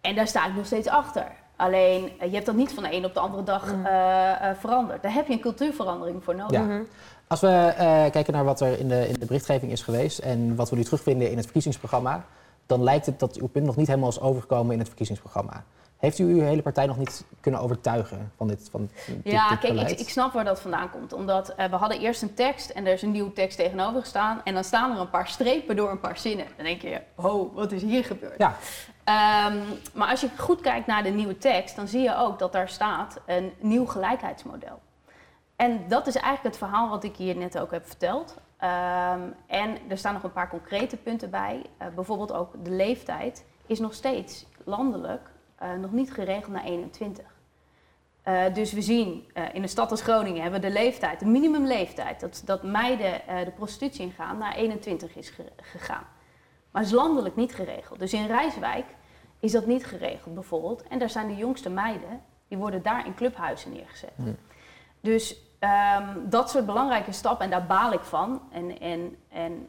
En 0.00 0.14
daar 0.14 0.26
sta 0.26 0.46
ik 0.46 0.54
nog 0.54 0.66
steeds 0.66 0.88
achter. 0.88 1.32
Alleen, 1.56 2.10
eh, 2.18 2.28
je 2.28 2.34
hebt 2.34 2.46
dat 2.46 2.54
niet 2.54 2.72
van 2.72 2.82
de 2.82 2.92
een 2.94 3.04
op 3.04 3.14
de 3.14 3.20
andere 3.20 3.42
dag 3.42 3.66
Mhm. 3.74 3.86
eh, 3.86 4.50
eh, 4.50 4.56
veranderd. 4.58 5.02
Daar 5.02 5.12
heb 5.14 5.26
je 5.26 5.32
een 5.32 5.40
cultuurverandering 5.40 6.24
voor 6.24 6.34
nodig. 6.34 6.50
Ja. 6.60 6.62
Mhm. 6.64 6.82
Als 7.26 7.40
we 7.40 7.48
eh, 7.48 8.10
kijken 8.10 8.32
naar 8.32 8.44
wat 8.44 8.60
er 8.60 8.78
in 8.78 8.88
de, 8.88 9.08
in 9.08 9.14
de 9.18 9.26
berichtgeving 9.26 9.72
is 9.72 9.82
geweest 9.82 10.18
en 10.18 10.56
wat 10.56 10.70
we 10.70 10.76
nu 10.76 10.84
terugvinden 10.84 11.30
in 11.30 11.34
het 11.36 11.44
verkiezingsprogramma, 11.44 12.24
dan 12.66 12.82
lijkt 12.82 13.06
het 13.06 13.18
dat 13.18 13.36
uw 13.36 13.46
punt 13.46 13.66
nog 13.66 13.76
niet 13.76 13.86
helemaal 13.86 14.08
is 14.08 14.20
overgekomen 14.20 14.72
in 14.72 14.78
het 14.78 14.86
verkiezingsprogramma. 14.88 15.64
Heeft 16.04 16.18
u 16.18 16.24
uw 16.24 16.40
hele 16.40 16.62
partij 16.62 16.86
nog 16.86 16.98
niet 16.98 17.24
kunnen 17.40 17.60
overtuigen 17.60 18.32
van 18.36 18.48
dit, 18.48 18.68
van 18.70 18.80
dit, 18.80 19.16
Ja, 19.24 19.48
dit 19.48 19.58
kijk, 19.58 19.90
ik, 19.90 19.98
ik 19.98 20.08
snap 20.08 20.32
waar 20.32 20.44
dat 20.44 20.60
vandaan 20.60 20.90
komt. 20.90 21.12
Omdat 21.12 21.48
eh, 21.48 21.70
we 21.70 21.76
hadden 21.76 22.00
eerst 22.00 22.22
een 22.22 22.34
tekst 22.34 22.70
en 22.70 22.86
er 22.86 22.92
is 22.92 23.02
een 23.02 23.10
nieuwe 23.10 23.32
tekst 23.32 23.56
tegenover 23.56 24.00
gestaan. 24.00 24.40
En 24.44 24.54
dan 24.54 24.64
staan 24.64 24.92
er 24.94 25.00
een 25.00 25.10
paar 25.10 25.28
strepen 25.28 25.76
door 25.76 25.90
een 25.90 26.00
paar 26.00 26.18
zinnen. 26.18 26.46
Dan 26.56 26.64
denk 26.64 26.82
je, 26.82 27.00
ho, 27.14 27.52
wat 27.54 27.72
is 27.72 27.82
hier 27.82 28.04
gebeurd? 28.04 28.38
Ja, 28.38 28.56
Ehm, 29.04 29.58
maar 29.94 30.08
als 30.08 30.20
je 30.20 30.28
goed 30.36 30.60
kijkt 30.60 30.86
naar 30.86 31.02
de 31.02 31.10
nieuwe 31.10 31.38
tekst, 31.38 31.76
dan 31.76 31.88
zie 31.88 32.00
je 32.00 32.16
ook 32.16 32.38
dat 32.38 32.52
daar 32.52 32.68
staat 32.68 33.20
een 33.26 33.52
nieuw 33.58 33.86
gelijkheidsmodel. 33.86 34.80
En 35.56 35.88
dat 35.88 36.06
is 36.06 36.14
eigenlijk 36.14 36.44
het 36.44 36.56
verhaal 36.56 36.88
wat 36.88 37.04
ik 37.04 37.16
hier 37.16 37.36
net 37.36 37.58
ook 37.58 37.70
heb 37.70 37.86
verteld. 37.86 38.36
Ehm, 38.58 39.20
en 39.46 39.78
er 39.88 39.98
staan 39.98 40.12
nog 40.12 40.22
een 40.22 40.32
paar 40.32 40.48
concrete 40.48 40.96
punten 40.96 41.30
bij. 41.30 41.62
Eh, 41.78 41.88
bijvoorbeeld 41.94 42.32
ook 42.32 42.64
de 42.64 42.70
leeftijd 42.70 43.44
is 43.66 43.78
nog 43.78 43.94
steeds 43.94 44.46
landelijk 44.64 45.30
nog 45.80 45.92
niet 45.92 46.12
geregeld 46.12 46.52
naar 46.52 46.64
21. 46.64 47.24
Eh, 48.22 48.54
dus 48.54 48.72
we 48.72 48.82
zien 48.82 49.30
eh, 49.32 49.44
in 49.52 49.62
een 49.62 49.68
stad 49.68 49.90
als 49.90 50.02
Groningen 50.02 50.42
hebben 50.42 50.60
we 50.60 50.66
de 50.66 50.72
leeftijd, 50.72 51.18
de 51.20 51.26
minimumleeftijd, 51.26 52.20
dat, 52.20 52.42
dat 52.44 52.62
meiden 52.62 53.26
eh, 53.26 53.44
de 53.44 53.50
prostitutie 53.50 54.04
ingaan, 54.04 54.38
naar 54.38 54.54
21 54.54 55.16
is 55.16 55.30
ge- 55.30 55.52
gegaan. 55.62 56.06
Maar 56.70 56.82
is 56.82 56.90
landelijk 56.90 57.36
niet 57.36 57.54
geregeld. 57.54 57.98
Dus 57.98 58.12
in 58.12 58.26
Rijswijk 58.26 58.84
is 59.40 59.52
dat 59.52 59.66
niet 59.66 59.86
geregeld 59.86 60.34
bijvoorbeeld. 60.34 60.82
En 60.82 60.98
daar 60.98 61.10
zijn 61.10 61.26
de 61.28 61.36
jongste 61.36 61.70
meiden, 61.70 62.20
die 62.48 62.58
worden 62.58 62.82
daar 62.82 63.06
in 63.06 63.14
clubhuizen 63.14 63.72
neergezet. 63.72 64.12
Dus 65.00 65.36
ehm, 65.58 66.08
dat 66.24 66.50
soort 66.50 66.66
belangrijke 66.66 67.12
stappen, 67.12 67.44
en 67.44 67.50
daar 67.50 67.66
baal 67.66 67.92
ik 67.92 68.02
van. 68.02 68.42
En, 68.52 68.80
en, 68.80 69.16
en 69.28 69.68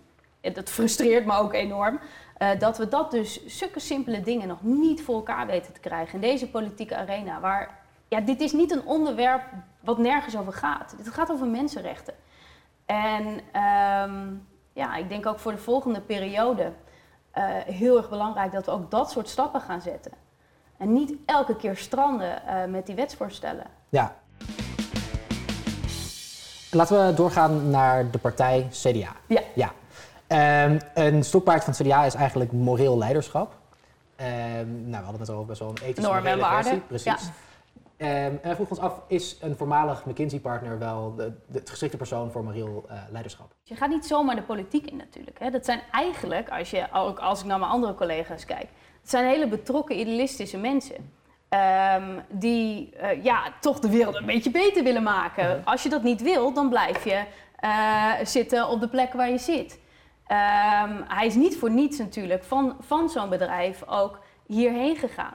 dat 0.54 0.70
frustreert 0.70 1.26
me 1.26 1.38
ook 1.38 1.54
enorm. 1.54 2.00
Eh, 2.38 2.50
dat 2.60 2.78
we 2.78 2.88
dat 2.88 3.12
dus, 3.12 3.46
zulke 3.46 3.80
simpele 3.80 4.22
dingen 4.22 4.48
nog 4.48 4.62
niet 4.62 5.04
voor 5.04 5.16
elkaar 5.16 5.48
weten 5.48 5.74
te 5.74 5.80
krijgen. 5.80 6.14
In 6.14 6.22
deze 6.22 6.50
politieke 6.50 6.96
arena, 6.96 7.40
waar, 7.40 7.80
ja, 8.08 8.20
dit 8.20 8.42
is 8.42 8.52
niet 8.52 8.72
een 8.72 8.86
onderwerp 8.86 9.44
wat 9.80 9.98
nergens 9.98 10.38
over 10.38 10.54
gaat. 10.54 10.94
Dit 10.98 11.10
gaat 11.10 11.32
over 11.32 11.48
mensenrechten. 11.48 12.14
En 12.86 13.40
ehm, 13.52 14.34
ja, 14.74 14.96
ik 14.96 15.10
denk 15.10 15.26
ook 15.26 15.40
voor 15.40 15.52
de 15.52 15.58
volgende 15.58 16.02
periode 16.02 16.72
eh, 17.32 17.44
heel 17.66 17.98
erg 17.98 18.10
belangrijk 18.10 18.52
dat 18.52 18.66
we 18.66 18.72
ook 18.72 18.92
dat 18.92 19.12
soort 19.12 19.30
stappen 19.30 19.62
gaan 19.62 19.82
zetten. 19.82 20.12
En 20.78 20.94
niet 20.94 21.14
elke 21.26 21.56
keer 21.56 21.78
stranden 21.78 22.48
eh, 22.48 22.66
met 22.66 22.86
die 22.86 22.96
wetsvoorstellen. 22.96 23.66
ja. 23.90 24.16
Laten 26.72 27.06
we 27.08 27.14
doorgaan 27.14 27.70
naar 27.70 28.12
de 28.12 28.18
partij 28.18 28.68
CDA. 28.72 29.16
Ja. 29.28 29.42
ja. 29.54 29.72
Ehm, 30.28 30.80
een 30.94 31.24
stokpaard 31.24 31.64
van 31.64 31.74
het 31.74 31.82
CDA 31.82 32.06
is 32.06 32.14
eigenlijk 32.14 32.52
moreel 32.52 32.98
leiderschap. 32.98 33.56
Ehm, 34.16 34.30
nou, 34.66 34.90
we 34.90 34.96
hadden 34.96 35.20
het 35.20 35.20
net 35.20 35.30
over 35.30 35.46
best 35.46 35.60
wel 35.60 35.70
een 35.70 35.84
ethische 35.84 36.12
Normen 36.12 36.32
en 36.32 36.40
waarden. 36.40 36.88
Precies. 36.88 37.30
Ehm, 37.98 38.10
en 38.10 38.40
wij 38.42 38.56
vroegen 38.56 38.78
ons 38.78 38.86
af, 38.86 39.02
is 39.08 39.38
een 39.42 39.56
voormalig 39.56 40.06
McKinsey-partner 40.06 40.80
wel 40.80 41.16
de, 41.16 41.32
de, 41.48 41.60
het 41.60 41.70
geschikte 41.70 41.98
persoon 41.98 42.32
voor 42.32 42.44
moreel 42.44 42.86
eh, 42.90 42.98
leiderschap? 43.10 43.54
Je 43.64 43.76
gaat 43.76 43.90
niet 43.90 44.06
zomaar 44.06 44.36
de 44.36 44.42
politiek 44.42 44.86
in 44.86 44.98
natuurlijk. 44.98 45.40
Hè. 45.40 45.50
Dat 45.50 45.66
zijn 45.66 45.82
eigenlijk, 45.92 46.50
als, 46.50 46.70
je, 46.70 46.88
ook 46.94 47.20
als 47.20 47.40
ik 47.40 47.46
naar 47.46 47.60
mijn 47.60 47.72
andere 47.72 47.96
collega's 47.96 48.46
kijk, 48.46 48.68
het 49.02 49.10
zijn 49.10 49.26
hele 49.26 49.48
betrokken, 49.48 50.00
idealistische 50.00 50.58
mensen. 50.58 51.24
Die 52.30 52.96
eh, 52.96 53.24
ja, 53.24 53.54
toch 53.62 53.80
de 53.80 53.90
wereld 53.90 54.16
een 54.16 54.26
beetje 54.26 54.52
beter 54.52 54.84
willen 54.84 55.04
maken. 55.04 55.62
Als 55.66 55.84
je 55.84 55.90
dat 55.90 56.04
niet 56.04 56.22
wil, 56.22 56.54
dan 56.54 56.70
blijf 56.70 57.04
je 57.04 57.24
eh, 57.56 58.12
zitten 58.24 58.68
op 58.68 58.80
de 58.80 58.88
plek 58.88 59.14
waar 59.14 59.30
je 59.30 59.38
zit. 59.38 59.80
Ehm, 60.28 61.02
hij 61.08 61.26
is 61.26 61.36
niet 61.36 61.58
voor 61.58 61.72
niets 61.72 61.98
natuurlijk 61.98 62.44
van, 62.44 62.76
van 62.80 63.10
zo'n 63.10 63.30
bedrijf 63.30 63.84
ook 63.88 64.20
hierheen 64.46 64.96
gegaan. 64.96 65.34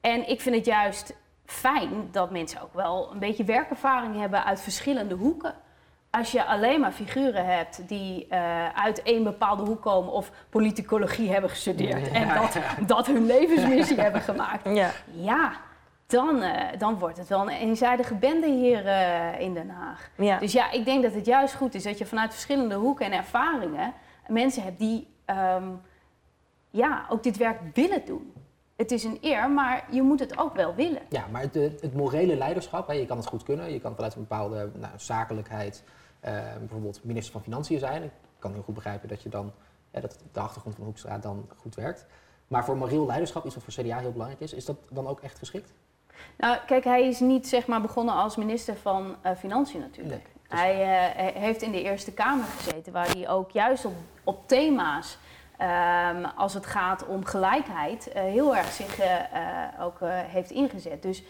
En 0.00 0.28
ik 0.28 0.40
vind 0.40 0.54
het 0.54 0.64
juist 0.64 1.14
fijn 1.46 2.08
dat 2.10 2.30
mensen 2.30 2.62
ook 2.62 2.74
wel 2.74 3.10
een 3.12 3.18
beetje 3.18 3.44
werkervaring 3.44 4.20
hebben 4.20 4.44
uit 4.44 4.60
verschillende 4.60 5.14
hoeken. 5.14 5.54
Als 6.10 6.32
je 6.32 6.44
alleen 6.44 6.80
maar 6.80 6.92
figuren 6.92 7.46
hebt 7.46 7.88
die 7.88 8.26
eh, 8.28 8.68
uit 8.68 9.02
één 9.02 9.24
bepaalde 9.24 9.62
hoek 9.62 9.82
komen 9.82 10.12
of 10.12 10.30
politicologie 10.50 11.30
hebben 11.32 11.50
gestudeerd 11.50 12.10
en 12.10 12.28
dat, 12.34 12.58
dat 12.86 13.06
hun 13.06 13.26
levensmissie 13.26 14.00
hebben 14.00 14.20
gemaakt, 14.20 14.68
Ja. 14.74 14.90
ja, 15.10 15.52
dan, 16.06 16.42
eh, 16.42 16.78
dan 16.78 16.98
wordt 16.98 17.18
het 17.18 17.28
wel 17.28 17.40
een 17.40 17.48
eenzijdige 17.48 18.14
bende 18.14 18.46
hier 18.46 18.86
eh, 18.86 19.40
in 19.40 19.54
Den 19.54 19.70
Haag. 19.70 20.10
Ja. 20.16 20.38
Dus 20.38 20.52
ja, 20.52 20.70
ik 20.70 20.84
denk 20.84 21.02
dat 21.02 21.14
het 21.14 21.26
juist 21.26 21.54
goed 21.54 21.74
is 21.74 21.82
dat 21.82 21.98
je 21.98 22.06
vanuit 22.06 22.32
verschillende 22.32 22.74
hoeken 22.74 23.06
en 23.06 23.12
ervaringen 23.12 23.92
mensen 24.28 24.62
hebt 24.62 24.78
die 24.78 25.08
ehm, 25.24 25.68
ja, 26.70 27.06
ook 27.08 27.22
dit 27.22 27.36
werk 27.36 27.60
willen 27.74 28.04
doen. 28.04 28.32
Het 28.76 28.90
is 28.90 29.04
een 29.04 29.18
eer, 29.20 29.50
maar 29.50 29.84
je 29.90 30.02
moet 30.02 30.20
het 30.20 30.38
ook 30.38 30.54
wel 30.54 30.74
willen. 30.74 31.02
Ja, 31.08 31.26
maar 31.30 31.42
het, 31.42 31.54
het, 31.54 31.94
morele 31.94 32.36
leiderschap, 32.36 32.86
hè, 32.86 32.92
je 32.92 33.06
kan 33.06 33.16
het 33.16 33.26
goed 33.26 33.42
kunnen. 33.42 33.72
Je 33.72 33.80
kan 33.80 33.94
vanuit 33.94 34.14
een 34.14 34.20
bepaalde 34.20 34.70
nou, 34.74 34.92
zakelijkheid 34.96 35.84
eh, 36.20 36.56
bijvoorbeeld 36.58 37.04
minister 37.04 37.32
van 37.32 37.42
Financiën 37.42 37.78
zijn. 37.78 38.02
Ik 38.02 38.10
kan 38.38 38.52
heel 38.52 38.62
goed 38.62 38.74
begrijpen 38.74 39.08
dat 39.08 39.22
je 39.22 39.28
dan, 39.28 39.52
ja, 39.90 40.00
dat 40.00 40.18
de 40.32 40.40
achtergrond 40.40 40.76
van 40.76 40.84
Hoekstra 40.84 41.18
dan 41.18 41.48
goed 41.56 41.74
werkt. 41.74 42.06
Maar 42.48 42.64
voor 42.64 42.76
moreel 42.76 43.06
leiderschap, 43.06 43.44
iets 43.44 43.54
wat 43.54 43.64
voor 43.64 43.84
CDA 43.84 43.98
heel 43.98 44.12
belangrijk 44.12 44.42
is, 44.42 44.52
is 44.52 44.64
dat 44.64 44.76
dan 44.90 45.06
ook 45.06 45.20
echt 45.20 45.38
geschikt? 45.38 45.72
Nou, 46.36 46.58
kijk, 46.66 46.84
hij 46.84 47.08
is 47.08 47.20
niet 47.20 47.48
zeg 47.48 47.66
maar 47.66 47.80
begonnen 47.80 48.14
als 48.14 48.36
minister 48.36 48.76
van 48.76 49.16
eh, 49.22 49.34
Financiën 49.36 49.80
natuurlijk. 49.80 50.22
Nee, 50.22 50.41
Hij 50.54 50.82
eh, 51.16 51.42
heeft 51.42 51.62
in 51.62 51.72
de 51.72 51.82
Eerste 51.82 52.12
Kamer 52.12 52.44
gezeten, 52.44 52.92
waar 52.92 53.10
hij 53.10 53.28
ook 53.28 53.50
juist 53.50 53.84
op, 53.84 53.94
op 54.24 54.48
thema's 54.48 55.18
ehm, 55.56 56.24
als 56.36 56.54
het 56.54 56.66
gaat 56.66 57.06
om 57.06 57.24
gelijkheid 57.24 58.08
eh, 58.08 58.22
heel 58.22 58.56
erg 58.56 58.72
zich 58.72 58.98
eh, 58.98 59.10
ook 59.80 59.98
heeft 60.26 60.50
ingezet. 60.50 61.02
Dus 61.02 61.22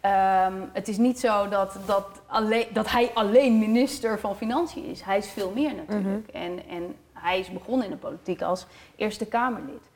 ehm, 0.00 0.54
het 0.72 0.88
is 0.88 0.96
niet 0.96 1.20
zo 1.20 1.48
dat, 1.48 1.76
dat, 1.86 2.06
alleen, 2.26 2.66
dat 2.72 2.90
hij 2.90 3.10
alleen 3.14 3.58
minister 3.58 4.18
van 4.18 4.36
Financiën 4.36 4.84
is. 4.84 5.02
Hij 5.02 5.18
is 5.18 5.28
veel 5.28 5.52
meer 5.54 5.74
natuurlijk. 5.74 6.28
en, 6.28 6.68
en 6.68 6.96
hij 7.12 7.38
is 7.38 7.50
begonnen 7.52 7.84
in 7.84 7.92
de 7.92 7.98
politiek 7.98 8.42
als 8.42 8.66
Eerste 8.96 9.26
Kamerlid. 9.26 9.89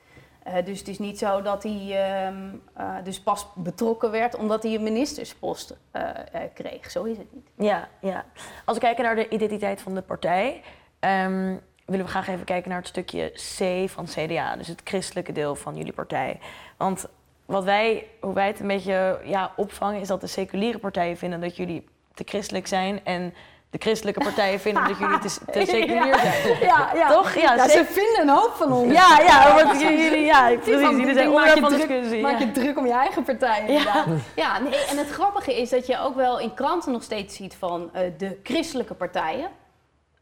Eh, 0.45 0.65
dus 0.65 0.79
het 0.79 0.89
is 0.89 0.99
niet 0.99 1.19
zo 1.19 1.43
dat 1.43 1.63
hij 1.63 2.07
ehm, 2.07 2.49
eh, 2.75 2.95
dus 3.05 3.21
pas 3.21 3.47
betrokken 3.55 4.11
werd 4.11 4.37
omdat 4.37 4.63
hij 4.63 4.75
een 4.75 4.83
ministerspost 4.83 5.77
eh, 5.91 6.11
kreeg. 6.55 6.91
Zo 6.91 7.05
is 7.05 7.17
het 7.17 7.33
niet. 7.33 7.49
Ja, 7.55 7.89
ja. 8.01 8.25
Als 8.65 8.77
we 8.77 8.83
kijken 8.83 9.05
naar 9.05 9.15
de 9.15 9.29
identiteit 9.29 9.81
van 9.81 9.95
de 9.95 10.03
partij, 10.03 10.63
ehm, 10.99 11.57
willen 11.85 12.05
we 12.05 12.11
graag 12.11 12.29
even 12.29 12.45
kijken 12.45 12.69
naar 12.71 12.79
het 12.79 12.89
stukje 12.89 13.31
C 13.31 13.91
van 13.91 14.05
CDA, 14.05 14.57
dus 14.57 14.69
het 14.69 14.81
christelijke 14.85 15.33
deel 15.33 15.55
van 15.55 15.77
jullie 15.77 15.93
partij. 15.93 16.39
Want 16.77 17.07
wat 17.45 17.65
wij, 17.65 18.07
hoe 18.21 18.35
wij 18.35 18.47
het 18.47 18.61
een 18.61 18.67
beetje 18.67 19.21
ja, 19.25 19.53
opvangen, 19.57 20.01
is 20.01 20.09
dat 20.09 20.21
de 20.21 20.27
seculiere 20.27 20.79
partijen 20.79 21.17
vinden 21.17 21.41
dat 21.41 21.57
jullie 21.57 21.89
te 22.15 22.25
christelijk 22.27 22.67
zijn 22.67 23.05
en 23.05 23.35
de 23.75 23.81
christelijke 23.81 24.21
partijen 24.21 24.61
vinden 24.67 24.89
dat 24.89 24.99
jullie 24.99 25.19
te, 25.19 25.29
te 25.53 25.65
seculier 25.67 26.19
zijn. 26.19 26.59
Ja, 26.61 26.91
ja. 26.95 27.09
Toch? 27.09 27.35
Ja, 27.35 27.69
ze 27.69 27.85
vinden 27.85 28.21
een 28.21 28.29
hoop 28.29 28.53
van 28.55 28.73
ons. 28.73 28.93
Ja, 28.93 29.21
ja, 29.21 29.65
want 29.65 29.81
jullie, 29.81 30.25
ja, 30.25 30.47
precies. 30.57 30.83
Van, 30.85 30.97
Jullie 30.97 31.15
zijn 31.15 31.31
maak 31.31 31.37
onderwerp 31.37 31.55
je 31.55 31.61
van 31.61 31.71
druk- 31.71 31.89
discussie. 31.89 32.21
Maak 32.23 32.39
je 32.39 32.51
druk 32.53 32.79
om 32.79 32.87
je 32.87 32.93
eigen 32.93 33.23
partij 33.23 33.65
inderdaad. 33.67 34.07
Ja, 34.37 34.59
nee, 34.61 34.85
en 34.85 34.97
het 34.99 35.11
grappige 35.11 35.61
is 35.61 35.71
dat 35.71 35.87
je 35.87 35.99
ook 36.01 36.15
wel 36.15 36.39
in 36.41 36.55
kranten 36.55 36.93
nog 36.93 37.03
steeds 37.03 37.37
ziet 37.37 37.55
van 37.55 37.91
eh, 37.93 38.03
de 38.19 38.39
christelijke 38.43 38.95
partijen. 38.95 39.49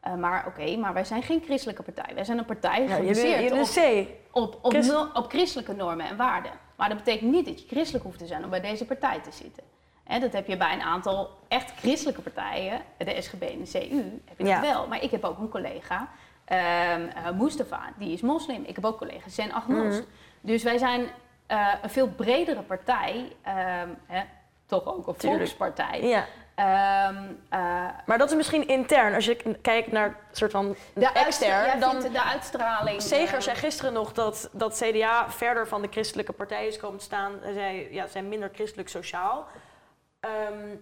Eh, 0.01 0.13
maar 0.13 0.45
oké, 0.47 0.75
maar 0.77 0.93
wij 0.93 1.03
zijn 1.05 1.23
geen 1.23 1.41
christelijke 1.45 1.83
partij. 1.83 2.15
Wij 2.15 2.23
zijn 2.23 2.37
een 2.37 2.45
partij 2.45 2.87
gebaseerd 2.87 3.51
op, 3.51 3.67
C. 3.75 4.07
op, 4.31 4.57
op, 4.61 4.71
Christ- 4.71 4.91
no- 4.91 5.09
op 5.13 5.29
christelijke 5.29 5.73
normen 5.73 6.05
en 6.09 6.17
waarden. 6.17 6.51
Maar 6.77 6.89
dat 6.89 6.97
betekent 6.97 7.31
niet 7.31 7.45
dat 7.45 7.59
je 7.61 7.67
christelijk 7.67 8.03
hoeft 8.03 8.19
te 8.19 8.25
zijn 8.27 8.43
om 8.43 8.49
bij 8.49 8.61
deze 8.61 8.85
partij 8.85 9.19
te 9.23 9.31
zitten. 9.31 9.63
Hè, 10.03 10.19
dat 10.19 10.33
heb 10.33 10.47
je 10.47 10.57
bij 10.57 10.73
een 10.73 10.81
aantal 10.81 11.29
echt 11.47 11.71
christelijke 11.79 12.21
partijen, 12.21 12.81
de 12.97 13.21
SGB 13.21 13.41
en 13.41 13.63
de 13.63 13.71
CU, 13.71 14.21
heb 14.25 14.37
je 14.37 14.45
Ja. 14.45 14.61
dat 14.61 14.71
wel. 14.71 14.87
Maar 14.87 15.03
ik 15.03 15.11
heb 15.11 15.23
ook 15.23 15.39
een 15.39 15.49
collega, 15.49 16.07
eh, 16.45 16.95
Mustafa, 17.39 17.93
die 17.97 18.13
is 18.13 18.21
moslim. 18.21 18.63
Ik 18.65 18.75
heb 18.75 18.85
ook 18.85 18.97
collega's, 18.97 19.35
zijn 19.35 19.53
agnost. 19.53 19.99
Mhm. 19.99 20.07
Dus 20.41 20.63
wij 20.63 20.77
zijn 20.77 21.07
eh, 21.47 21.67
een 21.81 21.89
veel 21.89 22.07
bredere 22.07 22.61
partij, 22.61 23.35
ehm, 23.41 23.89
hè, 24.05 24.21
toch 24.65 24.85
ook 24.85 25.07
een 25.07 25.15
Tuurlijk. 25.15 25.39
volkspartij. 25.41 26.01
Ja. 26.01 26.25
Ehm, 26.55 27.23
eh, 27.49 27.59
Maar 28.05 28.17
dat 28.17 28.29
is 28.29 28.35
misschien 28.35 28.67
intern. 28.67 29.13
Als 29.13 29.25
je 29.25 29.57
kijkt 29.61 29.91
naar 29.91 30.15
soort 30.31 30.51
van 30.51 30.75
de 30.93 31.09
extern, 31.11 31.79
dan... 31.79 31.99
de 31.99 32.23
uitstraling. 32.23 33.01
Seger 33.01 33.35
eh, 33.37 33.41
zei 33.41 33.55
gisteren 33.55 33.93
nog 33.93 34.13
dat, 34.13 34.49
dat 34.51 34.81
CDA 34.83 35.29
verder 35.29 35.67
van 35.67 35.81
de 35.81 35.87
christelijke 35.91 36.31
partijen 36.31 36.67
is 36.67 36.77
komen 36.77 36.97
te 36.97 37.03
staan. 37.03 37.31
Zei, 37.53 37.87
ja, 37.91 38.07
zijn 38.07 38.29
minder 38.29 38.49
christelijk 38.53 38.89
sociaal. 38.89 39.47
Ehm, 40.23 40.75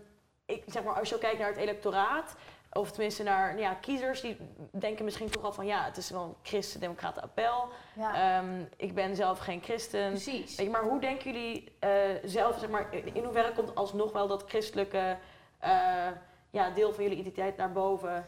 ik, 0.45 0.63
zeg 0.67 0.83
maar, 0.83 0.99
als 0.99 1.09
je 1.09 1.17
kijkt 1.17 1.39
naar 1.39 1.47
het 1.47 1.57
electoraat, 1.57 2.35
of 2.73 2.91
tenminste 2.91 3.23
naar 3.23 3.59
ja, 3.59 3.73
kiezers, 3.73 4.21
die 4.21 4.37
denken 4.71 5.05
misschien 5.05 5.29
toch 5.29 5.43
al 5.43 5.53
van 5.53 5.65
ja, 5.65 5.83
het 5.83 5.97
is 5.97 6.09
wel 6.09 6.23
een 6.23 6.35
christen-democraten 6.41 7.21
appel. 7.23 7.67
ja, 7.95 8.39
Ehm, 8.39 8.63
ik 8.77 8.93
ben 8.95 9.15
zelf 9.15 9.39
geen 9.39 9.61
christen. 9.63 10.09
precies. 10.09 10.55
Weet 10.55 10.65
je, 10.65 10.71
maar 10.71 10.83
hoe 10.83 10.99
denken 10.99 11.31
jullie 11.31 11.75
eh, 11.79 11.91
zelf, 12.23 12.59
zeg 12.59 12.69
maar, 12.69 12.93
in 13.13 13.23
hoeverre 13.23 13.53
komt 13.53 13.75
alsnog 13.75 14.11
wel 14.11 14.27
dat 14.27 14.43
christelijke 14.47 15.17
eh, 15.59 16.07
ja, 16.49 16.69
deel 16.69 16.93
van 16.93 17.03
jullie 17.03 17.19
identiteit 17.19 17.57
naar 17.57 17.71
boven? 17.71 18.25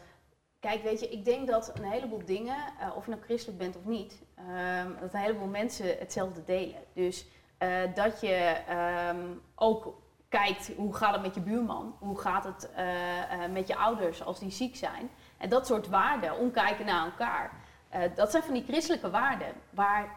Kijk, 0.60 0.82
weet 0.82 1.00
je, 1.00 1.08
ik 1.08 1.24
denk 1.24 1.46
dat 1.48 1.72
een 1.78 1.84
heleboel 1.84 2.24
dingen, 2.24 2.56
eh, 2.80 2.96
of 2.96 3.04
je 3.04 3.10
nou 3.10 3.22
christelijk 3.22 3.58
bent 3.58 3.76
of 3.76 3.84
niet, 3.84 4.22
ehm, 4.34 4.88
dat 5.00 5.12
een 5.14 5.20
heleboel 5.20 5.48
mensen 5.48 5.98
hetzelfde 5.98 6.44
delen. 6.44 6.80
Dus 6.94 7.26
dat 7.94 8.20
je 8.20 8.34
ehm, 8.68 9.26
ook 9.54 10.02
kijkt 10.38 10.70
hoe 10.76 10.94
gaat 10.94 11.12
het 11.12 11.22
met 11.22 11.34
je 11.34 11.40
buurman, 11.40 11.96
hoe 11.98 12.18
gaat 12.18 12.44
het 12.44 12.70
eh, 12.74 13.44
eh, 13.44 13.50
met 13.50 13.68
je 13.68 13.76
ouders 13.76 14.24
als 14.24 14.38
die 14.38 14.50
ziek 14.50 14.76
zijn. 14.76 15.10
En 15.38 15.48
dat 15.48 15.66
soort 15.66 15.88
waarden, 15.88 16.38
omkijken 16.38 16.86
naar 16.86 17.04
elkaar. 17.04 17.52
Eh, 17.88 18.00
dat 18.14 18.30
zijn 18.30 18.42
van 18.42 18.54
die 18.54 18.64
christelijke 18.64 19.10
waarden 19.10 19.52
waar 19.70 20.16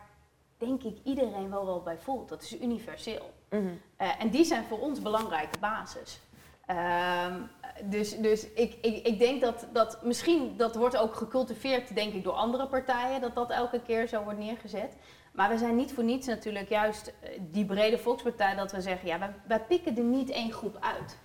denk 0.58 0.84
ik 0.84 0.98
iedereen 1.04 1.50
wel 1.50 1.66
wel 1.66 1.82
bij 1.82 1.98
voelt. 1.98 2.30
Dat 2.30 2.42
is 2.42 2.62
universeel. 2.62 3.34
Mhm. 3.50 3.74
En 3.98 4.30
die 4.30 4.46
zijn 4.46 4.64
voor 4.64 4.80
ons 4.80 5.02
belangrijke 5.02 5.60
basis. 5.60 6.20
Ehm, 6.66 7.42
dus 7.84 8.18
dus 8.18 8.54
ik, 8.54 8.78
ik, 8.82 9.06
ik 9.06 9.20
denk 9.20 9.42
dat, 9.42 9.68
dat 9.74 10.04
misschien, 10.04 10.58
dat 10.58 10.76
wordt 10.76 10.98
ook 10.98 11.16
gecultiveerd 11.16 11.96
denk 11.96 12.14
ik 12.14 12.24
door 12.24 12.34
andere 12.34 12.68
partijen, 12.68 13.22
dat 13.22 13.36
dat 13.36 13.50
elke 13.50 13.82
keer 13.82 14.08
zo 14.08 14.24
wordt 14.24 14.40
neergezet. 14.40 14.96
Maar 15.38 15.50
we 15.50 15.58
zijn 15.58 15.76
niet 15.76 15.94
voor 15.94 16.04
niets 16.04 16.28
natuurlijk 16.28 16.70
juist 16.70 17.14
eh, 17.22 17.30
die 17.42 17.66
brede 17.66 17.98
volkspartij 17.98 18.56
dat 18.56 18.72
we 18.72 18.82
zeggen, 18.82 19.08
ja, 19.08 19.20
wij, 19.20 19.34
wij 19.48 19.60
pikken 19.60 19.98
er 19.98 20.04
niet 20.04 20.30
één 20.30 20.52
groep 20.52 20.78
uit. 20.80 21.18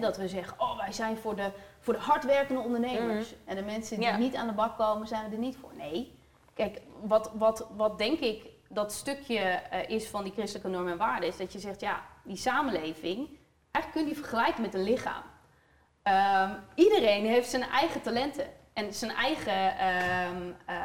Dat 0.00 0.16
we 0.16 0.28
zeggen, 0.28 0.60
oh, 0.60 0.76
wij 0.76 0.92
zijn 0.92 1.16
voor 1.16 1.36
de, 1.36 1.50
voor 1.80 1.94
de 1.94 2.00
hardwerkende 2.00 2.60
ondernemers. 2.60 3.34
En 3.44 3.56
de 3.56 3.62
mensen 3.62 3.98
die 3.98 4.06
Ja. 4.08 4.16
niet 4.16 4.34
aan 4.34 4.46
de 4.46 4.52
bak 4.52 4.76
komen, 4.76 5.06
zijn 5.06 5.28
we 5.28 5.34
er 5.34 5.40
niet 5.40 5.56
voor. 5.56 5.70
Nee. 5.76 6.18
Kijk, 6.54 6.80
wat, 7.00 7.30
wat, 7.34 7.66
wat 7.76 7.98
denk 7.98 8.18
ik 8.18 8.44
dat 8.68 8.92
stukje 8.92 9.38
eh, 9.38 9.88
is 9.88 10.08
van 10.08 10.24
die 10.24 10.32
christelijke 10.32 10.68
normen 10.68 10.92
en 10.92 10.98
waarden, 10.98 11.28
is 11.28 11.36
dat 11.36 11.52
je 11.52 11.58
zegt, 11.58 11.80
ja, 11.80 12.02
die 12.24 12.36
samenleving, 12.36 13.28
eigenlijk 13.70 13.92
kun 13.92 14.00
je 14.00 14.06
die 14.06 14.16
vergelijken 14.16 14.62
met 14.62 14.74
een 14.74 14.82
lichaam. 14.82 15.22
Ehm, 16.02 16.50
iedereen 16.74 17.26
heeft 17.26 17.50
zijn 17.50 17.62
eigen 17.62 18.02
talenten 18.02 18.46
en 18.72 18.94
zijn 18.94 19.10
eigen 19.10 19.78
ehm, 19.78 20.52
eh, 20.66 20.76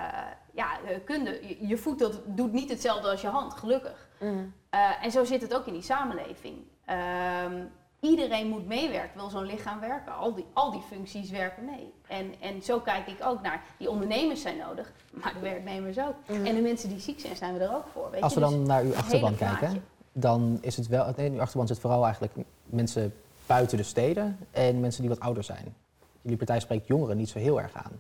ja, 0.58 0.80
eh, 0.88 0.98
kunde. 1.06 1.40
Je, 1.42 1.68
je 1.68 1.78
voet 1.78 2.00
dat 2.00 2.22
doet 2.26 2.54
niet 2.54 2.70
hetzelfde 2.70 3.10
als 3.10 3.22
je 3.22 3.28
hand, 3.28 3.54
gelukkig. 3.54 4.10
Mhm. 4.20 4.34
Eh, 4.70 5.04
en 5.04 5.12
zo 5.12 5.24
zit 5.24 5.42
het 5.42 5.56
ook 5.56 5.66
in 5.66 5.74
die 5.74 5.82
samenleving. 5.82 6.56
Ehm, 6.86 7.64
iedereen 8.00 8.48
moet 8.48 8.68
meewerken, 8.68 9.20
wil 9.20 9.30
zo'n 9.30 9.46
lichaam 9.46 9.80
werken. 9.80 10.16
Al 10.16 10.34
die, 10.34 10.46
al 10.54 10.72
die 10.72 10.82
functies 10.82 11.30
werken 11.30 11.66
mee. 11.66 11.94
En, 12.08 12.34
en 12.40 12.62
zo 12.62 12.80
kijk 12.80 13.08
ik 13.08 13.18
ook 13.24 13.42
naar, 13.42 13.64
die 13.78 13.90
ondernemers 13.90 14.42
zijn 14.42 14.58
nodig, 14.58 14.92
maar 15.12 15.34
de 15.34 15.40
werknemers 15.40 16.00
ook. 16.00 16.16
Mhm. 16.28 16.46
En 16.46 16.56
de 16.56 16.62
mensen 16.62 16.90
die 16.90 17.00
ziek 17.00 17.20
zijn, 17.20 17.36
zijn 17.36 17.54
we 17.54 17.60
er 17.60 17.76
ook 17.76 17.88
voor. 17.94 18.12
Weet 18.12 18.22
Als 18.22 18.34
we 18.34 18.40
je? 18.40 18.46
dan 18.46 18.60
Dus 18.60 18.68
naar 18.68 18.84
uw 18.84 18.96
achterban 18.96 19.36
kijken, 19.36 19.84
dan 20.12 20.58
is 20.62 20.78
het 20.78 20.88
wel, 20.88 21.14
nee, 21.16 21.26
in 21.26 21.34
uw 21.34 21.42
achterban 21.42 21.68
zit 21.68 21.80
vooral 21.80 22.04
eigenlijk 22.04 22.34
mensen 22.64 23.14
buiten 23.46 23.78
de 23.78 23.84
steden 23.84 24.38
en 24.52 24.80
mensen 24.80 25.02
die 25.02 25.10
wat 25.10 25.20
ouder 25.20 25.44
zijn. 25.44 25.76
Jullie 26.22 26.38
partij 26.38 26.60
spreekt 26.60 26.88
jongeren 26.88 27.18
niet 27.18 27.30
zo 27.30 27.40
heel 27.40 27.62
erg 27.62 27.74
aan. 27.74 27.92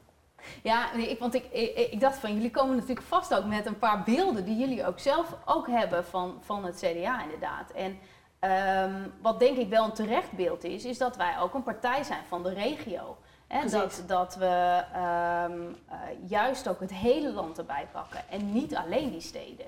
Ja, 0.63 0.89
nee, 0.95 1.09
ik, 1.09 1.19
want 1.19 1.33
ik, 1.33 1.45
ik, 1.51 1.91
ik 1.91 1.99
dacht 1.99 2.17
van, 2.17 2.33
jullie 2.33 2.51
komen 2.51 2.75
natuurlijk 2.75 3.07
vast 3.07 3.35
ook 3.35 3.45
met 3.45 3.65
een 3.65 3.79
paar 3.79 4.03
beelden 4.03 4.45
die 4.45 4.57
jullie 4.57 4.85
ook 4.85 4.99
zelf 4.99 5.35
ook 5.45 5.67
hebben 5.67 6.05
van, 6.05 6.37
van 6.41 6.65
het 6.65 6.75
CDA 6.75 7.23
inderdaad. 7.23 7.71
En 7.71 7.97
ehm, 8.39 9.09
wat 9.21 9.39
denk 9.39 9.57
ik 9.57 9.69
wel 9.69 9.83
een 9.85 9.91
terecht 9.93 10.31
beeld 10.31 10.63
is, 10.63 10.85
is 10.85 10.97
dat 10.97 11.17
wij 11.17 11.39
ook 11.39 11.53
een 11.53 11.63
partij 11.63 12.03
zijn 12.03 12.23
van 12.27 12.43
de 12.43 12.53
regio. 12.53 13.17
Hè, 13.47 13.69
dat, 13.69 14.03
dat 14.07 14.35
we 14.35 14.83
ehm, 14.93 15.61
eh, 15.87 15.97
juist 16.29 16.69
ook 16.69 16.79
het 16.79 16.93
hele 16.93 17.33
land 17.33 17.57
erbij 17.57 17.87
pakken 17.91 18.19
en 18.29 18.51
niet 18.51 18.75
alleen 18.75 19.11
die 19.11 19.21
steden. 19.21 19.65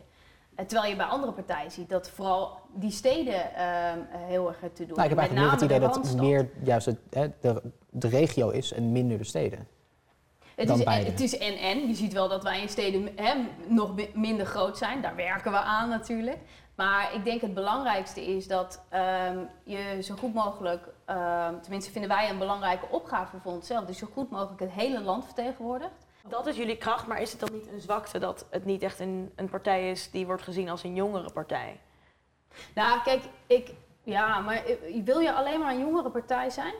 Eh, 0.55 0.65
terwijl 0.65 0.89
je 0.89 0.95
bij 0.95 1.05
andere 1.05 1.31
partijen 1.31 1.71
ziet 1.71 1.89
dat 1.89 2.09
vooral 2.09 2.57
die 2.73 2.91
steden 2.91 3.55
ehm, 3.55 3.99
heel 4.09 4.47
erg 4.47 4.59
te 4.73 4.85
doen. 4.85 4.97
Nou, 4.97 5.09
ik 5.09 5.09
heb 5.09 5.17
eigenlijk 5.17 5.33
meer 5.33 5.51
het 5.51 5.61
idee 5.61 5.79
de 5.79 5.85
dat 5.85 6.15
meer 6.15 6.49
juist 6.63 6.85
het, 6.85 6.97
hè, 7.09 7.27
de, 7.41 7.61
de 7.89 8.07
regio 8.07 8.49
is 8.49 8.73
en 8.73 8.91
minder 8.91 9.17
de 9.17 9.23
steden. 9.23 9.67
Het 10.59 10.67
dan 10.67 10.77
is, 10.77 10.83
beide. 10.83 11.09
het 11.09 11.19
is 11.19 11.37
en 11.37 11.57
en. 11.57 11.87
Je 11.87 11.93
ziet 11.95 12.13
wel 12.13 12.27
dat 12.27 12.43
wij 12.43 12.61
in 12.61 12.69
steden 12.69 13.09
hè, 13.15 13.33
nog 13.67 13.95
mi- 13.95 14.11
minder 14.13 14.45
groot 14.45 14.77
zijn. 14.77 15.01
Daar 15.01 15.15
werken 15.15 15.51
we 15.51 15.57
aan 15.57 15.89
natuurlijk. 15.89 16.37
Maar 16.75 17.13
ik 17.13 17.23
denk 17.23 17.41
het 17.41 17.53
belangrijkste 17.53 18.25
is 18.35 18.47
dat 18.47 18.81
ehm, 18.89 19.37
je 19.63 19.99
zo 20.03 20.15
goed 20.15 20.33
mogelijk, 20.33 20.87
ehm, 21.05 21.59
tenminste 21.61 21.91
vinden 21.91 22.09
wij 22.09 22.29
een 22.29 22.37
belangrijke 22.37 22.85
opgave 22.89 23.37
voor 23.39 23.51
onszelf, 23.51 23.85
dus 23.85 23.97
zo 23.97 24.07
goed 24.13 24.29
mogelijk 24.29 24.59
het 24.59 24.71
hele 24.71 25.01
land 25.01 25.25
vertegenwoordigt. 25.25 26.07
Dat 26.27 26.47
is 26.47 26.55
jullie 26.57 26.77
kracht, 26.77 27.07
maar 27.07 27.21
is 27.21 27.31
het 27.31 27.39
dan 27.39 27.49
niet 27.53 27.67
een 27.71 27.81
zwakte 27.81 28.19
dat 28.19 28.45
het 28.49 28.65
niet 28.65 28.81
echt 28.81 28.99
een, 28.99 29.31
een 29.35 29.49
partij 29.49 29.89
is 29.91 30.11
die 30.11 30.25
wordt 30.25 30.41
gezien 30.43 30.69
als 30.69 30.83
een 30.83 30.95
jongere 30.95 31.31
partij? 31.31 31.79
Nou, 32.75 32.99
kijk, 33.03 33.23
ik, 33.47 33.71
ja, 34.03 34.39
maar 34.39 34.63
eh, 34.65 35.03
wil 35.05 35.19
je 35.19 35.33
alleen 35.33 35.59
maar 35.59 35.73
een 35.73 35.79
jongere 35.79 36.09
partij 36.09 36.49
zijn? 36.49 36.73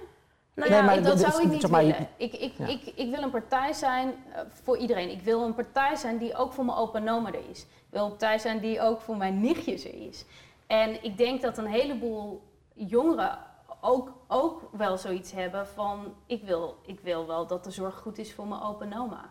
Nou 0.55 0.69
Nee, 0.69 0.79
ja, 0.79 0.85
maar 0.85 0.97
Ik- 0.97 1.03
dat 1.03 1.17
dat 1.17 1.27
is- 1.27 1.33
zou 1.33 1.43
ik 1.45 1.51
niet 1.51 1.61
zeg 1.61 1.69
maar, 1.71 1.83
je- 1.83 1.91
willen. 1.91 2.07
Ik, 2.17 2.33
ik, 2.33 2.53
Ja. 2.57 2.65
ik, 2.67 2.81
ik 2.95 3.09
wil 3.15 3.21
een 3.23 3.29
partij 3.29 3.73
zijn 3.73 4.13
eh, 4.33 4.41
voor 4.63 4.77
iedereen. 4.77 5.09
Ik 5.09 5.21
wil 5.21 5.43
een 5.43 5.53
partij 5.55 5.95
zijn 5.95 6.17
die 6.17 6.35
ook 6.35 6.53
voor 6.53 6.65
mijn 6.65 6.77
opa 6.77 6.99
en 6.99 7.09
oma 7.09 7.27
er 7.31 7.49
is. 7.49 7.61
Ik 7.61 7.85
wil 7.89 8.03
een 8.03 8.09
partij 8.09 8.37
zijn 8.37 8.59
die 8.59 8.81
ook 8.81 9.01
voor 9.01 9.17
mijn 9.17 9.41
nichtjes 9.41 9.85
er 9.85 9.93
is. 10.07 10.25
En 10.67 11.03
ik 11.03 11.17
denk 11.17 11.41
dat 11.41 11.57
een 11.57 11.65
heleboel 11.67 12.41
jongeren 12.73 13.37
ook, 13.81 14.11
ook 14.27 14.69
wel 14.71 14.97
zoiets 14.97 15.31
hebben 15.31 15.67
van... 15.67 16.13
Ik 16.25 16.43
wil, 16.43 16.77
ik 16.85 16.99
wil 16.99 17.27
wel 17.27 17.47
dat 17.47 17.63
de 17.63 17.71
zorg 17.71 17.95
goed 17.95 18.17
is 18.17 18.33
voor 18.33 18.47
mijn 18.47 18.61
opa 18.61 18.85
en 18.85 18.99
oma. 18.99 19.29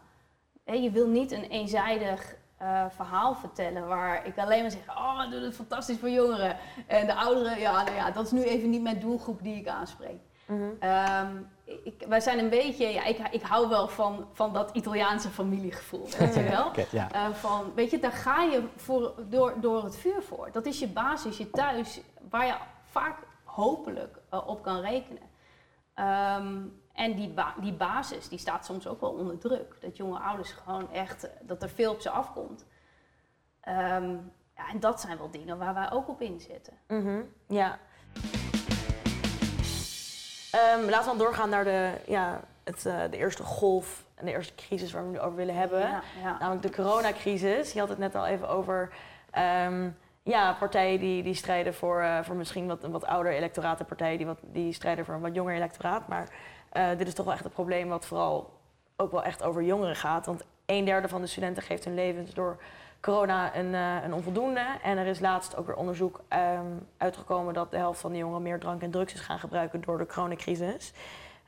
Je 0.65 0.91
wil 0.91 1.07
niet 1.07 1.33
een 1.33 1.45
eenzijdig 1.45 2.35
eh, 2.57 2.85
verhaal 2.91 3.35
vertellen 3.35 3.87
waar 3.89 4.27
ik 4.27 4.39
alleen 4.39 4.61
maar 4.63 4.71
zeg... 4.71 4.89
Oh, 4.89 5.31
doe 5.31 5.41
het 5.41 5.55
fantastisch 5.55 5.99
voor 5.99 6.11
jongeren. 6.11 6.57
En 6.87 7.07
de 7.07 7.15
ouderen, 7.15 7.59
ja, 7.59 7.83
nou 7.83 7.97
ja, 7.97 8.11
dat 8.11 8.25
is 8.25 8.31
nu 8.31 8.43
even 8.43 8.71
niet 8.71 8.83
mijn 8.83 9.01
doelgroep 9.01 9.43
die 9.43 9.57
ik 9.57 9.69
aanspreek. 9.69 10.21
Mhm. 10.49 10.63
Ehm, 10.79 11.37
ik, 11.65 12.05
wij 12.09 12.21
zijn 12.21 12.39
een 12.39 12.49
beetje, 12.49 12.87
ja, 12.87 13.05
ik, 13.05 13.19
ik 13.31 13.43
hou 13.43 13.69
wel 13.69 13.89
van, 13.89 14.29
van 14.33 14.53
dat 14.53 14.71
Italiaanse 14.73 15.29
familiegevoel, 15.29 16.09
weet 16.19 16.35
je 16.35 16.43
wel. 16.57 16.67
Oké, 16.67 16.85
ja. 16.91 17.11
Eh, 17.13 17.31
van, 17.33 17.73
weet 17.75 17.91
je, 17.91 17.99
daar 17.99 18.13
ga 18.13 18.43
je 18.43 18.63
voor, 18.77 19.15
door, 19.29 19.55
door 19.61 19.85
het 19.85 19.97
vuur 19.97 20.23
voor. 20.23 20.49
Dat 20.53 20.67
is 20.67 20.79
je 20.79 20.89
basis, 20.89 21.37
je 21.37 21.51
thuis, 21.51 22.01
waar 22.31 22.47
je 22.47 22.55
vaak 22.85 23.19
hopelijk 23.45 24.19
eh, 24.31 24.49
op 24.49 24.63
kan 24.63 24.81
rekenen. 24.81 25.23
Ehm, 25.95 26.57
en 26.93 27.15
die, 27.15 27.29
ba- 27.29 27.55
die 27.61 27.73
basis, 27.73 28.29
die 28.29 28.39
staat 28.39 28.65
soms 28.65 28.87
ook 28.87 29.01
wel 29.01 29.11
onder 29.11 29.39
druk. 29.39 29.77
Dat 29.81 29.97
jonge 29.97 30.19
ouders 30.19 30.53
gewoon 30.53 30.93
echt, 30.93 31.25
eh, 31.25 31.31
dat 31.43 31.63
er 31.63 31.69
veel 31.69 31.93
op 31.93 32.01
ze 32.01 32.11
afkomt. 32.11 32.65
Ehm, 33.61 34.11
ja, 34.57 34.69
en 34.73 34.81
dat 34.81 35.01
zijn 35.01 35.19
wel 35.19 35.31
dingen 35.31 35.59
waar 35.59 35.75
wij 35.75 35.91
ook 35.93 36.09
op 36.09 36.21
inzetten. 36.21 36.73
Mhm, 36.89 37.21
Ja. 37.49 37.79
Ehm, 40.51 40.85
laten 40.85 40.99
we 41.01 41.17
dan 41.17 41.19
doorgaan 41.19 41.49
naar 41.49 41.65
de, 41.65 41.91
ja, 42.07 42.41
het, 42.65 42.87
eh, 42.87 43.01
de 43.11 43.17
eerste 43.17 43.43
golf 43.43 44.05
en 44.15 44.27
de 44.27 44.33
eerste 44.33 44.55
crisis 44.55 44.93
waar 44.93 45.07
we 45.07 45.13
het 45.13 45.23
over 45.23 45.37
willen 45.37 45.55
hebben. 45.55 45.81
Ja, 45.81 46.03
ja. 46.23 46.37
Namelijk 46.39 46.63
de 46.63 46.83
coronacrisis. 46.83 47.73
Je 47.73 47.79
had 47.79 47.89
het 47.89 47.99
net 47.99 48.15
al 48.15 48.27
even 48.27 48.49
over 48.49 48.93
ehm, 49.31 49.89
ja, 50.23 50.53
partijen 50.53 51.01
die, 51.01 51.23
die 51.23 51.35
strijden 51.35 51.75
voor, 51.75 52.01
eh, 52.01 52.23
voor 52.23 52.37
misschien 52.37 52.67
wat, 52.67 52.83
een 52.83 52.91
wat 52.91 53.07
ouder 53.07 53.33
electoraat 53.33 53.81
en 53.81 53.87
partijen 53.87 54.17
die, 54.17 54.27
wat, 54.27 54.39
die 54.43 54.73
strijden 54.73 55.05
voor 55.05 55.15
een 55.15 55.21
wat 55.21 55.35
jonger 55.35 55.55
electoraat. 55.55 56.09
Maar 56.09 56.29
eh, 56.69 56.89
dit 56.97 57.07
is 57.07 57.15
toch 57.15 57.25
wel 57.25 57.35
echt 57.35 57.45
een 57.45 57.51
probleem 57.51 57.89
wat 57.89 58.07
vooral 58.07 58.57
ook 58.97 59.11
wel 59.11 59.23
echt 59.23 59.43
over 59.43 59.63
jongeren 59.63 59.97
gaat. 59.97 60.27
Want 60.27 60.45
een 60.67 60.85
derde 60.85 61.09
van 61.09 61.21
de 61.21 61.27
studenten 61.27 61.63
geeft 61.63 61.85
hun 61.85 61.95
levens 61.95 62.35
door 62.35 62.57
corona 63.01 63.57
een, 63.57 63.75
eh, 63.75 64.05
een 64.05 64.15
onvoldoende. 64.15 64.67
En 64.83 64.99
er 64.99 65.07
is 65.07 65.21
laatst 65.21 65.57
ook 65.57 65.67
weer 65.67 65.77
onderzoek 65.77 66.21
ehm, 66.29 66.67
uitgekomen 66.97 67.55
dat 67.55 67.71
de 67.71 67.77
helft 67.77 68.01
van 68.01 68.13
de 68.13 68.19
jongeren 68.19 68.43
meer 68.43 68.61
drank 68.61 68.83
en 68.83 68.91
drugs 68.91 69.15
is 69.15 69.21
gaan 69.21 69.39
gebruiken 69.39 69.81
door 69.81 69.99
de 69.99 70.07
coronacrisis. 70.07 70.93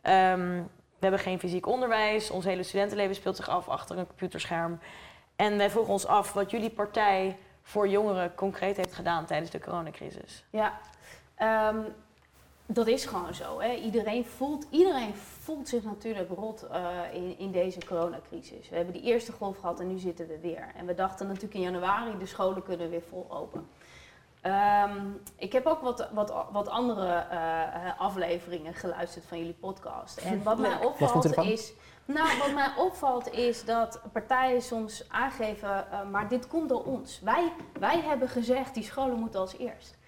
Ehm, 0.02 0.62
we 0.98 1.06
hebben 1.06 1.20
geen 1.20 1.38
fysiek 1.38 1.66
onderwijs. 1.66 2.30
Ons 2.30 2.44
hele 2.44 2.62
studentenleven 2.62 3.14
speelt 3.14 3.36
zich 3.36 3.48
af 3.48 3.68
achter 3.68 3.98
een 3.98 4.06
computerscherm. 4.06 4.78
En 5.36 5.56
wij 5.56 5.70
vroegen 5.70 5.92
ons 5.92 6.06
af 6.06 6.32
wat 6.32 6.50
jullie 6.50 6.70
partij 6.70 7.38
voor 7.62 7.88
jongeren 7.88 8.34
concreet 8.34 8.76
heeft 8.76 8.94
gedaan 8.94 9.24
tijdens 9.24 9.50
de 9.50 9.60
coronacrisis. 9.60 10.44
Ja, 10.50 10.78
ehm, 11.34 11.78
dat 12.72 12.86
is 12.86 13.04
gewoon 13.04 13.34
zo. 13.34 13.60
Hè. 13.60 13.74
Iedereen, 13.74 14.24
voelt, 14.24 14.66
iedereen 14.70 15.14
voelt 15.14 15.68
zich 15.68 15.82
natuurlijk 15.84 16.30
rot 16.30 16.62
eh, 16.62 16.80
in, 17.12 17.38
in 17.38 17.50
deze 17.50 17.78
coronacrisis. 17.86 18.68
We 18.68 18.76
hebben 18.76 18.94
die 18.94 19.02
eerste 19.02 19.32
golf 19.32 19.58
gehad 19.58 19.80
en 19.80 19.88
nu 19.88 19.98
zitten 19.98 20.26
we 20.26 20.38
weer. 20.38 20.72
En 20.76 20.86
we 20.86 20.94
dachten 20.94 21.26
natuurlijk 21.26 21.54
in 21.54 21.60
januari, 21.60 22.18
de 22.18 22.26
scholen 22.26 22.62
kunnen 22.62 22.90
weer 22.90 23.02
vol 23.08 23.26
open. 23.28 23.68
Ehm, 24.40 24.96
ik 25.36 25.52
heb 25.52 25.66
ook 25.66 25.80
wat, 25.80 26.08
wat, 26.12 26.46
wat 26.52 26.68
andere 26.68 27.06
eh, 27.06 28.00
afleveringen 28.00 28.74
geluisterd 28.74 29.24
van 29.26 29.38
jullie 29.38 29.56
podcast. 29.60 30.18
En 30.18 30.42
wat 30.42 30.58
mij 30.58 30.84
opvalt 30.84 31.36
is... 31.36 31.72
Nou, 32.04 32.38
wat 32.38 32.52
mij 32.54 32.72
opvalt 32.76 33.32
is 33.32 33.64
dat 33.64 34.00
partijen 34.12 34.62
soms 34.62 35.04
aangeven, 35.08 35.90
eh, 35.90 36.02
maar 36.10 36.28
dit 36.28 36.46
komt 36.46 36.68
door 36.68 36.84
ons. 36.84 37.20
Wij, 37.20 37.52
wij 37.78 38.00
hebben 38.00 38.28
gezegd, 38.28 38.74
die 38.74 38.82
scholen 38.82 39.18
moeten 39.18 39.40
als 39.40 39.56
eerst. 39.56 39.98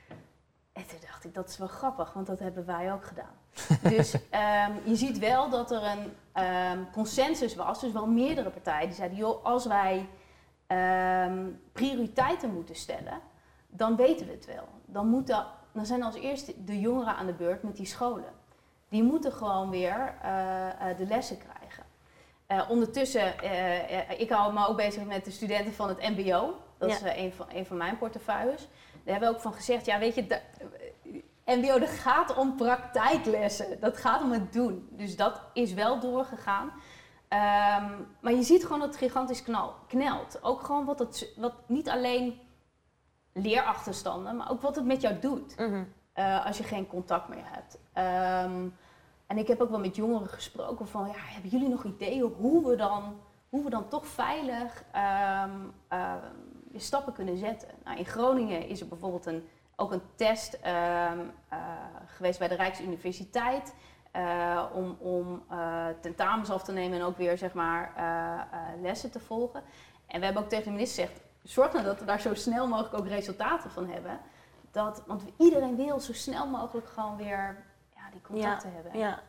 En 0.83 0.89
toen 0.89 0.99
dacht 1.07 1.25
ik, 1.25 1.35
dat 1.35 1.49
is 1.49 1.59
wel 1.59 1.69
grappig, 1.69 2.13
want 2.13 2.27
dat 2.27 2.39
hebben 2.39 2.67
wij 2.67 2.93
ook 2.93 3.05
gedaan. 3.05 3.35
dus 3.97 4.17
ehm, 4.31 4.73
je 4.85 4.97
ziet 4.97 5.19
wel 5.19 5.49
dat 5.51 5.71
er 5.71 5.83
een 5.83 6.13
ehm, 6.33 6.79
consensus 6.93 7.55
was, 7.55 7.81
dus 7.81 7.93
wel 7.93 8.07
meerdere 8.07 8.51
partijen 8.51 8.87
die 8.87 8.97
zeiden, 8.97 9.19
joh, 9.19 9.45
als 9.45 9.67
wij 9.67 10.09
ehm, 10.67 11.47
prioriteiten 11.73 12.55
moeten 12.55 12.75
stellen, 12.75 13.21
dan 13.69 13.97
weten 13.97 14.27
we 14.27 14.33
het 14.33 14.47
wel. 14.47 14.69
Dan, 14.87 15.87
zijn 15.87 16.03
als 16.03 16.15
eerste 16.15 16.65
de 16.65 16.81
jongeren 16.81 17.17
aan 17.17 17.27
de 17.27 17.33
beurt 17.33 17.63
met 17.63 17.77
die 17.77 17.87
scholen. 17.87 18.33
Die 18.89 19.03
moeten 19.03 19.33
gewoon 19.33 19.71
weer 19.71 20.15
eh, 20.23 20.91
eh, 20.91 20.97
de 20.97 21.07
lessen 21.07 21.39
krijgen. 21.39 21.85
Eh, 22.47 22.71
ondertussen, 22.71 23.35
ik 24.19 24.31
hou 24.31 24.53
me 24.53 24.67
ook 24.67 24.77
bezig 24.77 25.05
met 25.05 25.25
de 25.25 25.31
studenten 25.31 25.73
van 25.73 25.89
het 25.89 25.99
MBO. 26.17 26.55
Dat 26.79 26.91
Ja. 26.91 26.97
is 27.13 27.23
een, 27.23 27.33
van, 27.33 27.47
een 27.53 27.67
van 27.67 27.77
mijn 27.77 27.99
portefeuilles. 27.99 28.69
Daar 29.05 29.13
hebben 29.13 29.29
we 29.29 29.35
ook 29.35 29.41
van 29.43 29.53
gezegd, 29.53 29.87
ja 29.87 29.99
weet 29.99 30.15
je, 30.15 30.41
MBO, 31.45 31.79
dat 31.79 31.89
gaat 31.89 32.37
om 32.37 32.57
praktijklessen. 32.57 33.81
Dat 33.81 33.97
gaat 33.97 34.23
om 34.23 34.33
het 34.33 34.53
doen. 34.53 34.89
Dus 34.91 35.17
dat 35.17 35.41
is 35.53 35.73
wel 35.75 36.01
doorgegaan. 36.01 36.73
Ehm, 37.29 37.91
maar 38.21 38.33
je 38.33 38.43
ziet 38.43 38.63
gewoon 38.63 38.79
dat 38.79 38.89
het 38.89 38.97
gigantisch 38.97 39.43
knal, 39.43 39.75
knelt. 39.87 40.43
Ook 40.43 40.63
gewoon 40.63 40.85
wat 40.85 40.99
het, 40.99 41.33
wat 41.37 41.55
niet 41.67 41.89
alleen 41.89 42.41
leerachterstanden, 43.33 44.37
maar 44.37 44.51
ook 44.51 44.61
wat 44.63 44.77
het 44.77 44.85
met 44.85 45.01
jou 45.01 45.19
doet. 45.19 45.57
Mhm. 45.57 45.85
eh, 46.13 46.47
als 46.47 46.59
je 46.59 46.65
geen 46.65 46.87
contact 46.87 47.29
meer 47.29 47.45
hebt. 47.45 47.79
Ehm, 47.93 48.69
en 49.27 49.39
ik 49.39 49.47
heb 49.49 49.61
ook 49.61 49.71
wel 49.71 49.79
met 49.79 49.97
jongeren 49.97 50.29
gesproken 50.29 50.89
van, 50.89 51.07
ja, 51.07 51.13
hebben 51.17 51.51
jullie 51.51 51.69
nog 51.69 51.85
ideeën 51.85 52.23
hoe 52.23 52.69
we 52.69 52.77
dan, 52.77 53.21
hoe 53.49 53.65
we 53.65 53.71
dan 53.71 53.89
toch 53.89 54.07
veilig 54.07 54.85
ehm, 54.93 55.51
ehm, 56.73 56.81
stappen 56.81 57.13
kunnen 57.13 57.39
zetten? 57.39 57.69
Nou, 57.85 57.99
in 57.99 58.05
Groningen 58.05 58.69
is 58.69 58.81
er 58.81 58.89
bijvoorbeeld 58.89 59.27
een, 59.27 59.49
ook 59.77 59.93
een 59.93 60.03
test 60.15 60.55
ehm, 60.55 61.19
eh, 61.49 61.59
geweest 62.07 62.39
bij 62.39 62.49
de 62.49 62.55
Rijksuniversiteit. 62.55 63.75
eh, 64.13 64.65
om 64.73 64.97
om 64.99 65.43
eh, 65.51 65.87
tentamens 66.01 66.51
af 66.51 66.63
te 66.63 66.73
nemen 66.73 66.99
en 66.99 67.05
ook 67.05 67.17
weer 67.17 67.39
zeg 67.39 67.53
maar, 67.53 67.93
lessen 68.81 69.11
te 69.11 69.21
volgen. 69.21 69.63
En 70.07 70.19
we 70.19 70.25
hebben 70.25 70.43
ook 70.43 70.49
tegen 70.49 70.65
de 70.65 70.71
minister 70.71 71.05
gezegd, 71.05 71.23
zorg 71.43 71.73
nou 71.73 71.85
dat 71.85 71.99
we 71.99 72.05
daar 72.05 72.21
zo 72.21 72.35
snel 72.35 72.69
mogelijk 72.69 72.95
ook 72.95 73.07
resultaten 73.07 73.71
van 73.71 73.89
hebben. 73.89 74.21
Dat, 74.71 75.03
want 75.07 75.23
iedereen 75.39 75.77
wil 75.77 76.01
zo 76.01 76.13
snel 76.13 76.47
mogelijk 76.47 76.89
gewoon 76.89 77.17
weer 77.17 77.65
ja, 77.95 78.03
die 78.11 78.21
contacten 78.21 78.73
hebben. 78.75 78.99
Ja. 78.99 79.21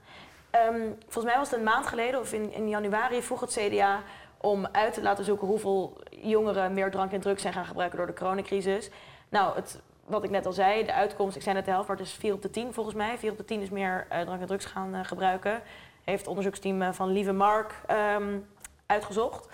Ehm, 0.50 0.92
volgens 1.00 1.26
mij 1.26 1.38
was 1.38 1.50
het 1.50 1.60
een 1.60 1.66
maand 1.66 1.88
geleden 1.88 2.20
of 2.20 2.34
in, 2.34 2.54
in 2.54 2.70
januari 2.70 3.22
vroeg 3.22 3.40
het 3.40 3.52
CDA 3.52 4.00
om 4.46 4.68
uit 4.72 4.94
te 4.94 5.02
laten 5.02 5.26
zoeken 5.26 5.48
hoeveel 5.48 5.98
jongeren 6.10 6.74
meer 6.74 6.92
drank 6.92 7.12
en 7.12 7.22
drugs 7.22 7.42
zijn 7.42 7.54
gaan 7.54 7.66
gebruiken 7.66 7.98
door 7.98 8.08
de 8.08 8.14
coronacrisis. 8.14 8.90
Nou, 9.30 9.56
het, 9.56 9.82
wat 10.06 10.24
ik 10.24 10.30
net 10.30 10.46
al 10.46 10.54
zei, 10.54 10.86
de 10.86 10.94
uitkomst, 10.94 11.36
ik 11.36 11.42
zei 11.42 11.56
net 11.56 11.66
de 11.66 11.72
helft, 11.72 11.88
maar 11.88 11.98
het 11.98 12.06
is 12.06 12.14
4 12.14 12.34
op 12.34 12.42
de 12.42 12.50
10 12.50 12.74
volgens 12.74 12.96
mij. 12.96 13.18
4 13.18 13.32
op 13.32 13.38
de 13.38 13.46
10 13.46 13.62
is 13.62 13.70
meer 13.70 14.06
eh, 14.10 14.22
drank 14.22 14.42
en 14.42 14.48
drugs 14.48 14.66
gaan 14.66 14.96
eh, 14.96 15.04
gebruiken. 15.04 15.62
Heeft 16.04 16.20
het 16.20 16.28
onderzoeksteam 16.28 16.82
eh, 16.82 16.92
van 16.92 17.10
Lieve 17.10 17.32
Mark 17.32 17.74
ehm, 17.88 18.38
uitgezocht. 18.86 19.48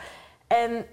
En 0.47 0.85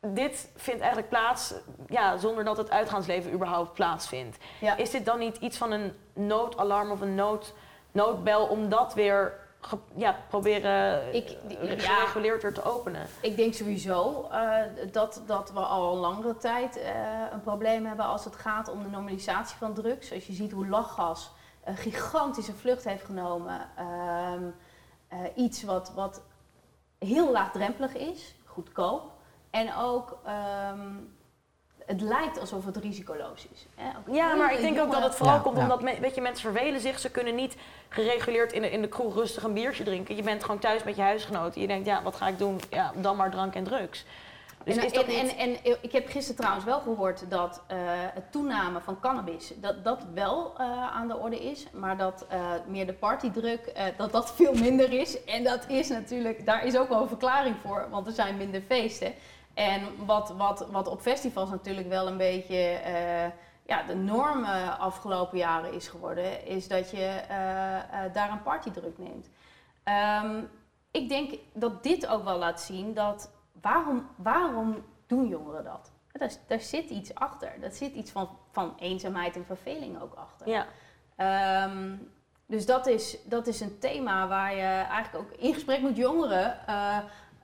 dit 0.00 0.50
vindt 0.56 0.80
eigenlijk 0.80 1.10
plaats 1.10 1.54
ja, 1.88 2.16
zonder 2.16 2.44
dat 2.44 2.56
het 2.56 2.70
uitgaansleven 2.70 3.32
überhaupt 3.32 3.72
plaatsvindt. 3.72 4.36
Ja. 4.60 4.76
Is 4.76 4.90
dit 4.90 5.04
dan 5.04 5.18
niet 5.18 5.36
iets 5.36 5.56
van 5.56 5.72
een 5.72 5.92
noodalarm 6.12 6.90
of 6.90 7.00
een 7.00 7.14
nood, 7.14 7.54
noodbel 7.92 8.46
om 8.46 8.68
dat 8.68 8.94
weer 8.94 9.45
ja, 9.94 10.16
proberen 10.28 11.14
Ik- 11.14 11.28
eh, 11.48 11.56
gereguleerd 11.78 12.54
te 12.54 12.62
openen? 12.64 13.06
Ik 13.20 13.36
denk 13.36 13.54
sowieso 13.54 14.28
eh, 14.30 14.58
dat, 14.92 15.22
dat 15.26 15.52
we 15.52 15.60
al 15.60 15.96
langere 15.96 16.36
tijd 16.36 16.76
eh, 16.78 16.92
een 17.32 17.40
probleem 17.40 17.86
hebben 17.86 18.04
als 18.06 18.24
het 18.24 18.36
gaat 18.36 18.68
om 18.68 18.82
de 18.82 18.88
normalisatie 18.88 19.56
van 19.56 19.74
drugs. 19.74 20.12
Als 20.12 20.26
je 20.26 20.32
ziet 20.32 20.52
hoe 20.52 20.66
lachgas 20.68 21.30
een 21.64 21.76
gigantische 21.76 22.52
vlucht 22.54 22.84
heeft 22.84 23.04
genomen. 23.04 23.60
Ehm, 23.76 24.42
eh, 25.08 25.18
iets 25.34 25.62
wat, 25.62 25.92
wat 25.94 26.22
heel 26.98 27.32
laagdrempelig 27.32 27.94
is, 27.94 28.34
goedkoop. 28.44 29.02
En 29.50 29.74
ook, 29.76 30.18
ehm, 30.24 30.90
het 31.86 32.00
lijkt 32.00 32.40
alsof 32.40 32.64
het 32.64 32.76
risicoloos 32.76 33.46
is. 33.52 33.66
Hè? 33.74 33.90
Ja, 34.12 34.34
maar 34.34 34.52
ik 34.52 34.60
denk 34.60 34.80
ook 34.80 34.92
dat 34.92 35.02
het 35.02 35.14
vooral 35.14 35.34
Ja, 35.36 35.40
komt 35.42 35.56
ja. 35.56 35.62
omdat 35.62 35.82
me- 35.82 36.00
weet 36.00 36.14
je, 36.14 36.20
mensen 36.20 36.52
vervelen 36.52 36.80
zich. 36.80 36.98
Ze 36.98 37.10
kunnen 37.10 37.34
niet 37.34 37.56
gereguleerd 37.88 38.52
in 38.52 38.62
de, 38.62 38.70
in 38.70 38.80
de 38.82 38.88
kroeg 38.88 39.14
rustig 39.14 39.42
een 39.42 39.52
biertje 39.54 39.84
drinken. 39.84 40.16
Je 40.16 40.22
bent 40.22 40.44
gewoon 40.44 40.60
thuis 40.60 40.82
met 40.84 40.96
je 40.96 41.02
huisgenoten. 41.02 41.60
Je 41.60 41.66
denkt, 41.66 41.86
ja, 41.86 42.02
wat 42.02 42.16
ga 42.16 42.28
ik 42.28 42.38
doen? 42.38 42.60
Ja, 42.70 42.92
dan 42.96 43.16
maar 43.16 43.30
drank 43.30 43.54
en 43.54 43.64
drugs. 43.64 44.04
Dus 44.64 44.76
en, 44.76 44.84
is 44.84 44.92
dat 44.92 45.04
en, 45.04 45.24
niet... 45.24 45.36
en, 45.36 45.56
en 45.64 45.76
ik 45.80 45.92
heb 45.92 46.08
gisteren 46.08 46.36
trouwens 46.36 46.64
wel 46.64 46.80
gehoord 46.80 47.30
dat 47.30 47.62
eh, 47.66 47.76
het 48.14 48.32
toename 48.32 48.80
van 48.80 49.00
cannabis, 49.00 49.52
dat 49.56 49.84
dat 49.84 50.06
wel 50.14 50.52
eh, 50.58 50.96
aan 50.96 51.08
de 51.08 51.16
orde 51.16 51.38
is. 51.38 51.66
Maar 51.72 51.96
dat 51.96 52.26
eh, 52.28 52.40
meer 52.66 52.86
de 52.86 52.92
partydruk, 52.92 53.66
eh, 53.66 53.84
dat 53.96 54.12
dat 54.12 54.32
veel 54.34 54.54
minder 54.54 54.92
is. 54.92 55.24
En 55.24 55.44
dat 55.44 55.64
is 55.68 55.88
natuurlijk, 55.88 56.46
daar 56.46 56.64
is 56.64 56.76
ook 56.76 56.88
wel 56.88 57.02
een 57.02 57.08
verklaring 57.08 57.56
voor, 57.64 57.86
want 57.90 58.06
er 58.06 58.12
zijn 58.12 58.36
minder 58.36 58.60
feesten. 58.60 59.14
En 59.56 60.06
wat, 60.06 60.34
wat, 60.36 60.66
wat 60.70 60.88
op 60.88 61.00
festivals 61.00 61.50
natuurlijk 61.50 61.88
wel 61.88 62.06
een 62.06 62.16
beetje 62.16 62.56
eh, 62.56 63.30
ja, 63.66 63.82
de 63.86 63.94
norm 63.94 64.44
eh, 64.44 64.80
afgelopen 64.80 65.38
jaren 65.38 65.72
is 65.72 65.88
geworden, 65.88 66.46
is 66.46 66.68
dat 66.68 66.90
je 66.90 67.06
eh, 67.06 68.12
daar 68.12 68.30
een 68.30 68.42
partydruk 68.42 68.98
neemt. 68.98 69.28
Ehm, 69.82 70.42
ik 70.90 71.08
denk 71.08 71.34
dat 71.52 71.82
dit 71.82 72.06
ook 72.06 72.24
wel 72.24 72.38
laat 72.38 72.60
zien 72.60 72.94
dat 72.94 73.30
waarom, 73.60 74.08
waarom 74.16 74.84
doen 75.06 75.28
jongeren 75.28 75.64
dat? 75.64 75.92
Daar, 76.12 76.32
daar 76.46 76.60
zit 76.60 76.90
iets 76.90 77.14
achter. 77.14 77.60
Daar 77.60 77.72
zit 77.72 77.94
iets 77.94 78.10
van, 78.10 78.28
van 78.50 78.74
eenzaamheid 78.78 79.36
en 79.36 79.44
verveling 79.44 80.00
ook 80.00 80.14
achter. 80.14 80.48
Ja, 80.48 80.66
Ehm, 81.16 81.96
dus 82.46 82.66
dat 82.66 82.86
is, 82.86 83.18
dat 83.24 83.46
is 83.46 83.60
een 83.60 83.78
thema 83.78 84.28
waar 84.28 84.54
je 84.54 84.62
eigenlijk 84.62 85.24
ook 85.24 85.38
in 85.38 85.54
gesprek 85.54 85.82
met 85.82 85.96
jongeren 85.96 86.58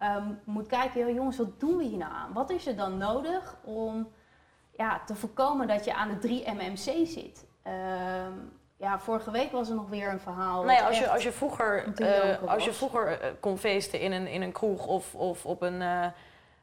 ehm, 0.03 0.25
moet 0.45 0.67
kijken. 0.67 1.01
"Joh, 1.01 1.15
jongens, 1.15 1.37
wat 1.37 1.61
doen 1.61 1.77
we 1.77 1.85
hier 1.85 1.99
nou 1.99 2.13
aan? 2.13 2.33
Wat 2.33 2.51
is 2.51 2.67
er 2.67 2.77
dan 2.77 2.99
nodig 2.99 3.57
om 3.65 4.09
ja, 4.77 5.01
te 5.07 5.15
voorkomen 5.15 5.67
dat 5.67 5.85
je 5.85 5.95
aan 5.95 6.09
de 6.09 6.19
3 6.19 6.51
MMC 6.51 7.07
zit? 7.07 7.47
Ehm, 7.63 8.33
ja, 8.77 8.99
vorige 8.99 9.31
week 9.31 9.53
was 9.53 9.69
er 9.69 9.75
nog 9.75 9.89
weer 9.89 10.11
een 10.11 10.21
verhaal. 10.21 10.63
nou 10.63 10.73
ja, 10.73 10.79
wat 10.79 10.89
als 10.89 10.99
je, 10.99 11.09
als 11.09 11.23
je 11.23 11.33
vroeger, 11.33 11.95
eh, 11.97 12.49
als 12.49 12.65
je 12.65 12.73
vroeger 12.73 13.21
eh, 13.21 13.31
kon 13.41 13.59
feesten 13.59 14.01
in 14.01 14.13
een, 14.13 14.27
in 14.27 14.43
een 14.43 14.53
kroeg 14.53 14.87
of, 14.87 15.15
of 15.15 15.47
op, 15.47 15.63
een, 15.63 15.83
eh, 15.83 16.07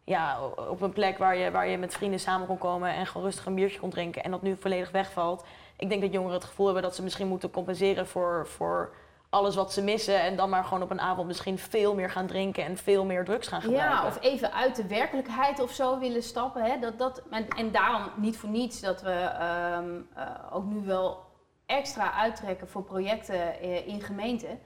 ja, 0.04 0.40
op 0.70 0.82
een 0.82 0.94
plek 0.94 1.18
waar 1.18 1.38
je, 1.38 1.52
waar 1.52 1.68
je 1.68 1.78
met 1.78 1.94
vrienden 1.94 2.20
samen 2.20 2.48
kon 2.48 2.58
komen 2.58 2.94
en 2.94 3.06
gewoon 3.06 3.26
rustig 3.26 3.46
een 3.46 3.56
biertje 3.56 3.80
kon 3.80 3.90
drinken 3.90 4.24
en 4.24 4.32
dat 4.32 4.42
nu 4.42 4.58
volledig 4.60 4.92
wegvalt. 4.92 5.46
Ik 5.78 5.90
denk 5.90 6.02
dat 6.02 6.14
jongeren 6.14 6.36
het 6.36 6.46
gevoel 6.46 6.66
hebben 6.66 6.84
dat 6.84 6.96
ze 6.96 7.04
misschien 7.04 7.28
moeten 7.28 7.52
compenseren 7.52 8.08
voor, 8.08 8.48
voor 8.48 8.94
alles 9.30 9.56
wat 9.56 9.74
ze 9.74 9.84
missen 9.84 10.22
en 10.22 10.36
dan 10.36 10.50
maar 10.50 10.64
gewoon 10.64 10.84
op 10.84 10.92
een 10.92 11.02
avond 11.02 11.28
misschien 11.28 11.58
veel 11.58 11.96
meer 11.96 12.10
gaan 12.10 12.28
drinken 12.28 12.66
en 12.66 12.78
veel 12.78 13.06
meer 13.06 13.26
drugs 13.26 13.48
gaan 13.48 13.62
gebruiken. 13.62 13.98
Ja, 13.98 14.06
of 14.06 14.18
even 14.22 14.54
uit 14.54 14.76
de 14.76 14.88
werkelijkheid 14.88 15.60
of 15.60 15.72
zo 15.72 16.00
willen 16.00 16.24
stappen. 16.24 16.64
Hè? 16.64 16.80
Dat, 16.80 16.98
dat, 17.00 17.24
en, 17.30 17.48
en 17.48 17.72
daarom 17.72 18.12
niet 18.16 18.38
voor 18.38 18.50
niets 18.50 18.80
dat 18.80 19.02
we 19.02 19.12
ehm, 19.12 20.00
eh, 20.16 20.26
ook 20.52 20.66
nu 20.66 20.86
wel 20.86 21.28
extra 21.66 22.12
uittrekken 22.14 22.68
voor 22.70 22.84
projecten 22.84 23.60
eh, 23.60 23.88
in 23.88 24.02
gemeenten. 24.02 24.60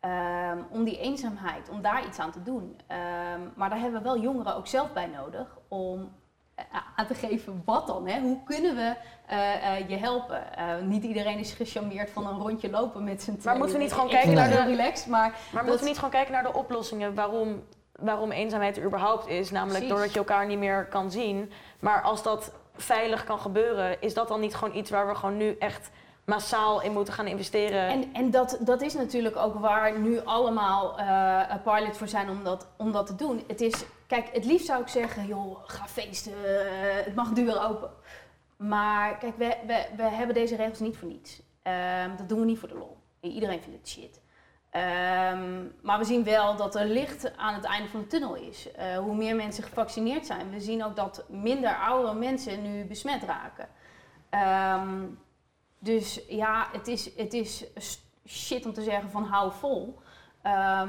ehm, 0.00 0.58
om 0.70 0.84
die 0.84 0.98
eenzaamheid, 0.98 1.68
om 1.68 1.82
daar 1.82 2.06
iets 2.06 2.18
aan 2.18 2.30
te 2.30 2.42
doen. 2.42 2.80
Ehm, 2.86 3.40
maar 3.54 3.70
daar 3.70 3.78
hebben 3.78 4.02
we 4.02 4.08
wel 4.08 4.20
jongeren 4.20 4.56
ook 4.56 4.66
zelf 4.66 4.92
bij 4.92 5.06
nodig 5.06 5.58
om 5.68 6.12
aan 6.96 7.06
te 7.06 7.14
geven 7.14 7.62
wat 7.64 7.86
dan. 7.86 8.06
Hè? 8.08 8.20
Hoe 8.20 8.38
kunnen 8.44 8.74
we 8.76 8.94
eh, 9.26 9.76
eh, 9.78 9.88
je 9.88 9.96
helpen? 9.96 10.56
Eh, 10.56 10.64
niet 10.82 11.04
iedereen 11.04 11.38
is 11.38 11.52
gecharmeerd 11.52 12.10
van 12.10 12.26
een 12.26 12.38
rondje 12.38 12.70
lopen 12.70 13.04
met 13.04 13.22
z'n 13.22 13.36
tweeën. 13.36 13.58
moeten 13.58 13.76
we 13.76 13.82
niet 13.82 13.92
gewoon 13.92 14.08
kijken 14.08 14.34
naar 14.34 14.50
de- 14.50 14.62
relaxed, 14.64 15.06
maar 15.06 15.20
Maar 15.30 15.38
Dat- 15.52 15.62
moeten 15.62 15.80
we 15.80 15.86
niet 15.88 15.96
gewoon 15.96 16.10
kijken 16.10 16.32
naar 16.32 16.42
de 16.42 16.54
oplossingen 16.54 17.14
waarom, 17.14 17.62
waarom 17.92 18.30
eenzaamheid 18.32 18.76
er 18.76 18.84
überhaupt 18.84 19.28
is? 19.28 19.50
Namelijk 19.50 19.70
Precies. 19.78 19.88
doordat 19.94 20.12
je 20.12 20.18
elkaar 20.18 20.46
niet 20.46 20.58
meer 20.58 20.86
kan 20.86 21.10
zien. 21.10 21.52
Maar 21.80 22.02
als 22.02 22.22
dat 22.22 22.52
veilig 22.76 23.24
kan 23.24 23.38
gebeuren, 23.38 24.00
is 24.00 24.14
dat 24.14 24.28
dan 24.28 24.40
niet 24.40 24.54
gewoon 24.54 24.76
iets 24.76 24.90
waar 24.90 25.08
we 25.08 25.14
gewoon 25.14 25.36
nu 25.36 25.56
echt 25.58 25.90
massaal 26.24 26.82
in 26.82 26.92
moeten 26.92 27.14
gaan 27.14 27.26
investeren? 27.26 27.88
En, 27.88 28.10
en 28.12 28.30
dat, 28.30 28.58
dat 28.60 28.82
is 28.82 28.94
natuurlijk 28.94 29.36
ook 29.36 29.54
waar 29.54 29.98
nu 29.98 30.20
allemaal 30.24 30.98
eh 30.98 31.40
pilots 31.64 31.98
voor 31.98 32.08
zijn 32.08 32.30
om 32.30 32.44
dat, 32.44 32.66
om 32.76 32.92
dat 32.92 33.06
te 33.06 33.14
doen. 33.14 33.44
Het 33.46 33.60
is, 33.60 33.84
kijk, 34.12 34.28
het 34.32 34.44
liefst 34.44 34.66
zou 34.66 34.82
ik 34.82 34.88
zeggen, 34.88 35.26
joh, 35.26 35.58
ga 35.66 35.86
feesten, 35.86 36.32
eh, 36.32 37.04
het 37.04 37.14
mag 37.14 37.28
weer 37.28 37.68
open. 37.68 37.90
Maar 38.56 39.18
kijk, 39.18 39.36
we, 39.36 39.56
we, 39.66 39.86
we 39.96 40.02
hebben 40.02 40.34
deze 40.34 40.56
regels 40.56 40.80
niet 40.80 40.96
voor 40.96 41.08
niets. 41.08 41.42
Ehm, 41.62 42.16
dat 42.16 42.28
doen 42.28 42.40
we 42.40 42.44
niet 42.44 42.58
voor 42.58 42.68
de 42.68 42.78
lol. 42.78 42.96
Iedereen 43.20 43.62
vindt 43.62 43.78
het 43.78 43.88
shit. 43.88 44.20
Ehm, 44.70 45.64
maar 45.82 45.98
we 45.98 46.04
zien 46.04 46.24
wel 46.24 46.56
dat 46.56 46.74
er 46.74 46.86
licht 46.86 47.36
aan 47.36 47.54
het 47.54 47.64
einde 47.64 47.88
van 47.88 48.00
de 48.00 48.06
tunnel 48.06 48.34
is. 48.34 48.72
Eh, 48.72 48.98
hoe 48.98 49.14
meer 49.14 49.36
mensen 49.36 49.64
gevaccineerd 49.64 50.26
zijn. 50.26 50.50
We 50.50 50.60
zien 50.60 50.84
ook 50.84 50.96
dat 50.96 51.24
minder 51.28 51.76
oudere 51.76 52.14
mensen 52.14 52.62
nu 52.62 52.84
besmet 52.84 53.22
raken. 53.22 53.68
Ehm, 54.30 55.04
dus 55.78 56.20
ja, 56.28 56.68
het 56.72 56.88
is, 56.88 57.16
het 57.16 57.32
is 57.32 57.64
shit 58.26 58.66
om 58.66 58.72
te 58.72 58.82
zeggen 58.82 59.10
van 59.10 59.24
hou 59.24 59.52
vol. 59.52 60.00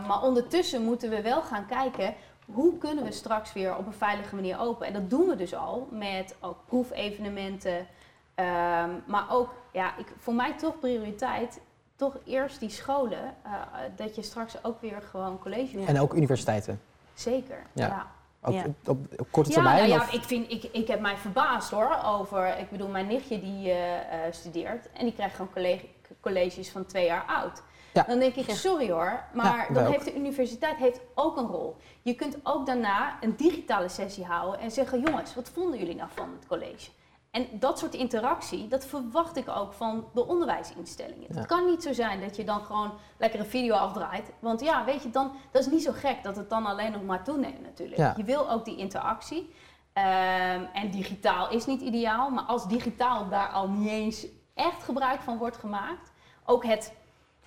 Maar 0.08 0.22
ondertussen 0.22 0.84
moeten 0.84 1.10
we 1.10 1.22
wel 1.22 1.42
gaan 1.42 1.66
kijken 1.66 2.16
hoe 2.46 2.78
kunnen 2.78 3.04
we 3.04 3.12
straks 3.12 3.54
weer 3.54 3.78
op 3.78 3.86
een 3.86 3.94
veilige 3.94 4.36
manier 4.36 4.60
open. 4.60 4.88
En 4.88 4.94
dat 4.94 5.10
doen 5.10 5.28
we 5.28 5.36
dus 5.36 5.56
al 5.56 5.88
met 5.92 6.36
ook 6.40 6.58
proefevenementen. 6.66 7.88
Ehm, 8.36 8.90
maar 9.06 9.26
ook, 9.30 9.50
ja, 9.72 9.98
ik, 9.98 10.08
voor 10.20 10.34
mij 10.34 10.54
toch 10.58 10.80
prioriteit, 10.80 11.60
toch 11.96 12.18
eerst 12.26 12.60
die 12.60 12.70
scholen. 12.70 13.36
eh, 13.44 13.52
dat 13.96 14.16
je 14.16 14.22
straks 14.22 14.64
ook 14.64 14.82
weer 14.82 15.02
gewoon 15.10 15.40
college 15.40 15.80
Ja. 15.80 15.88
En 15.88 16.00
ook 16.00 16.14
universiteiten. 16.14 16.82
Zeker, 17.14 17.64
Ja. 17.74 17.88
ja. 17.88 18.08
Ook 18.46 18.54
Ja. 18.54 18.64
op, 18.86 18.98
op 19.18 19.28
korte 19.32 19.50
Ja, 19.50 19.56
termijn. 19.56 19.78
nou 19.90 19.90
ja, 19.90 20.12
ik, 20.12 20.24
vind, 20.24 20.52
ik, 20.52 20.64
ik 20.64 20.88
heb 20.88 21.00
mij 21.00 21.18
verbaasd 21.18 21.72
hoor 21.72 21.98
over, 22.06 22.58
ik 22.60 22.70
bedoel, 22.70 22.88
mijn 22.88 23.08
nichtje 23.08 23.40
die 23.40 23.70
eh, 23.72 24.26
eh, 24.28 24.34
studeert 24.34 24.92
en 24.92 25.04
die 25.06 25.14
krijgt 25.14 25.36
gewoon 25.36 25.54
college, 25.54 25.86
colleges 26.20 26.70
van 26.72 26.86
twee 26.86 27.06
jaar 27.06 27.24
oud. 27.28 27.62
Ja. 27.94 28.04
Dan 28.04 28.20
denk 28.20 28.36
ik, 28.36 28.50
sorry 28.50 28.92
hoor, 28.92 29.24
maar 29.34 29.66
Ja, 29.68 29.74
dan 29.74 29.92
heeft 29.92 30.06
de 30.06 30.16
universiteit 30.16 30.78
heeft 30.78 31.00
ook 31.16 31.38
een 31.38 31.48
rol. 31.48 31.76
Je 32.02 32.14
kunt 32.14 32.38
ook 32.44 32.66
daarna 32.66 33.18
een 33.22 33.36
digitale 33.36 33.90
sessie 33.90 34.26
houden 34.26 34.60
en 34.60 34.72
zeggen, 34.72 35.02
jongens, 35.02 35.36
wat 35.36 35.50
vonden 35.50 35.80
jullie 35.80 35.96
nou 35.96 36.10
van 36.14 36.30
het 36.40 36.48
college? 36.48 36.90
En 37.32 37.48
dat 37.52 37.80
soort 37.80 37.94
interactie, 37.94 38.68
dat 38.68 38.86
verwacht 38.86 39.38
ik 39.38 39.50
ook 39.50 39.74
van 39.74 40.06
de 40.14 40.28
onderwijsinstellingen. 40.28 41.28
Ja. 41.30 41.36
Het 41.36 41.46
kan 41.46 41.66
niet 41.66 41.84
zo 41.84 41.94
zijn 41.94 42.22
dat 42.22 42.36
je 42.36 42.44
dan 42.44 42.62
gewoon 42.62 42.92
lekker 43.18 43.40
een 43.40 43.46
video 43.46 43.76
afdraait. 43.76 44.32
Want 44.40 44.62
ja, 44.62 44.86
weet 44.86 45.04
je, 45.04 45.10
dan, 45.10 45.32
dat 45.52 45.62
is 45.62 45.72
niet 45.72 45.84
zo 45.84 45.92
gek 45.92 46.24
dat 46.24 46.36
het 46.36 46.50
dan 46.50 46.66
alleen 46.66 46.92
nog 46.92 47.04
maar 47.04 47.24
toeneemt 47.24 47.62
natuurlijk. 47.62 47.98
Ja. 47.98 48.14
Je 48.18 48.24
wil 48.24 48.52
ook 48.52 48.66
die 48.66 48.78
interactie. 48.78 49.54
Ehm, 49.94 50.64
en 50.74 50.92
digitaal 50.92 51.50
is 51.50 51.66
niet 51.66 51.82
ideaal, 51.82 52.30
maar 52.30 52.44
als 52.44 52.68
digitaal 52.68 53.30
daar 53.30 53.50
al 53.50 53.70
niet 53.70 53.90
eens 53.90 54.26
echt 54.54 54.84
gebruik 54.84 55.22
van 55.22 55.38
wordt 55.38 55.58
gemaakt, 55.58 56.12
ook 56.46 56.66
het 56.66 56.94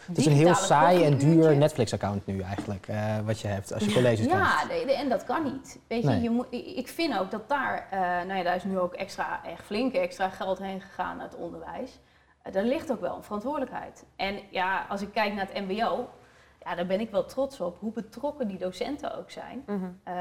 Het 0.06 0.18
is 0.18 0.26
een 0.26 0.32
heel 0.32 0.54
saai 0.54 1.04
en 1.04 1.18
duur 1.18 1.56
Netflix-account 1.56 2.26
nu 2.26 2.40
eigenlijk, 2.40 2.86
eh, 2.88 3.18
wat 3.24 3.40
je 3.40 3.48
hebt 3.48 3.72
als 3.72 3.84
je 3.84 3.92
colleges 3.92 4.26
Ja, 4.26 4.64
nee, 4.68 4.92
en 4.94 5.08
dat 5.08 5.24
kan 5.24 5.42
niet. 5.44 5.78
Weet 5.86 6.02
je, 6.02 6.08
Nee. 6.08 6.20
je 6.22 6.30
moet, 6.30 6.46
ik 6.50 6.88
vind 6.88 7.18
ook 7.18 7.30
dat 7.30 7.48
daar, 7.48 7.86
eh, 7.90 7.98
nou 8.00 8.34
ja, 8.34 8.42
daar 8.42 8.56
is 8.56 8.64
nu 8.64 8.78
ook 8.78 8.94
extra, 8.94 9.40
echt 9.44 9.62
flink 9.64 9.94
extra 9.94 10.28
geld 10.28 10.58
heen 10.58 10.80
gegaan 10.80 11.16
naar 11.16 11.26
het 11.26 11.36
onderwijs. 11.36 11.98
Eh, 12.42 12.52
daar 12.52 12.62
ligt 12.64 12.92
ook 12.92 13.00
wel 13.00 13.16
een 13.16 13.22
verantwoordelijkheid. 13.22 14.04
En 14.16 14.38
ja, 14.50 14.86
als 14.88 15.02
ik 15.02 15.12
kijk 15.12 15.34
naar 15.34 15.48
het 15.52 15.66
MBO, 15.68 16.08
ja, 16.64 16.74
daar 16.74 16.86
ben 16.86 17.00
ik 17.00 17.10
wel 17.10 17.24
trots 17.24 17.60
op 17.60 17.76
hoe 17.80 17.92
betrokken 17.92 18.48
die 18.48 18.58
docenten 18.58 19.16
ook 19.18 19.30
zijn. 19.30 19.62
Mhm. 19.66 19.84
Ehm, 20.04 20.14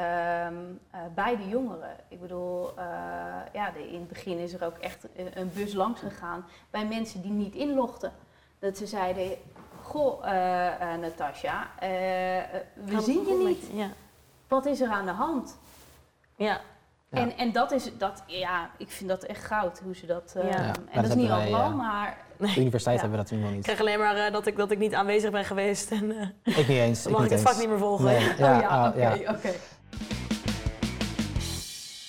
eh, 0.91 0.99
bij 1.15 1.37
de 1.37 1.47
jongeren. 1.49 1.95
Ik 2.09 2.21
bedoel, 2.21 2.69
eh, 2.77 2.83
ja, 3.53 3.71
de- 3.71 3.87
in 3.91 3.99
het 3.99 4.07
begin 4.07 4.37
is 4.39 4.53
er 4.53 4.65
ook 4.65 4.77
echt 4.77 5.07
een, 5.15 5.29
een 5.39 5.51
bus 5.53 5.73
langs 5.73 5.99
gegaan 5.99 6.45
bij 6.69 6.85
mensen 6.85 7.21
die 7.21 7.31
niet 7.31 7.55
inlogden. 7.55 8.11
Dat 8.59 8.77
ze 8.77 8.85
zeiden, 8.85 9.31
goh, 9.85 10.25
eh 10.27 10.93
eh, 10.93 10.99
Natasja, 10.99 11.67
eh, 11.79 11.89
we 12.85 13.01
zien 13.01 13.25
je 13.27 13.43
niet. 13.47 13.67
je? 13.71 13.77
Ja. 13.77 13.87
Wat 14.47 14.65
is 14.65 14.81
er 14.81 14.89
aan 14.89 15.05
de 15.05 15.11
hand? 15.11 15.57
Ja. 16.35 16.59
Ja. 17.09 17.21
En, 17.21 17.37
en 17.37 17.51
dat 17.51 17.71
is, 17.71 17.97
dat, 17.97 18.23
ja, 18.25 18.69
ik 18.77 18.89
vind 18.91 19.09
dat 19.09 19.23
echt 19.23 19.43
goud 19.43 19.79
hoe 19.83 19.95
ze 19.95 20.05
dat. 20.05 20.35
Ja. 20.35 20.41
Ja, 20.47 20.51
en 20.57 20.73
dat, 20.73 20.93
dat 20.93 21.05
is 21.05 21.15
niet 21.15 21.27
ja. 21.27 21.69
maar 21.69 22.17
De 22.37 22.53
universiteit 22.55 22.95
Ja. 22.95 23.01
hebben 23.01 23.19
we 23.19 23.25
dat 23.29 23.31
nu 23.31 23.37
nog 23.39 23.47
Ik 23.49 23.55
niet. 23.55 23.63
krijg 23.63 23.79
alleen 23.79 23.99
maar 23.99 24.15
eh, 24.15 24.31
dat, 24.33 24.45
ik, 24.47 24.57
dat 24.57 24.71
ik 24.71 24.77
niet 24.77 24.93
aanwezig 24.93 25.31
ben 25.31 25.45
geweest 25.45 25.91
en 25.91 26.11
eh, 26.43 26.57
Ik 26.59 26.67
niet 26.67 26.77
eens. 26.77 27.03
dan 27.03 27.11
ik 27.11 27.17
mag 27.17 27.25
ik 27.25 27.31
niet 27.31 27.39
het 27.39 27.47
eens. 27.47 27.49
vak 27.49 27.57
niet 27.59 27.69
meer 27.69 27.77
volgen. 27.79 28.05
Nee, 28.05 28.29
oh 28.31 28.37
ja, 28.37 28.67
ah, 28.67 28.87
oké, 28.87 28.99
ja. 29.13 29.31
oké. 29.31 29.51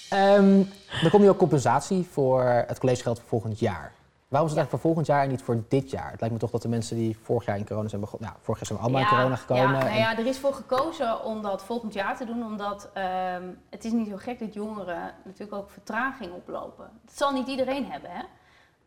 Ehm, 0.09 0.61
er 1.05 1.11
komt 1.11 1.23
nu 1.23 1.29
ook 1.29 1.39
compensatie 1.39 2.07
voor 2.13 2.45
het 2.45 2.79
collegegeld 2.79 3.19
voor 3.19 3.29
volgend 3.29 3.59
jaar. 3.59 3.93
Waarom 4.29 4.49
is 4.51 4.55
het 4.57 4.61
eigenlijk 4.65 4.71
voor 4.71 4.81
volgend 4.81 5.07
jaar 5.07 5.23
en 5.23 5.29
niet 5.29 5.43
voor 5.43 5.65
dit 5.69 5.91
jaar? 5.91 6.11
Het 6.11 6.21
lijkt 6.21 6.35
me 6.35 6.41
toch 6.41 6.51
dat 6.51 6.63
de 6.63 6.69
mensen 6.69 6.97
die 6.97 7.19
vorig 7.23 7.45
jaar 7.45 7.57
in 7.59 7.67
corona 7.67 7.89
zijn 7.89 8.01
begonnen... 8.01 8.29
Nou, 8.29 8.41
vorig 8.43 8.59
jaar 8.61 8.67
zijn 8.69 8.79
we 8.79 8.85
allemaal 8.85 9.03
in 9.03 9.17
corona 9.17 9.37
gekomen. 9.37 9.63
Ja, 9.65 9.71
nou 9.71 9.87
en- 9.91 9.97
ja, 9.99 10.19
er 10.19 10.27
is 10.27 10.39
voor 10.39 10.55
gekozen 10.55 11.25
om 11.25 11.43
dat 11.43 11.65
volgend 11.65 11.93
jaar 11.93 12.17
te 12.17 12.25
doen, 12.25 12.45
omdat 12.45 12.91
ehm, 12.95 13.49
het 13.71 13.85
is 13.85 13.93
niet 13.93 14.09
zo 14.09 14.17
gek 14.17 14.39
dat 14.39 14.55
jongeren 14.55 15.15
natuurlijk 15.25 15.53
ook 15.59 15.71
vertraging 15.71 16.33
oplopen. 16.33 16.91
Dat 17.05 17.17
zal 17.17 17.33
niet 17.33 17.49
iedereen 17.49 17.91
hebben, 17.91 18.11
hè. 18.11 18.23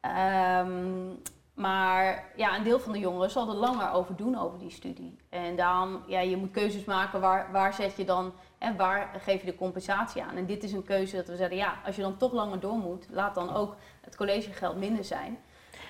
Ehm, 0.01 1.07
maar 1.53 2.25
ja, 2.35 2.57
een 2.57 2.63
deel 2.63 2.79
van 2.79 2.91
de 2.91 2.99
jongeren 2.99 3.31
zal 3.31 3.49
er 3.49 3.55
langer 3.55 3.91
over 3.91 4.15
doen 4.15 4.37
over 4.39 4.59
die 4.59 4.71
studie. 4.71 5.17
En 5.29 5.55
daarom, 5.55 6.03
ja, 6.07 6.19
je 6.19 6.37
moet 6.37 6.51
keuzes 6.51 6.85
maken 6.85 7.21
waar, 7.21 7.51
waar 7.51 7.73
zet 7.73 7.95
je 7.97 8.05
dan 8.05 8.33
en 8.59 8.75
waar 8.77 9.09
geef 9.23 9.39
je 9.39 9.45
de 9.45 9.55
compensatie 9.55 10.23
aan. 10.23 10.35
En 10.35 10.45
dit 10.45 10.63
is 10.63 10.71
een 10.71 10.83
keuze 10.83 11.15
dat 11.15 11.27
we 11.27 11.35
zeggen, 11.35 11.57
ja, 11.57 11.73
als 11.85 11.95
je 11.95 12.01
dan 12.01 12.17
toch 12.17 12.33
langer 12.33 12.59
door 12.59 12.77
moet, 12.77 13.05
laat 13.09 13.35
dan 13.35 13.55
ook 13.55 13.75
het 14.01 14.15
collegegeld 14.15 14.77
minder 14.77 15.03
zijn. 15.03 15.37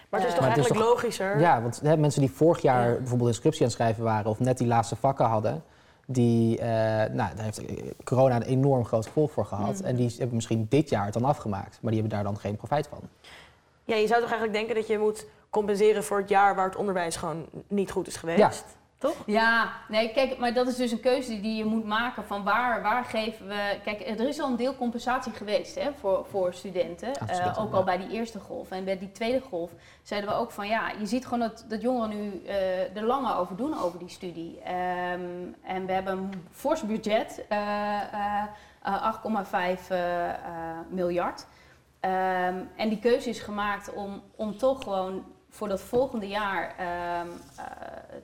Maar 0.10 0.20
het 0.20 0.30
is 0.30 0.36
Eh, 0.36 0.40
toch 0.40 0.48
Maar 0.48 0.58
het 0.58 0.66
is 0.66 0.72
eigenlijk 0.72 1.02
logischer? 1.02 1.40
Ja, 1.40 1.62
want 1.62 1.80
hè, 1.84 1.98
mensen 1.98 2.22
die 2.22 2.32
vorig 2.32 2.62
jaar 2.62 2.90
Ja. 2.90 2.98
bijvoorbeeld 2.98 3.30
inscriptie 3.30 3.62
aan 3.62 3.68
het 3.68 3.76
schrijven 3.78 4.04
waren... 4.04 4.32
of 4.32 4.40
net 4.40 4.58
die 4.58 4.68
laatste 4.68 4.96
vakken 4.96 5.26
hadden... 5.26 5.64
Die, 6.12 6.60
eh, 6.60 6.68
nou, 7.14 7.36
daar 7.36 7.44
heeft 7.44 7.66
eh, 7.66 7.92
corona 8.04 8.36
een 8.36 8.42
enorm 8.42 8.86
groot 8.86 9.06
gevolg 9.06 9.32
voor 9.32 9.46
gehad. 9.46 9.74
Mhm. 9.78 9.86
En 9.86 9.96
die 9.96 10.10
hebben 10.18 10.36
misschien 10.36 10.66
dit 10.70 10.90
jaar 10.90 11.06
het 11.06 11.14
dan 11.14 11.26
afgemaakt. 11.26 11.78
Maar 11.82 11.92
die 11.92 12.02
hebben 12.02 12.18
daar 12.18 12.24
dan 12.32 12.40
geen 12.40 12.56
profijt 12.56 12.88
van. 12.88 13.00
Ja, 13.84 13.96
je 13.96 14.08
zou 14.08 14.22
toch 14.22 14.30
eigenlijk 14.30 14.54
denken 14.54 14.76
dat 14.76 14.88
je 14.88 14.98
moet 14.98 15.26
compenseren 15.50 16.04
voor 16.04 16.18
het 16.18 16.30
jaar 16.30 16.56
waar 16.56 16.66
het 16.66 16.76
onderwijs 16.76 17.16
gewoon 17.16 17.46
niet 17.68 17.92
goed 17.92 18.08
is 18.08 18.16
geweest? 18.16 18.66
Toch? 19.00 19.16
Ja, 19.26 19.72
nee, 19.88 20.12
kijk, 20.12 20.38
maar 20.38 20.54
dat 20.54 20.68
is 20.68 20.76
dus 20.76 20.92
een 20.92 21.00
keuze 21.00 21.42
die 21.42 21.56
je 21.56 21.66
moet 21.66 21.86
maken 21.86 22.26
van 22.26 22.44
waar, 22.44 22.82
waar 22.82 23.04
geven 23.06 23.48
we... 23.48 23.80
Kijk, 23.84 24.02
er 24.02 24.28
is 24.28 24.40
al 24.40 24.50
een 24.50 24.56
deel 24.56 24.76
compensatie 24.76 25.32
geweest 25.32 25.76
hè, 25.76 25.94
voor, 25.94 26.26
voor 26.30 26.54
studenten, 26.54 27.12
Ah, 27.20 27.30
eh, 27.30 27.60
ook 27.60 27.74
al 27.74 27.84
bij 27.84 27.98
die 27.98 28.10
eerste 28.10 28.40
golf. 28.40 28.72
En 28.72 28.84
bij 28.86 28.98
die 28.98 29.12
tweede 29.12 29.42
golf 29.42 29.72
zeiden 30.04 30.30
we 30.30 30.36
ook 30.36 30.52
van 30.52 30.68
ja, 30.68 30.92
je 31.00 31.06
ziet 31.06 31.24
gewoon 31.24 31.40
dat, 31.40 31.66
dat 31.68 31.82
jongeren 31.82 32.10
nu 32.10 32.42
eh, 32.46 32.96
er 32.96 33.04
langer 33.04 33.36
over 33.38 33.56
doen 33.56 33.80
over 33.82 34.00
die 34.00 34.10
studie. 34.10 34.60
Ehm, 34.62 35.22
en 35.64 35.86
we 35.86 35.92
hebben 35.92 36.18
een 36.18 36.48
fors 36.52 36.82
budget, 36.82 37.46
eh, 37.50 37.58
eh, 38.14 38.44
eh, 38.84 39.04
8,5 39.04 39.90
eh, 39.90 40.30
eh, 40.30 40.36
miljard. 40.90 41.46
Ehm, 42.00 42.56
en 42.76 42.90
die 42.90 43.00
keuze 43.00 43.30
is 43.30 43.40
gemaakt 43.40 43.94
om, 43.94 44.22
om 44.36 44.58
toch 44.58 44.84
gewoon 44.84 45.24
voor 45.60 45.68
dat 45.68 45.82
volgende 45.82 46.28
jaar 46.28 46.74
ehm, 46.78 47.28
eh, 47.58 47.66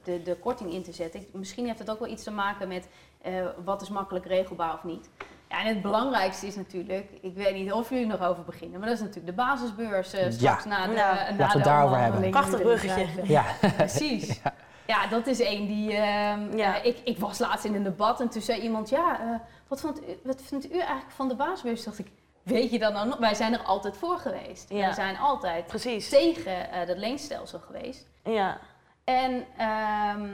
de, 0.04 0.22
de 0.24 0.36
korting 0.36 0.72
in 0.74 0.84
te 0.84 0.92
zetten. 0.92 1.20
Ik- 1.20 1.28
Misschien 1.32 1.66
heeft 1.66 1.80
het 1.80 1.90
ook 1.92 2.00
wel 2.00 2.08
iets 2.10 2.24
te 2.24 2.32
maken 2.32 2.68
met 2.68 2.88
eh, 3.22 3.34
wat 3.64 3.82
is 3.82 3.90
makkelijk 3.90 4.26
regelbaar 4.26 4.74
of 4.74 4.84
niet. 4.84 5.10
Ja, 5.50 5.60
en 5.62 5.68
het 5.68 5.82
belangrijkste 5.82 6.48
is 6.48 6.56
natuurlijk, 6.56 7.10
ik 7.22 7.36
weet 7.36 7.54
niet 7.54 7.72
of 7.72 7.90
jullie 7.90 8.06
nog 8.06 8.22
over 8.22 8.44
beginnen, 8.44 8.80
maar 8.80 8.88
dat 8.90 8.98
is 8.98 9.04
natuurlijk 9.04 9.38
de 9.38 9.44
basisbeurs 9.44 10.14
eh, 10.14 10.32
straks 10.32 10.66
na 10.66 10.88
de, 10.88 10.94
Ja, 10.94 11.14
na 11.14 11.14
laten 11.14 11.36
we 11.38 11.38
de 11.38 11.44
het 11.54 11.64
daarover 11.64 11.98
hebben. 12.00 12.30
Prachtig 12.30 12.62
bruggetje. 12.62 13.08
Ja, 13.24 13.44
Precies. 13.78 14.40
Ja, 14.88 15.08
dat 15.08 15.28
is 15.28 15.40
één 15.40 15.68
die. 15.68 15.94
ehm, 15.94 16.58
Ja. 16.58 16.80
eh, 16.82 16.86
ik, 16.86 16.98
ik 17.04 17.18
was 17.20 17.40
laatst 17.40 17.66
in 17.66 17.76
een 17.76 17.84
debat 17.84 18.22
en 18.22 18.30
toen 18.30 18.42
zei 18.42 18.62
iemand: 18.62 18.90
Ja, 18.90 19.20
eh, 19.20 19.28
wat, 19.68 19.82
vond 19.82 20.02
u, 20.02 20.06
wat 20.24 20.42
vindt 20.42 20.66
u 20.74 20.78
eigenlijk 20.78 21.12
van 21.12 21.28
de 21.28 21.36
basisbeurs? 21.36 21.84
Dacht 21.84 22.00
ik: 22.00 22.08
Weet 22.46 22.72
je 22.72 22.80
dat 22.80 22.94
nou 22.94 23.08
nog? 23.08 23.18
Wij 23.18 23.34
zijn 23.34 23.54
er 23.54 23.62
altijd 23.64 23.98
voor 23.98 24.18
geweest. 24.18 24.70
Ja. 24.70 24.76
Wij 24.86 24.94
zijn 24.94 25.18
altijd 25.18 25.66
Precies. 25.68 26.10
tegen 26.10 26.72
eh, 26.72 26.88
dat 26.88 26.98
leenstelsel 26.98 27.60
geweest. 27.60 28.08
Ja. 28.24 28.58
En 29.04 29.46
ehm, 29.58 30.30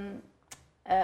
eh, 0.84 0.98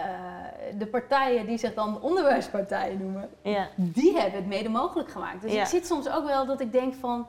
de 0.77 0.87
partijen 0.87 1.45
die 1.45 1.57
zich 1.57 1.73
dan 1.73 2.01
onderwijspartijen 2.01 2.97
noemen, 3.01 3.29
Ja. 3.43 3.69
die 3.75 4.13
hebben 4.17 4.39
het 4.39 4.47
mede 4.47 4.69
mogelijk 4.69 5.11
gemaakt. 5.11 5.41
Dus 5.41 5.53
Ja. 5.53 5.61
ik 5.61 5.67
zit 5.67 5.85
soms 5.87 6.09
ook 6.09 6.25
wel 6.25 6.45
dat 6.45 6.61
ik 6.61 6.71
denk 6.71 6.93
van, 6.93 7.27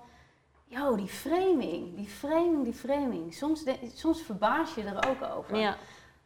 yo, 0.64 0.96
die 0.96 1.08
framing, 1.08 1.96
die 1.96 2.08
framing, 2.08 2.64
die 2.64 2.74
framing. 2.74 3.34
Soms, 3.34 3.64
de- 3.64 3.90
soms 3.94 4.22
verbaas 4.22 4.74
je 4.74 4.82
er 4.84 5.08
ook 5.08 5.36
over. 5.36 5.56
Ja. 5.56 5.76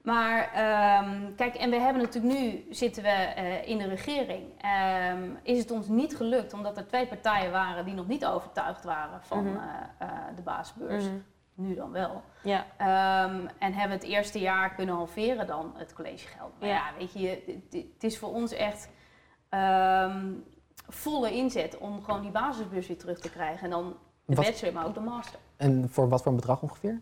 Maar 0.02 0.50
ehm, 0.52 1.34
kijk, 1.36 1.54
en 1.54 1.70
we 1.70 1.76
hebben 1.76 2.02
natuurlijk 2.02 2.34
nu, 2.34 2.64
zitten 2.70 3.02
we 3.02 3.08
eh, 3.08 3.68
in 3.68 3.78
de 3.78 3.86
regering, 3.88 4.42
Ehm, 4.60 5.30
is 5.42 5.58
het 5.58 5.70
ons 5.70 5.88
niet 5.88 6.16
gelukt 6.16 6.52
omdat 6.52 6.76
er 6.76 6.86
twee 6.86 7.06
partijen 7.06 7.50
waren 7.52 7.84
die 7.84 7.94
nog 7.94 8.06
niet 8.06 8.26
overtuigd 8.26 8.84
waren 8.84 9.20
van 9.22 9.44
Mhm. 9.44 9.56
eh, 9.56 9.62
eh, 9.98 10.08
de 10.36 10.42
basisbeurs. 10.42 11.04
Mhm. 11.04 11.14
Nu 11.54 11.74
dan 11.74 11.90
wel. 11.92 12.22
Ja. 12.42 12.64
Ehm, 12.76 13.46
en 13.58 13.72
hebben 13.72 13.96
het 13.98 14.06
eerste 14.06 14.38
jaar 14.40 14.74
kunnen 14.74 14.94
halveren 14.94 15.46
dan 15.46 15.72
het 15.76 15.92
collegegeld. 15.94 16.52
Maar 16.58 16.68
Ja. 16.68 16.74
ja, 16.74 16.82
weet 16.98 17.12
je, 17.12 17.60
het- 17.70 18.02
is 18.04 18.18
voor 18.18 18.32
ons 18.32 18.52
echt 18.52 18.88
ehm, 19.48 20.32
volle 20.88 21.32
inzet 21.32 21.78
om 21.78 22.02
gewoon 22.02 22.22
die 22.22 22.30
basisbeurs 22.30 22.86
weer 22.86 22.98
terug 22.98 23.18
te 23.20 23.30
krijgen. 23.30 23.64
En 23.64 23.70
dan 23.70 23.96
de 24.26 24.34
Wat- 24.34 24.44
bachelor, 24.44 24.74
maar 24.74 24.86
ook 24.86 24.94
de 24.94 25.00
master. 25.00 25.38
en 25.56 25.88
voor 25.90 26.08
wat 26.08 26.22
voor 26.22 26.30
een 26.30 26.36
bedrag 26.38 26.62
ongeveer? 26.62 27.00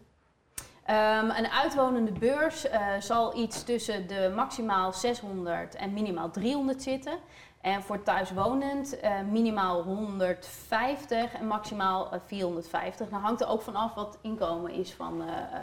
Ehm, 0.85 1.31
een 1.31 1.49
uitwonende 1.51 2.13
beurs 2.13 2.69
eh, 2.69 2.81
zal 3.01 3.37
iets 3.37 3.63
tussen 3.65 4.07
de 4.07 4.33
maximaal 4.35 4.93
600 4.93 5.75
en 5.75 5.93
minimaal 5.93 6.31
300 6.31 6.83
zitten. 6.83 7.19
En 7.61 7.83
voor 7.83 8.03
thuiswonend 8.03 9.01
eh, 9.01 9.21
minimaal 9.31 9.83
150 9.83 11.35
en 11.35 11.47
maximaal 11.47 12.11
eh, 12.13 12.19
450. 12.27 13.09
Dan 13.09 13.21
hangt 13.21 13.41
er 13.41 13.49
ook 13.49 13.63
vanaf 13.63 13.95
wat 13.95 14.19
inkomen 14.21 14.71
is 14.73 14.93
van, 14.95 15.23
eh, 15.23 15.29
eh, 15.29 15.63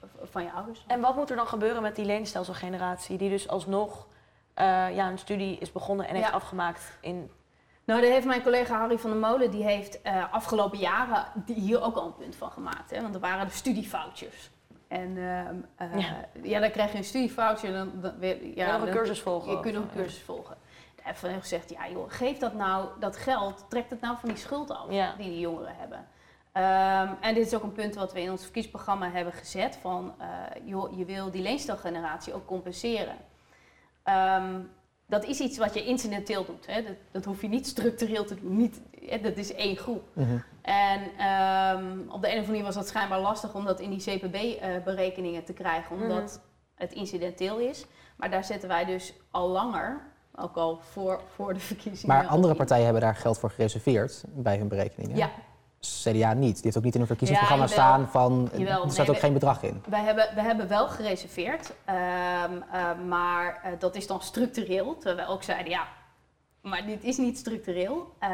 v- 0.00 0.30
van 0.30 0.42
je 0.42 0.52
ouders. 0.52 0.84
En 0.86 1.00
wat 1.00 1.16
moet 1.16 1.30
er 1.30 1.36
dan 1.36 1.46
gebeuren 1.46 1.82
met 1.82 1.96
die 1.96 2.04
leenstelselgeneratie 2.04 3.18
die 3.18 3.30
dus 3.30 3.48
alsnog 3.48 4.06
eh, 4.54 4.94
ja, 4.94 5.08
een 5.10 5.18
studie 5.18 5.58
is 5.58 5.72
begonnen 5.72 6.08
en 6.08 6.14
heeft 6.14 6.32
afgemaakt 6.32 6.98
in... 7.00 7.30
Nou, 7.84 8.00
daar 8.00 8.10
heeft 8.10 8.26
mijn 8.26 8.42
collega 8.42 8.78
Harry 8.78 8.98
van 8.98 9.10
der 9.10 9.18
Molen, 9.18 9.50
die 9.50 9.62
heeft 9.64 10.02
eh, 10.02 10.32
afgelopen 10.32 10.78
jaren 10.78 11.26
hier 11.46 11.82
ook 11.82 11.96
al 11.96 12.06
een 12.06 12.14
punt 12.16 12.36
van 12.36 12.50
gemaakt. 12.50 12.90
Hè? 12.90 13.02
Want 13.02 13.14
er 13.14 13.20
waren 13.20 13.46
de 13.46 13.52
studiefoutjes. 13.52 14.50
En 14.88 15.16
ehm, 15.16 15.54
eh, 15.76 15.98
Ja. 16.00 16.14
ja. 16.42 16.60
dan 16.60 16.70
krijg 16.70 16.92
je 16.92 16.98
een 16.98 17.04
studiefoutje 17.04 17.66
en 17.66 17.72
dan, 17.74 17.90
dan 18.00 18.18
weer... 18.18 18.46
Ja, 18.46 18.52
Ja, 18.66 18.72
nog 18.72 18.80
een 18.80 18.86
dan- 18.86 18.96
cursus 18.96 19.20
volgen. 19.20 19.50
Je 19.52 19.60
kunt 19.60 19.74
nog 19.74 19.82
een 19.84 19.90
cursus 20.02 20.22
volgen. 20.22 20.56
Daar 20.96 21.04
heeft 21.06 21.22
hij 21.22 21.40
gezegd, 21.40 21.70
ja 21.70 21.88
joh, 21.88 22.04
geef 22.10 22.38
dat 22.38 22.54
nou, 22.54 22.88
dat 23.00 23.16
geld, 23.16 23.64
trek 23.68 23.90
het 23.90 24.00
nou 24.00 24.16
van 24.20 24.28
die 24.28 24.38
schuld 24.38 24.70
af 24.70 24.90
Ja. 24.90 25.14
die 25.18 25.30
die 25.30 25.40
jongeren 25.40 25.74
hebben. 25.76 26.06
Ehm, 26.52 27.08
en 27.20 27.34
dit 27.34 27.46
is 27.46 27.54
ook 27.54 27.62
een 27.62 27.72
punt 27.72 27.94
wat 27.94 28.12
we 28.12 28.20
in 28.20 28.30
ons 28.30 28.42
verkiezingsprogramma 28.42 29.10
hebben 29.10 29.32
gezet 29.32 29.78
van, 29.80 30.14
eh, 30.18 30.26
joh, 30.64 30.96
je 30.98 31.04
wil 31.04 31.30
die 31.30 31.42
leenstelgeneratie 31.42 32.34
ook 32.34 32.46
compenseren. 32.46 33.16
Ehm, 34.02 34.60
dat 35.12 35.24
is 35.24 35.40
iets 35.40 35.58
wat 35.58 35.74
je 35.74 35.84
incidenteel 35.84 36.44
doet. 36.44 36.66
Hè? 36.66 36.82
Dat, 36.82 36.94
dat 37.10 37.24
hoef 37.24 37.40
je 37.40 37.48
niet 37.48 37.66
structureel 37.66 38.24
te 38.24 38.34
doen. 38.40 38.56
Niet, 38.56 38.80
hè, 39.06 39.20
dat 39.20 39.36
is 39.36 39.54
één 39.54 39.76
groep. 39.76 40.08
Mhm. 40.12 40.36
En 40.62 41.00
ehm, 41.18 41.98
op 42.08 42.22
de 42.22 42.28
een 42.28 42.32
of 42.32 42.38
andere 42.38 42.46
manier 42.46 42.62
was 42.62 42.74
dat 42.74 42.88
schijnbaar 42.88 43.20
lastig 43.20 43.54
om 43.54 43.64
dat 43.64 43.80
in 43.80 43.90
die 43.90 44.00
CPB-berekeningen 44.00 45.44
te 45.44 45.52
krijgen, 45.52 45.96
omdat 45.96 46.22
Mhm. 46.22 46.38
het 46.74 46.92
incidenteel 46.92 47.58
is. 47.58 47.86
Maar 48.16 48.30
daar 48.30 48.44
zetten 48.44 48.68
wij 48.68 48.84
dus 48.84 49.14
al 49.30 49.48
langer, 49.48 50.00
ook 50.34 50.56
al 50.56 50.78
voor, 50.80 51.20
voor 51.34 51.54
de 51.54 51.60
verkiezingen. 51.60 52.16
Maar 52.16 52.26
andere 52.26 52.54
partijen 52.54 52.84
hebben 52.84 53.02
daar 53.02 53.16
geld 53.16 53.38
voor 53.38 53.50
gereserveerd 53.50 54.24
bij 54.28 54.56
hun 54.58 54.68
berekeningen. 54.68 55.16
Ja, 55.16 55.30
CDA 55.86 56.32
niet. 56.32 56.54
Die 56.54 56.62
heeft 56.64 56.76
ook 56.76 56.84
niet 56.84 56.94
in 56.94 57.00
een 57.00 57.06
verkiezingsprogramma 57.06 57.64
Ja, 57.66 57.70
staan 57.72 58.08
van... 58.08 58.50
Jawel, 58.56 58.84
er 58.84 58.90
staat 58.90 58.96
nee, 58.98 59.08
ook 59.08 59.14
we- 59.14 59.20
geen 59.20 59.32
bedrag 59.32 59.62
in. 59.62 59.82
Wij 59.88 60.00
hebben, 60.00 60.28
we 60.34 60.40
hebben 60.40 60.68
wel 60.68 60.88
gereserveerd, 60.88 61.72
ehm, 61.84 61.96
eh, 62.72 62.90
maar 63.08 63.60
eh, 63.64 63.72
dat 63.78 63.94
is 63.96 64.06
dan 64.06 64.20
structureel. 64.22 64.96
Terwijl 64.98 65.26
we 65.26 65.32
ook 65.32 65.42
zeiden, 65.42 65.70
ja, 65.72 65.86
maar 66.60 66.86
dit 66.86 67.04
is 67.04 67.16
niet 67.16 67.38
structureel. 67.38 68.14
Eh, 68.18 68.30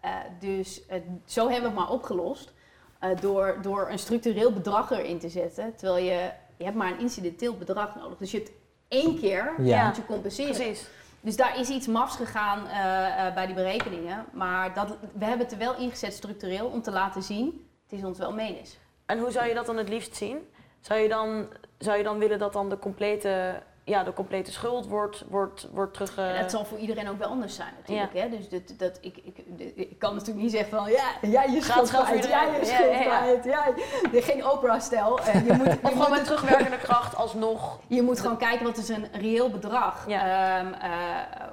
eh, 0.00 0.10
dus 0.40 0.82
zo 1.24 1.42
hebben 1.50 1.60
we 1.60 1.66
het 1.66 1.86
maar 1.86 1.90
opgelost. 1.90 2.52
eh, 2.98 3.10
door, 3.20 3.58
door 3.62 3.88
een 3.90 3.98
structureel 3.98 4.52
bedrag 4.52 4.90
erin 4.90 5.18
te 5.18 5.28
zetten. 5.28 5.74
Terwijl 5.76 6.04
je, 6.04 6.30
je 6.56 6.64
hebt 6.64 6.76
maar 6.76 6.90
een 6.92 7.00
incidenteel 7.00 7.56
bedrag 7.56 7.94
nodig. 7.96 8.18
Dus 8.18 8.30
je 8.30 8.36
hebt 8.38 8.50
één 8.88 9.18
keer 9.20 9.54
Ja. 9.58 9.86
moet 9.86 9.96
je 9.96 10.06
compenseren. 10.06 10.54
Precies. 10.54 10.86
Dus 11.22 11.36
daar 11.36 11.58
is 11.58 11.68
iets 11.68 11.86
mafs 11.86 12.16
gegaan 12.16 12.66
eh, 12.66 13.26
eh, 13.26 13.34
bij 13.34 13.46
die 13.46 13.54
berekeningen. 13.54 14.26
Maar 14.32 14.74
dat, 14.74 14.96
we 15.12 15.24
hebben 15.24 15.46
het 15.46 15.52
er 15.52 15.58
wel 15.58 15.76
ingezet 15.76 16.12
structureel 16.12 16.66
om 16.66 16.82
te 16.82 16.90
laten 16.90 17.22
zien, 17.22 17.68
het 17.82 17.98
is 17.98 18.04
ons 18.04 18.18
wel 18.18 18.32
menens. 18.32 18.78
En 19.06 19.18
hoe 19.18 19.30
zou 19.30 19.46
je 19.48 19.54
dat 19.54 19.66
dan 19.66 19.76
het 19.76 19.88
liefst 19.88 20.16
zien? 20.16 20.38
Zou 20.80 21.00
je 21.00 21.08
dan, 21.08 21.48
zou 21.78 21.96
je 21.96 22.02
dan 22.02 22.18
willen 22.18 22.38
dat 22.38 22.52
dan 22.52 22.68
de 22.68 22.78
complete, 22.78 23.62
ja, 23.84 24.04
de 24.04 24.12
complete 24.12 24.52
schuld 24.52 24.86
wordt, 24.86 25.24
wordt, 25.28 25.68
wordt 25.72 25.94
terug... 25.94 26.16
En 26.18 26.40
dat 26.40 26.50
zal 26.50 26.64
voor 26.64 26.78
iedereen 26.78 27.08
ook 27.08 27.18
wel 27.18 27.28
anders 27.28 27.54
zijn 27.54 27.74
natuurlijk. 27.78 28.12
Hè? 28.12 28.28
Dus 28.28 28.48
dat, 28.48 28.78
dat, 28.78 28.98
ik, 29.00 29.16
ik, 29.24 29.36
ik 29.74 29.98
kan 29.98 30.12
natuurlijk 30.14 30.42
niet 30.42 30.50
zeggen 30.50 30.70
van 30.78 30.90
ja, 30.90 31.28
jij 31.30 31.50
je 31.50 31.62
schuld 31.62 31.88
kwijt, 31.88 32.24
jij 32.26 32.46
je 32.46 32.58
Ja, 32.58 32.64
schuld 32.64 32.92
ja, 32.92 33.00
ja. 33.00 33.18
kwijt, 33.18 33.44
jij. 33.44 33.74
Nee, 34.12 34.22
Geen 34.22 34.46
Oprah-stijl. 34.46 35.18
Eh, 35.20 35.46
Je 35.46 35.52
moet, 35.52 35.66
je, 35.72 35.78
Of 35.82 35.90
gewoon 35.90 36.10
met 36.10 36.24
terugwerkende 36.24 36.78
kracht 36.78 37.16
alsnog. 37.16 37.78
je 37.88 38.02
moet 38.02 38.20
gewoon 38.20 38.36
kijken 38.36 38.64
wat 38.66 38.76
is 38.76 38.88
een 38.88 39.06
reëel 39.12 39.50
bedrag 39.50 40.04
Ja. 40.06 40.58
ehm, 40.58 40.72
eh, 40.72 40.90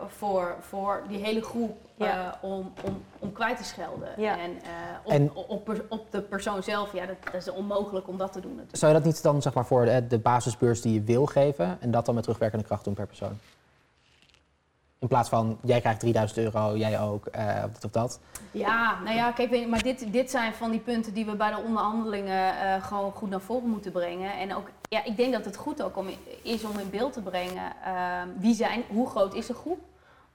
voor, 0.08 0.56
voor 0.60 1.04
die 1.08 1.24
hele 1.24 1.42
groep 1.42 1.78
eh, 2.00 2.28
om, 2.42 2.72
om, 2.84 3.02
om 3.20 3.32
kwijt 3.32 3.58
te 3.58 3.64
schelden. 3.64 4.10
Ja. 4.18 4.40
En, 4.40 4.52
eh, 4.52 4.70
op, 5.04 5.12
En- 5.12 5.36
op, 5.36 5.86
op 5.90 6.12
de 6.12 6.22
persoon 6.22 6.64
zelf, 6.64 6.94
ja, 6.94 7.06
dat, 7.06 7.16
dat 7.24 7.34
is 7.34 7.50
onmogelijk 7.52 8.08
om 8.08 8.18
dat 8.18 8.32
te 8.32 8.40
doen 8.40 8.52
natuurlijk. 8.52 8.78
Zou 8.78 8.94
je 8.94 8.98
dat 8.98 9.08
niet 9.08 9.24
dan 9.24 9.42
zeg 9.42 9.54
maar, 9.54 9.66
voor 9.66 9.86
de, 9.86 10.08
de 10.08 10.20
basisbeurs 10.20 10.82
die 10.82 10.94
je 10.94 11.02
wil 11.02 11.26
geven... 11.26 11.78
en 11.80 11.92
dat 11.92 12.06
dan 12.06 12.14
met 12.14 12.24
terugwerkende 12.24 12.66
kracht 12.66 12.84
doen 12.84 12.94
per 12.94 13.08
persoon? 13.08 13.38
In 15.00 15.08
plaats 15.08 15.30
van, 15.30 15.58
jij 15.64 15.80
krijgt 15.80 16.00
3000 16.00 16.40
euro, 16.40 16.78
jij 16.78 17.00
ook, 17.00 17.26
eh, 17.26 17.64
of 17.66 17.72
dit 17.72 17.86
of 17.86 17.92
dat. 17.92 18.20
Ja, 18.52 19.00
nou 19.04 19.16
ja, 19.16 19.32
kijk, 19.32 19.68
maar 19.68 19.82
dit, 19.82 20.14
dit 20.14 20.30
zijn 20.30 20.54
van 20.54 20.72
die 20.72 20.80
punten 20.80 21.14
die 21.14 21.26
we 21.26 21.36
bij 21.36 21.52
de 21.52 21.62
onderhandelingen 21.66 22.60
eh, 22.60 22.84
gewoon 22.84 23.12
goed 23.12 23.30
naar 23.30 23.42
voren 23.42 23.70
moeten 23.70 23.92
brengen. 23.92 24.38
En 24.38 24.56
ook, 24.56 24.70
ja, 24.82 25.04
ik 25.04 25.18
denk 25.18 25.34
dat 25.34 25.46
het 25.46 25.56
goed 25.56 25.82
ook 25.82 25.98
om, 25.98 26.08
is 26.42 26.64
om 26.64 26.80
in 26.80 26.90
beeld 26.90 27.14
te 27.14 27.22
brengen 27.22 27.74
ehm, 27.86 28.28
wie 28.38 28.54
zijn, 28.56 28.84
hoe 28.88 29.10
groot 29.10 29.34
is 29.34 29.46
de 29.46 29.54
groep, 29.54 29.80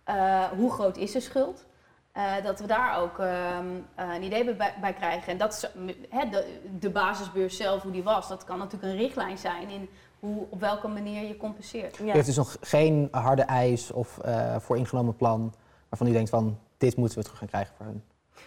Eh, 0.05 0.45
hoe 0.45 0.73
groot 0.73 0.97
is 0.97 1.13
de 1.13 1.21
schuld. 1.21 1.65
Eh, 2.13 2.33
dat 2.43 2.61
we 2.61 2.67
daar 2.67 2.99
ook 2.99 3.19
ehm, 3.19 3.67
eh, 3.95 4.15
een 4.15 4.23
idee 4.23 4.55
bij, 4.55 4.75
bij 4.81 4.93
krijgen. 4.93 5.33
En 5.33 5.39
dat 5.39 5.53
is, 5.53 5.71
hè, 6.09 6.29
de, 6.29 6.61
de 6.79 6.91
basisbeurs 6.91 7.57
zelf, 7.57 7.83
hoe 7.83 7.93
die 7.93 8.03
was, 8.03 8.29
dat 8.29 8.45
kan 8.45 8.59
natuurlijk 8.59 8.93
een 8.93 8.99
richtlijn 8.99 9.39
zijn 9.39 9.69
in 9.69 9.89
hoe, 10.19 10.47
op 10.51 10.61
welke 10.61 10.89
manier 10.89 11.29
je 11.29 11.37
compenseert. 11.37 11.97
Ja. 11.97 12.05
Je 12.05 12.13
heeft 12.13 12.27
dus 12.27 12.37
nog 12.37 12.57
geen 12.61 13.09
harde 13.11 13.43
eis 13.43 13.91
of 13.91 14.19
eh 14.19 14.57
vooringenomen 14.59 15.17
plan... 15.17 15.55
waarvan 15.89 16.09
u 16.09 16.13
denkt 16.13 16.31
van, 16.31 16.59
dit 16.79 16.97
moeten 16.97 17.19
we 17.19 17.25
terug 17.25 17.39
gaan 17.39 17.49
krijgen 17.49 17.75
voor 17.77 17.87
hun. 17.87 18.05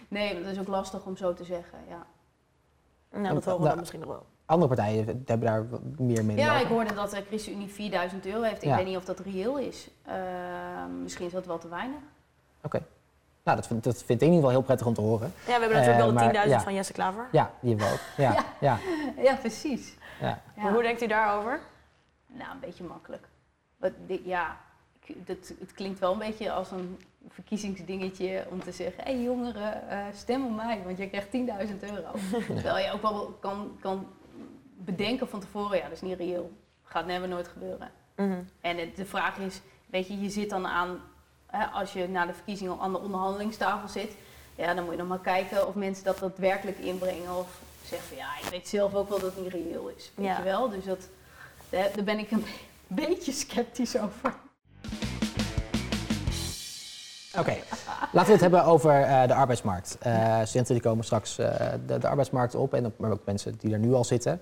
Nee, 0.08 0.42
dat 0.42 0.52
is 0.52 0.58
ook 0.58 0.68
lastig 0.68 1.04
om 1.06 1.16
zo 1.16 1.34
te 1.34 1.44
zeggen, 1.44 1.78
ja. 1.88 2.06
Nou, 3.10 3.34
dat 3.34 3.44
horen 3.44 3.58
we 3.58 3.64
Da- 3.64 3.68
dan 3.70 3.78
misschien 3.78 4.00
nog 4.00 4.08
wel. 4.08 4.26
Andere 4.48 4.68
partijen 4.74 5.04
hebben 5.26 5.40
daar 5.46 5.64
meer 5.98 6.24
mee 6.24 6.36
Ja, 6.36 6.46
lopen. 6.46 6.60
ik 6.62 6.68
hoorde 6.68 6.94
dat 6.94 7.10
de 7.10 7.22
ChristenUnie 7.26 7.68
4000 7.68 8.26
euro 8.26 8.42
heeft. 8.42 8.62
Ik 8.62 8.68
Ja. 8.68 8.76
weet 8.76 8.86
niet 8.86 8.96
of 8.96 9.04
dat 9.04 9.18
reëel 9.20 9.58
is. 9.58 9.88
Ehm, 10.06 11.02
misschien 11.02 11.26
is 11.26 11.32
dat 11.32 11.46
wel 11.46 11.58
te 11.58 11.68
weinig. 11.68 11.98
Nou, 13.42 13.56
dat 13.60 13.66
vind, 13.66 13.84
dat 13.84 13.96
vind 13.96 14.08
ik 14.22 14.28
in 14.28 14.34
ieder 14.34 14.36
geval 14.36 14.50
heel 14.50 14.62
prettig 14.62 14.86
om 14.86 14.94
te 14.94 15.00
horen. 15.00 15.32
Ja, 15.38 15.44
we 15.44 15.50
hebben 15.50 15.68
natuurlijk 15.68 15.94
Eh, 15.94 15.98
wel 15.98 16.06
de 16.08 16.12
maar 16.12 16.46
10.000 16.46 16.48
ja. 16.58 16.60
van 16.60 16.74
Jesse 16.74 16.92
Klaver. 16.92 17.28
Ja, 17.32 17.50
die 17.60 17.70
hebben 17.70 17.86
we 17.88 17.92
ook. 17.92 18.00
Ja, 18.16 18.32
Ja. 18.60 18.78
ja. 19.16 19.22
Ja, 19.22 19.34
precies. 19.34 19.94
ja. 20.20 20.40
Ja. 20.56 20.72
Hoe 20.72 20.82
denkt 20.82 21.02
u 21.02 21.06
daarover? 21.06 21.60
Nou, 22.26 22.50
een 22.52 22.60
beetje 22.60 22.84
makkelijk. 22.84 23.28
Ja, 24.24 24.56
dat, 25.06 25.52
het 25.60 25.72
klinkt 25.74 25.98
wel 25.98 26.12
een 26.12 26.18
beetje 26.18 26.52
als 26.52 26.70
een 26.70 26.98
verkiezingsdingetje 27.28 28.46
om 28.50 28.62
te 28.62 28.72
zeggen... 28.72 29.04
hé 29.04 29.12
hey, 29.12 29.22
jongeren, 29.22 29.88
eh, 29.88 29.98
stem 30.14 30.44
op 30.46 30.56
mij, 30.56 30.80
want 30.84 30.98
je 30.98 31.08
krijgt 31.08 31.28
10.000 31.30 31.78
euro. 31.80 32.10
Terwijl 32.60 32.84
je 32.86 32.92
ook 32.92 33.02
wel 33.02 33.36
kan, 33.40 33.76
kan 33.80 34.06
bedenken 34.84 35.28
van 35.28 35.40
tevoren... 35.40 35.76
ja, 35.76 35.82
dat 35.82 35.92
is 35.92 36.00
niet 36.00 36.18
reëel. 36.18 36.52
Gaat 36.82 37.06
never 37.06 37.28
nooit 37.28 37.48
gebeuren. 37.48 37.90
Mhm. 38.16 38.38
En 38.60 38.78
het- 38.78 38.96
de 38.96 39.06
vraag 39.06 39.36
is, 39.38 39.60
weet 39.86 40.06
je, 40.06 40.20
je 40.20 40.30
zit 40.30 40.50
dan 40.50 40.66
aan, 40.66 41.00
hè, 41.46 41.64
als 41.66 41.92
je 41.92 42.08
na 42.08 42.26
de 42.26 42.34
verkiezingen 42.34 42.78
aan 42.80 42.92
de 42.92 42.98
onderhandelingstafel 42.98 43.88
zit, 43.88 44.12
ja, 44.54 44.74
dan 44.74 44.84
moet 44.84 44.92
je 44.92 44.98
nog 44.98 45.08
maar 45.08 45.20
kijken 45.20 45.66
of 45.68 45.74
mensen 45.74 46.04
dat 46.04 46.18
daadwerkelijk 46.18 46.78
inbrengen 46.78 47.36
of 47.36 47.60
zeggen 47.84 48.08
van 48.08 48.16
ja, 48.16 48.38
ik 48.42 48.48
weet 48.50 48.68
zelf 48.68 48.94
ook 48.94 49.08
wel 49.08 49.18
dat 49.20 49.34
het 49.34 49.42
niet 49.42 49.52
reëel 49.52 49.88
is, 49.88 50.12
weet 50.14 50.26
Ja. 50.26 50.36
je 50.36 50.42
wel. 50.42 50.68
Dus 50.68 50.84
dat, 50.84 51.08
daar 51.70 52.04
ben 52.04 52.18
ik 52.18 52.30
een 52.30 52.44
beetje 52.86 53.32
sceptisch 53.32 53.96
over. 53.98 54.34
Oké, 57.38 57.56
laten 58.12 58.26
we 58.26 58.32
het 58.32 58.40
hebben 58.40 58.64
over 58.64 59.02
eh, 59.02 59.26
de 59.26 59.34
arbeidsmarkt. 59.34 59.98
Eh 60.00 60.40
studenten 60.44 60.74
die 60.74 60.82
komen 60.82 61.04
straks 61.04 61.38
eh, 61.38 61.66
de, 61.86 61.98
de 61.98 62.08
arbeidsmarkt 62.08 62.54
op, 62.54 62.74
en 62.74 62.92
ook, 62.98 63.20
mensen 63.24 63.58
die 63.58 63.72
er 63.72 63.78
nu 63.78 63.92
al 63.92 64.04
zitten. 64.04 64.40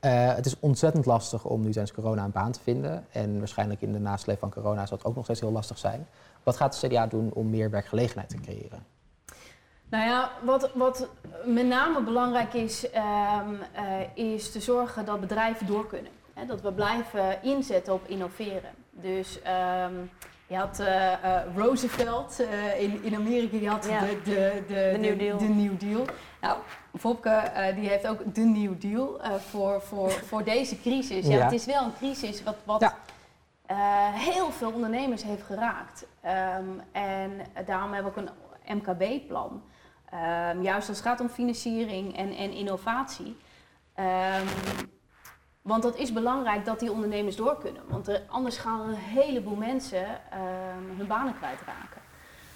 Het 0.00 0.46
is 0.46 0.56
ontzettend 0.60 1.06
lastig 1.06 1.44
om 1.44 1.60
nu 1.60 1.72
tijdens 1.72 1.92
corona 1.92 2.24
een 2.24 2.30
baan 2.30 2.52
te 2.52 2.60
vinden. 2.62 3.06
En 3.10 3.38
waarschijnlijk 3.38 3.80
in 3.80 3.92
de 3.92 3.98
nasleep 3.98 4.38
van 4.38 4.50
corona 4.50 4.86
zal 4.86 4.96
het 4.96 5.06
ook 5.06 5.14
nog 5.14 5.24
steeds 5.24 5.40
heel 5.40 5.52
lastig 5.52 5.78
zijn. 5.78 6.06
Wat 6.42 6.56
gaat 6.56 6.80
de 6.80 6.88
CDA 6.88 7.06
doen 7.06 7.30
om 7.34 7.50
meer 7.50 7.70
werkgelegenheid 7.70 8.28
te 8.28 8.40
creëren? 8.40 8.86
Nou 9.88 10.04
ja, 10.04 10.30
wat, 10.44 10.70
wat 10.74 11.08
met 11.44 11.66
name 11.66 12.02
belangrijk 12.02 12.54
is, 12.54 12.90
ehm, 12.90 13.54
eh, 13.72 14.24
is 14.34 14.52
te 14.52 14.60
zorgen 14.60 15.04
dat 15.04 15.20
bedrijven 15.20 15.66
door 15.66 15.86
kunnen. 15.86 16.12
Hè, 16.34 16.46
dat 16.46 16.60
we 16.60 16.72
blijven 16.72 17.42
inzetten 17.42 17.92
op 17.92 18.06
innoveren. 18.06 18.70
Dus 18.90 19.42
ehm, 19.42 19.94
je 20.48 20.56
had 20.56 20.78
eh, 20.80 21.12
eh, 21.12 21.42
Roosevelt 21.56 22.40
eh, 22.40 22.82
in, 22.82 23.02
in 23.04 23.14
Amerika, 23.14 23.58
die 23.58 23.68
had 23.68 23.86
Ja. 23.86 24.00
de, 24.00 24.20
de, 24.24 24.62
de, 24.68 24.74
De 24.92 24.98
New 24.98 25.18
Deal. 25.18 25.38
de 25.38 25.44
New 25.48 25.78
Deal. 25.80 26.04
Nou, 26.40 26.58
Fopke 26.98 27.28
eh, 27.30 27.74
die 27.74 27.88
heeft 27.88 28.06
ook 28.06 28.34
de 28.34 28.40
New 28.40 28.80
Deal 28.80 29.22
eh, 29.22 29.34
voor, 29.34 29.80
voor, 29.82 30.10
voor 30.28 30.44
deze 30.44 30.80
crisis. 30.80 31.26
Ja, 31.26 31.36
Ja. 31.36 31.44
Het 31.44 31.52
is 31.52 31.64
wel 31.64 31.82
een 31.84 31.94
crisis 31.96 32.42
wat, 32.42 32.56
wat 32.64 32.80
Ja. 32.80 32.94
eh, 33.66 33.76
heel 34.14 34.50
veel 34.50 34.70
ondernemers 34.72 35.22
heeft 35.22 35.42
geraakt. 35.42 36.06
Ehm, 36.20 36.64
en 36.92 37.30
daarom 37.66 37.92
hebben 37.92 38.12
we 38.14 38.20
ook 38.20 38.26
een 38.64 38.76
MKB-plan. 38.76 39.62
Ehm, 40.10 40.62
juist 40.62 40.88
als 40.88 40.96
het 40.98 41.06
gaat 41.06 41.20
om 41.20 41.28
financiering 41.28 42.16
en, 42.16 42.32
en 42.36 42.52
innovatie. 42.52 43.36
Ehm, 43.94 44.46
want 45.62 45.82
dat 45.82 45.96
is 45.96 46.12
belangrijk 46.12 46.64
dat 46.64 46.80
die 46.80 46.92
ondernemers 46.92 47.36
door 47.36 47.58
kunnen. 47.58 47.82
Want 47.88 48.08
er- 48.08 48.22
anders 48.28 48.56
gaan 48.56 48.80
een 48.80 48.94
heleboel 48.94 49.56
mensen 49.56 50.06
ehm, 50.30 50.96
hun 50.96 51.06
banen 51.06 51.34
kwijtraken. 51.36 52.00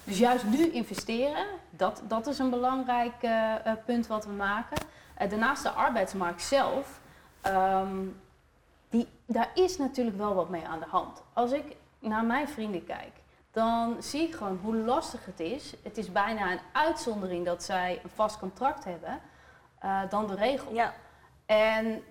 Dus 0.05 0.19
juist 0.19 0.45
nu 0.45 0.71
investeren, 0.71 1.47
dat, 1.71 2.03
dat 2.09 2.27
is 2.27 2.39
een 2.39 2.51
belangrijk 2.51 3.23
eh, 3.23 3.67
eh, 3.67 3.77
punt 3.87 4.07
wat 4.07 4.25
we 4.25 4.33
maken. 4.33 4.77
Eh, 5.15 5.31
daarnaast 5.31 5.63
de 5.63 5.71
arbeidsmarkt 5.71 6.43
zelf. 6.43 7.01
ehm, 7.41 7.97
die, 8.89 9.09
daar 9.27 9.51
is 9.55 9.79
natuurlijk 9.79 10.17
wel 10.17 10.35
wat 10.35 10.49
mee 10.49 10.67
aan 10.67 10.79
de 10.79 10.87
hand. 10.89 11.23
Als 11.33 11.53
ik 11.53 11.77
naar 11.99 12.25
mijn 12.25 12.49
vrienden 12.49 12.85
kijk, 12.85 13.11
dan 13.51 13.97
zie 14.03 14.23
ik 14.23 14.35
gewoon 14.35 14.59
hoe 14.63 14.77
lastig 14.77 15.25
het 15.25 15.41
is. 15.41 15.75
Het 15.83 15.99
is 15.99 16.13
bijna 16.13 16.51
een 16.53 16.61
uitzondering 16.73 17.45
dat 17.45 17.63
zij 17.63 18.01
een 18.03 18.11
vast 18.15 18.39
contract 18.39 18.85
hebben 18.85 19.21
eh, 19.79 20.01
dan 20.09 20.27
de 20.27 20.35
regel. 20.35 20.75
Ja. 20.75 20.93
En 21.47 22.03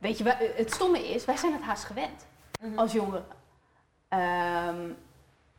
weet 0.00 0.18
je, 0.18 0.24
wij- 0.24 0.52
het 0.56 0.72
stomme 0.72 1.08
is, 1.14 1.24
wij 1.24 1.36
zijn 1.36 1.52
het 1.52 1.62
haast 1.62 1.84
gewend 1.84 2.26
Mhm. 2.62 2.78
als 2.78 2.92
jongeren. 2.92 3.24
Ehm, 4.08 4.76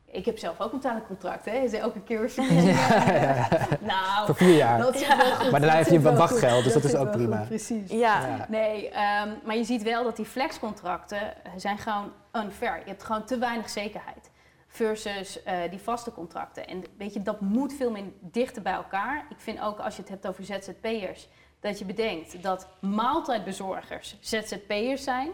ik 0.05 0.25
heb 0.25 0.37
zelf 0.37 0.59
ook 0.61 0.73
een 0.73 0.79
tijdelijk 0.79 1.07
contract, 1.07 1.45
hè? 1.45 1.51
Is 1.57 1.73
elke 1.73 2.01
keer 2.01 2.19
weer 2.19 2.29
verlenging. 2.29 2.77
Nou, 3.93 4.25
Voor 4.25 4.35
vier 4.35 4.55
jaar. 4.55 4.79
dat 4.79 4.97
zit 4.97 5.07
wel 5.17 5.35
goed. 5.35 5.51
Maar 5.51 5.59
daarna 5.59 5.75
heb 5.77 5.87
je 5.87 5.95
een 5.95 6.01
wel 6.01 6.15
wachtgeld, 6.15 6.63
dus 6.63 6.73
dat 6.73 6.83
is 6.83 6.95
ook 6.95 7.11
prima. 7.11 7.37
goed, 7.37 7.47
precies. 7.47 7.89
Ja. 7.91 8.27
Ja. 8.27 8.45
Nee, 8.49 8.89
ehm, 8.89 9.29
maar 9.45 9.55
je 9.55 9.63
ziet 9.63 9.83
wel 9.83 10.03
dat 10.03 10.15
die 10.15 10.25
flexcontracten 10.25 11.33
zijn 11.55 11.77
gewoon 11.77 12.11
unfair. 12.33 12.77
Je 12.79 12.89
hebt 12.89 13.03
gewoon 13.03 13.25
te 13.25 13.37
weinig 13.37 13.69
zekerheid. 13.69 14.29
Versus 14.67 15.43
eh, 15.43 15.55
die 15.69 15.79
vaste 15.79 16.11
contracten. 16.11 16.67
En 16.67 16.83
weet 16.97 17.13
je, 17.13 17.21
dat 17.21 17.41
moet 17.41 17.73
veel 17.73 17.91
meer 17.91 18.03
dichter 18.19 18.61
bij 18.61 18.73
elkaar. 18.73 19.25
Ik 19.29 19.39
vind 19.39 19.61
ook 19.61 19.79
als 19.79 19.95
je 19.95 20.01
het 20.01 20.09
hebt 20.09 20.27
over 20.27 20.43
ZZP'ers, 20.43 21.27
dat 21.61 21.79
je 21.79 21.85
bedenkt 21.85 22.43
dat 22.43 22.67
maaltijdbezorgers 22.79 24.15
ZZP'ers 24.19 25.03
zijn. 25.03 25.29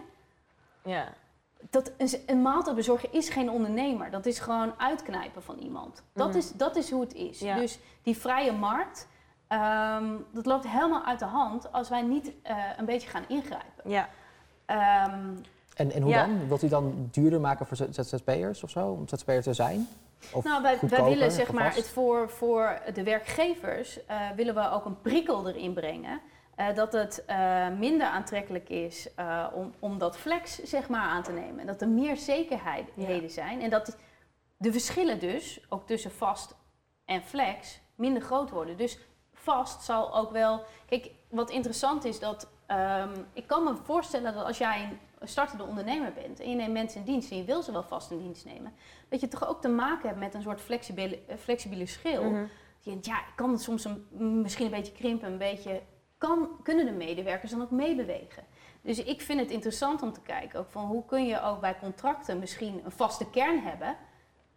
Ja. 0.84 1.06
Dat 1.70 1.92
een, 1.98 2.10
een 2.26 2.42
maaltijdbezorger 2.42 3.10
is 3.14 3.30
geen 3.30 3.50
ondernemer. 3.50 4.12
Dat 4.12 4.26
is 4.26 4.40
gewoon 4.40 4.74
uitknijpen 4.78 5.44
van 5.44 5.58
iemand. 5.58 6.04
Dat, 6.14 6.28
Mhm. 6.28 6.38
is, 6.38 6.52
dat 6.52 6.76
is 6.76 6.92
hoe 6.92 7.02
het 7.02 7.14
is. 7.14 7.40
Ja. 7.40 7.56
Dus 7.56 7.80
die 8.04 8.18
vrije 8.18 8.52
markt, 8.52 9.08
ehm, 9.48 10.06
dat 10.32 10.46
loopt 10.46 10.68
helemaal 10.68 11.04
uit 11.06 11.20
de 11.20 11.26
hand 11.26 11.72
als 11.72 11.90
wij 11.90 12.02
niet 12.02 12.32
eh, 12.42 12.58
een 12.78 12.86
beetje 12.86 13.10
gaan 13.10 13.26
ingrijpen. 13.28 13.90
Ja. 13.90 14.10
Ehm, 14.66 15.36
En, 15.76 15.92
en 15.92 16.02
hoe 16.02 16.12
Ja. 16.12 16.26
dan? 16.26 16.48
Wilt 16.48 16.64
u 16.64 16.68
dan 16.68 17.08
duurder 17.12 17.40
maken 17.42 17.66
voor 17.68 17.78
ZZP'ers 17.92 18.64
of 18.64 18.70
zo, 18.70 18.88
om 18.92 19.08
ZZP'er 19.08 19.42
te 19.42 19.54
zijn? 19.54 19.88
Of 20.34 20.44
Nou, 20.44 20.62
wij, 20.62 20.80
willen 21.04 21.32
zeg 21.32 21.52
maar 21.52 21.76
het 21.76 21.90
voor, 21.90 22.30
voor 22.30 22.82
de 22.94 23.04
werkgevers 23.04 24.06
eh, 24.06 24.30
willen 24.36 24.56
we 24.56 24.70
ook 24.72 24.86
een 24.86 25.02
prikkel 25.02 25.48
erin 25.48 25.74
brengen. 25.74 26.22
eh, 26.56 26.76
dat 26.76 26.94
het 26.94 27.26
eh, 27.26 27.68
minder 27.70 28.08
aantrekkelijk 28.08 28.70
is 28.70 29.14
eh, 29.16 29.48
om, 29.54 29.74
om 29.80 29.98
dat 29.98 30.18
flex 30.18 30.56
zeg 30.64 30.90
maar 30.90 31.02
aan 31.02 31.24
te 31.24 31.32
nemen. 31.32 31.66
Dat 31.66 31.82
er 31.82 31.88
meer 31.88 32.18
zekerheden 32.18 33.30
zijn. 33.30 33.62
En 33.62 33.70
dat 33.70 33.98
de 34.58 34.72
verschillen 34.72 35.20
dus, 35.20 35.66
ook 35.70 35.88
tussen 35.88 36.12
vast 36.12 36.56
en 37.06 37.24
flex, 37.24 37.80
minder 37.96 38.22
groot 38.22 38.50
worden. 38.50 38.78
Dus 38.78 38.98
vast 39.34 39.82
zal 39.84 40.16
ook 40.16 40.32
wel... 40.32 40.64
Kijk, 40.86 41.12
wat 41.30 41.50
interessant 41.50 42.06
is 42.06 42.20
dat... 42.20 42.48
ehm, 42.66 43.16
ik 43.34 43.48
kan 43.48 43.64
me 43.64 43.76
voorstellen 43.84 44.34
dat 44.34 44.46
als 44.46 44.58
jij 44.58 44.84
een 44.84 45.00
startende 45.22 45.64
ondernemer 45.64 46.14
bent... 46.14 46.40
en 46.40 46.50
je 46.50 46.56
neemt 46.56 46.74
mensen 46.74 47.00
in 47.00 47.06
dienst 47.06 47.32
en 47.32 47.38
je 47.38 47.44
wil 47.44 47.62
ze 47.62 47.72
wel 47.72 47.84
vast 47.84 48.12
in 48.12 48.18
dienst 48.18 48.46
nemen... 48.46 48.74
dat 49.10 49.20
je 49.20 49.28
toch 49.28 49.48
ook 49.48 49.62
te 49.62 49.70
maken 49.70 50.08
hebt 50.08 50.20
met 50.20 50.34
een 50.34 50.42
soort 50.42 50.62
flexibele, 50.62 51.20
eh, 51.28 51.38
flexibele 51.38 51.86
schil. 51.86 52.24
Mhm. 52.24 52.46
Je 52.80 52.98
ja, 53.02 53.20
ik 53.20 53.34
kan 53.36 53.52
het 53.52 53.62
soms 53.62 53.86
een, 53.86 54.42
misschien 54.42 54.66
een 54.66 54.72
beetje 54.72 54.94
krimpen, 54.94 55.32
een 55.32 55.38
beetje... 55.38 55.82
Kan, 56.18 56.50
kunnen 56.64 56.86
de 56.86 56.92
medewerkers 56.92 57.52
dan 57.52 57.62
ook 57.62 57.72
meebewegen? 57.72 58.44
Dus 58.82 59.04
ik 59.04 59.22
vind 59.22 59.40
het 59.40 59.52
interessant 59.52 60.02
om 60.02 60.14
te 60.14 60.22
kijken 60.22 60.60
ook 60.60 60.70
van 60.70 60.86
hoe 60.86 61.06
kun 61.06 61.26
je 61.26 61.42
ook 61.42 61.60
bij 61.60 61.78
contracten 61.80 62.40
misschien 62.40 62.82
een 62.84 62.92
vaste 62.92 63.30
kern 63.30 63.60
hebben 63.60 63.98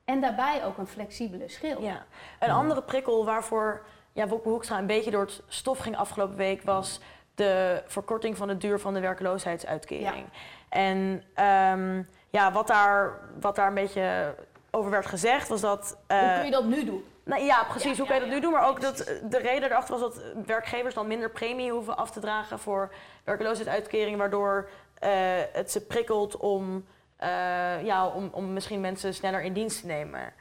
en 0.05 0.21
daarbij 0.21 0.65
ook 0.65 0.79
een 0.79 0.87
flexibele 0.87 1.49
schil. 1.49 1.83
Ja. 1.83 2.07
Een 2.39 2.51
andere 2.51 2.83
prikkel 2.83 3.25
waarvoor 3.25 3.87
ja, 4.13 4.29
Wopke 4.29 4.49
Hoekstra 4.49 4.79
een 4.79 4.87
beetje 4.87 5.11
door 5.11 5.21
het 5.21 5.43
stof 5.49 5.79
ging 5.79 5.97
afgelopen 5.97 6.37
week 6.37 6.63
was 6.63 7.01
de 7.35 7.83
verkorting 7.87 8.37
van 8.37 8.49
de 8.49 8.57
duur 8.57 8.79
van 8.81 8.95
de 8.95 9.01
werkloosheidsuitkering. 9.01 10.25
En 10.69 11.23
ehm, 11.35 12.03
ja, 12.31 12.53
wat 12.53 12.67
daar, 12.67 13.19
wat 13.41 13.57
daar 13.57 13.67
een 13.69 13.75
beetje 13.75 14.35
over 14.71 14.91
werd 14.91 15.07
gezegd 15.07 15.49
was 15.49 15.61
dat. 15.61 15.97
eh, 16.07 16.19
Hoe 16.21 16.35
kun 16.35 16.45
je 16.45 16.51
dat 16.51 16.65
nu 16.65 16.85
doen? 16.85 17.05
nou, 17.25 17.43
ja, 17.43 17.65
precies. 17.69 17.91
Ja, 17.91 17.97
Hoe 17.97 18.07
kan 18.07 18.15
je 18.15 18.23
dat 18.23 18.31
nu 18.31 18.41
doen? 18.41 18.53
Maar 18.53 18.69
ook 18.69 18.81
dat 18.81 18.97
de 19.25 19.39
reden 19.39 19.71
erachter 19.71 19.99
was 19.99 20.15
dat 20.15 20.23
werkgevers 20.47 20.95
dan 20.95 21.07
minder 21.07 21.31
premie 21.31 21.71
hoeven 21.71 21.97
af 21.97 22.11
te 22.11 22.21
dragen 22.21 22.59
voor 22.59 22.93
werkloosheidsuitkering, 23.25 24.17
waardoor 24.19 24.69
eh, 24.99 25.11
het 25.53 25.71
ze 25.71 25.87
prikkelt 25.87 26.37
om, 26.37 26.87
eh, 27.17 27.85
ja, 27.85 28.07
om, 28.07 28.29
om 28.33 28.53
misschien 28.53 28.81
mensen 28.81 29.15
sneller 29.15 29.43
in 29.43 29.53
dienst 29.53 29.81
te 29.81 29.87
nemen. 29.87 30.33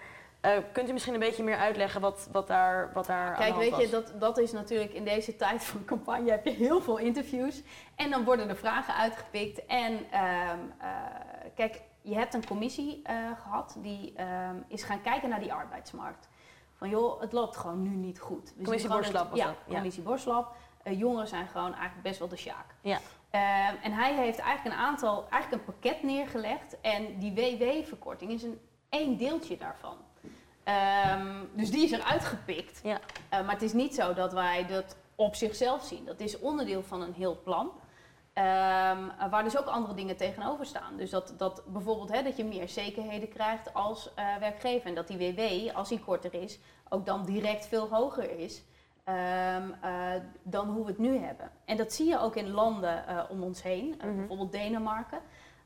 Eh, 0.42 0.58
kunt 0.72 0.90
u 0.90 0.94
misschien 0.94 1.14
een 1.14 1.20
beetje 1.20 1.44
meer 1.44 1.58
uitleggen 1.58 2.02
wat, 2.02 2.30
wat 2.32 2.48
daar, 2.48 2.92
wat 2.94 3.06
daar 3.06 3.28
aan 3.28 3.36
Kijk, 3.36 3.48
de 3.48 3.54
hand 3.54 3.64
weet 3.64 3.72
was? 3.72 3.82
je, 3.82 3.90
dat, 3.90 4.14
dat 4.20 4.38
is 4.38 4.52
natuurlijk 4.52 4.94
in 4.94 5.04
deze 5.04 5.36
tijd 5.36 5.64
van 5.64 5.86
campagne 5.86 6.32
heb 6.32 6.46
je 6.46 6.52
heel 6.52 6.82
veel 6.82 6.98
interviews. 6.98 7.62
En 7.96 8.10
dan 8.10 8.24
worden 8.24 8.50
er 8.50 8.56
vragen 8.56 8.96
uitgepikt. 8.96 9.66
En 9.66 10.12
ehm, 10.12 10.60
eh, 10.78 10.90
kijk, 11.56 11.82
je 12.02 12.16
hebt 12.16 12.34
een 12.34 12.46
commissie 12.46 13.02
eh, 13.04 13.16
gehad 13.42 13.76
die 13.78 14.14
ehm, 14.16 14.56
is 14.68 14.84
gaan 14.84 15.02
kijken 15.02 15.30
naar 15.30 15.40
die 15.40 15.54
arbeidsmarkt. 15.54 16.30
Van 16.76 16.90
joh, 16.90 17.22
het 17.22 17.32
loopt 17.32 17.58
gewoon 17.58 17.82
nu 17.82 17.90
niet 17.90 18.20
goed. 18.20 18.54
We 18.56 18.64
Commissie 18.64 18.90
Borslap 18.90 19.30
was 19.30 19.40
ja, 19.40 19.46
dat, 19.46 19.56
ja. 19.66 19.74
commissie 19.74 20.04
Borslap. 20.04 20.56
Jongeren 20.84 21.28
zijn 21.28 21.48
gewoon 21.48 21.74
eigenlijk 21.74 22.02
best 22.02 22.20
wel 22.20 22.28
de 22.28 22.36
sjaak. 22.36 22.76
Ja. 22.82 23.00
Ehm, 23.30 23.76
en 23.82 23.92
hij 23.92 24.16
heeft 24.16 24.40
eigenlijk 24.40 24.76
een 24.76 24.82
aantal, 24.82 25.28
eigenlijk 25.30 25.52
een 25.52 25.74
pakket 25.74 26.04
neergelegd. 26.04 26.82
En 26.82 27.20
die 27.20 27.34
WW-verkorting 27.34 28.32
is 28.32 28.44
een 28.44 28.60
één 28.90 29.18
deeltje 29.18 29.58
daarvan. 29.58 29.98
Ehm, 30.74 31.36
dus 31.54 31.72
die 31.72 31.84
is 31.84 31.92
eruit 31.92 32.26
gepikt. 32.26 32.80
Ja. 32.84 33.00
Eh, 33.30 33.42
maar 33.46 33.54
het 33.54 33.62
is 33.62 33.74
niet 33.74 33.96
zo 33.96 34.14
dat 34.14 34.34
wij 34.34 34.66
dat 34.66 34.98
op 35.16 35.36
zichzelf 35.36 35.84
zien. 35.84 36.06
Dat 36.06 36.20
is 36.20 36.40
onderdeel 36.40 36.84
van 36.84 37.02
een 37.02 37.14
heel 37.14 37.40
plan. 37.44 37.72
Ehm, 38.34 39.00
waar 39.30 39.44
dus 39.44 39.58
ook 39.58 39.66
andere 39.66 39.94
dingen 39.94 40.18
tegenover 40.18 40.66
staan. 40.66 40.98
Dus 40.98 41.10
dat, 41.10 41.34
dat 41.38 41.64
bijvoorbeeld 41.68 42.12
hè, 42.12 42.24
dat 42.24 42.38
je 42.38 42.44
meer 42.46 42.70
zekerheden 42.70 43.30
krijgt 43.30 43.74
als 43.74 44.14
eh, 44.14 44.36
werkgever. 44.40 44.88
En 44.88 44.96
dat 44.96 45.08
die 45.08 45.18
WW, 45.36 45.76
als 45.76 45.90
die 45.90 46.00
korter 46.00 46.34
is, 46.34 46.60
ook 46.90 47.06
dan 47.06 47.26
direct 47.26 47.68
veel 47.68 47.88
hoger 47.90 48.40
is. 48.40 48.64
ehm, 49.04 49.72
eh, 49.82 50.12
dan 50.44 50.70
hoe 50.70 50.84
we 50.86 50.90
het 50.92 51.00
nu 51.00 51.18
hebben. 51.18 51.52
En 51.66 51.78
dat 51.78 51.94
zie 51.94 52.08
je 52.08 52.20
ook 52.20 52.36
in 52.36 52.50
landen 52.52 53.04
om 53.30 53.44
ons 53.44 53.64
heen, 53.64 53.96
Mhm. 54.04 54.16
bijvoorbeeld 54.16 54.52
Denemarken. 54.52 55.20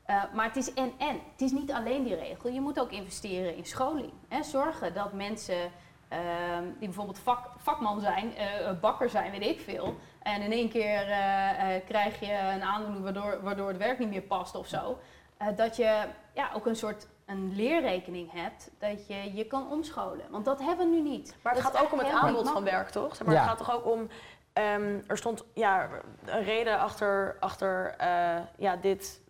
Eh, 0.04 0.22
maar 0.34 0.44
het 0.46 0.56
is 0.56 0.74
en-en. 0.74 1.20
Het 1.32 1.40
is 1.40 1.52
niet 1.52 1.72
alleen 1.72 2.02
die 2.04 2.14
regel. 2.14 2.50
Je 2.50 2.60
moet 2.60 2.80
ook 2.80 2.90
investeren 2.90 3.56
in 3.56 3.64
scholing. 3.64 4.12
Hè. 4.28 4.42
Zorgen 4.42 4.94
dat 4.94 5.12
mensen 5.12 5.70
ehm, 6.08 6.62
die 6.78 6.88
bijvoorbeeld 6.88 7.18
vak, 7.18 7.46
vakman 7.56 8.00
zijn, 8.00 8.36
eh, 8.36 8.70
bakker 8.80 9.08
zijn, 9.10 9.30
weet 9.30 9.42
ik 9.46 9.60
veel. 9.60 9.96
En 10.22 10.42
in 10.42 10.52
één 10.52 10.68
keer 10.70 11.10
eh, 11.10 11.76
eh, 11.76 11.84
krijg 11.86 12.20
je 12.20 12.32
een 12.54 12.62
aandoening 12.62 13.02
waardoor, 13.04 13.38
waardoor 13.42 13.68
het 13.68 13.76
werk 13.76 13.98
niet 13.98 14.08
meer 14.08 14.22
past 14.22 14.54
of 14.54 14.66
zo. 14.66 14.98
Eh, 15.36 15.46
dat 15.56 15.76
je 15.76 16.02
ja, 16.34 16.50
ook 16.54 16.66
een 16.66 16.76
soort 16.76 17.06
een 17.26 17.52
leerrekening 17.56 18.32
hebt 18.32 18.70
dat 18.78 19.06
je 19.06 19.34
je 19.34 19.44
kan 19.46 19.70
omscholen. 19.70 20.24
Want 20.30 20.44
dat 20.44 20.60
hebben 20.60 20.90
we 20.90 20.94
nu 20.96 21.00
niet. 21.10 21.36
Maar 21.42 21.54
het 21.54 21.62
Dat 21.62 21.72
gaat 21.72 21.82
ook 21.84 21.92
om 21.92 21.98
het 21.98 22.08
aanbod 22.08 22.50
van 22.50 22.64
werk, 22.64 22.88
toch? 22.88 23.16
Zeg 23.16 23.26
maar, 23.26 23.34
Ja. 23.34 23.40
Het 23.40 23.48
gaat 23.48 23.58
toch 23.58 23.72
ook 23.74 23.86
om. 23.86 24.08
ehm, 24.52 25.00
er 25.06 25.16
stond 25.18 25.44
ja, 25.54 25.88
een 26.24 26.42
reden 26.42 26.78
achter, 26.78 27.36
achter 27.40 27.94
eh, 27.98 28.36
ja, 28.58 28.76
dit, 28.76 29.20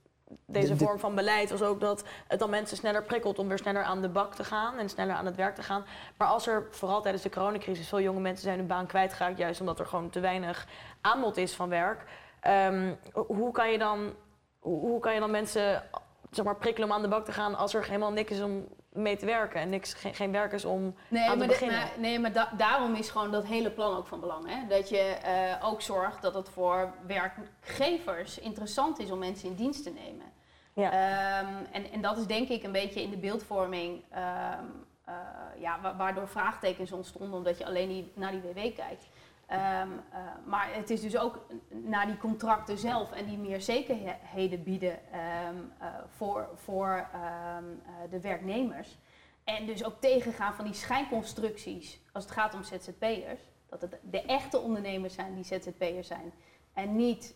deze 0.47 0.77
vorm 0.77 0.99
van 0.99 1.15
beleid. 1.15 1.51
Was 1.51 1.63
ook 1.63 1.81
dat 1.81 2.05
het 2.29 2.39
dan 2.39 2.51
mensen 2.51 2.77
sneller 2.77 3.03
prikkelt 3.03 3.39
om 3.39 3.49
weer 3.49 3.59
sneller 3.59 3.83
aan 3.83 4.01
de 4.01 4.09
bak 4.09 4.35
te 4.35 4.45
gaan 4.45 4.79
en 4.79 4.89
sneller 4.89 5.15
aan 5.15 5.27
het 5.27 5.37
werk 5.37 5.55
te 5.55 5.63
gaan. 5.63 5.85
Maar 6.17 6.29
als 6.29 6.47
er 6.47 6.67
vooral 6.71 7.03
tijdens 7.03 7.23
de 7.23 7.31
coronacrisis 7.31 7.89
veel 7.89 8.01
jonge 8.01 8.21
mensen 8.21 8.45
zijn 8.45 8.59
hun 8.59 8.67
baan 8.67 8.87
kwijtgeraakt, 8.87 9.39
juist 9.39 9.61
omdat 9.61 9.79
er 9.79 9.87
gewoon 9.87 10.11
te 10.11 10.21
weinig 10.21 10.67
aanbod 11.01 11.37
is 11.37 11.55
van 11.55 11.69
werk. 11.69 12.05
ehm, 12.41 12.95
hoe, 13.13 13.53
kan 13.53 13.71
je 13.71 13.79
dan, 13.79 14.15
hoe, 14.59 14.81
hoe 14.81 15.01
kan 15.01 15.15
je 15.15 15.21
dan 15.21 15.31
mensen 15.31 15.83
zeg 16.31 16.45
maar, 16.45 16.57
prikkelen 16.57 16.89
om 16.89 16.95
aan 16.95 17.03
de 17.03 17.09
bak 17.09 17.25
te 17.25 17.33
gaan 17.33 17.55
als 17.55 17.75
er 17.75 17.85
helemaal 17.85 18.13
niks 18.13 18.31
is 18.31 18.41
om 18.41 18.67
mee 18.95 19.17
te 19.17 19.27
werken 19.27 19.61
en 19.61 19.69
niks, 19.69 19.95
geen, 19.95 20.15
geen 20.15 20.33
werk 20.33 20.53
is 20.53 20.65
om 20.65 20.95
Nee, 21.09 21.23
aan 21.23 21.31
te 21.31 21.37
maar, 21.39 21.47
dit- 21.49 21.59
beginnen? 21.59 21.79
maar- 21.81 21.93
nee, 21.99 22.19
maar 22.19 22.33
da- 22.33 22.51
daarom 22.57 22.95
is 22.95 23.11
gewoon 23.11 23.31
dat 23.31 23.45
hele 23.47 23.71
plan 23.71 23.97
ook 23.97 24.07
van 24.07 24.21
belang. 24.21 24.47
Hè? 24.49 24.67
Dat 24.69 24.89
je 24.89 24.99
eh, 24.99 25.67
ook 25.69 25.81
zorgt 25.83 26.23
dat 26.23 26.35
het 26.35 26.49
voor 26.49 26.93
werkgevers 27.07 28.39
interessant 28.39 28.99
is 28.99 29.11
om 29.11 29.19
mensen 29.19 29.49
in 29.49 29.55
dienst 29.55 29.83
te 29.83 29.91
nemen. 29.91 30.27
Ja. 30.73 30.91
Ehm, 30.91 31.55
en, 31.73 31.91
en 31.93 32.01
dat 32.01 32.17
is 32.17 32.27
denk 32.27 32.49
ik 32.49 32.63
een 32.63 32.73
beetje 32.73 33.03
in 33.03 33.11
de 33.11 33.17
beeldvorming 33.17 34.03
ehm, 34.11 34.65
eh, 35.05 35.15
ja, 35.59 35.81
wa- 35.81 35.97
waardoor 35.97 36.29
vraagtekens 36.29 36.93
ontstonden 36.93 37.39
omdat 37.39 37.59
je 37.59 37.67
alleen 37.67 37.89
die, 37.89 38.13
naar 38.15 38.31
die 38.31 38.41
WW 38.41 38.59
kijkt. 38.75 39.09
Ehm, 39.47 39.89
eh, 40.13 40.19
maar 40.45 40.75
het 40.75 40.91
is 40.91 41.01
dus 41.01 41.19
ook 41.19 41.47
naar 41.69 42.07
die 42.07 42.17
contracten 42.17 42.79
zelf 42.79 43.13
en 43.13 43.27
die 43.27 43.39
meer 43.39 43.61
zekerheden 43.61 44.63
bieden 44.63 45.13
ehm, 45.13 45.57
eh, 45.79 45.89
voor, 46.17 46.49
voor 46.55 47.09
ehm, 47.13 47.65
eh, 47.87 48.11
de 48.11 48.21
werknemers. 48.21 48.99
En 49.45 49.67
dus 49.67 49.85
ook 49.85 50.01
tegengaan 50.01 50.55
van 50.55 50.65
die 50.65 50.75
schijnconstructies 50.75 52.01
als 52.13 52.25
het 52.25 52.33
gaat 52.33 52.55
om 52.55 52.63
ZZP'ers. 52.63 53.41
Dat 53.69 53.81
het 53.81 53.99
de 54.11 54.23
echte 54.23 54.59
ondernemers 54.59 55.15
zijn 55.15 55.35
die 55.35 55.45
ZZP'ers 55.45 56.07
zijn. 56.07 56.33
En 56.73 56.97
niet 56.97 57.35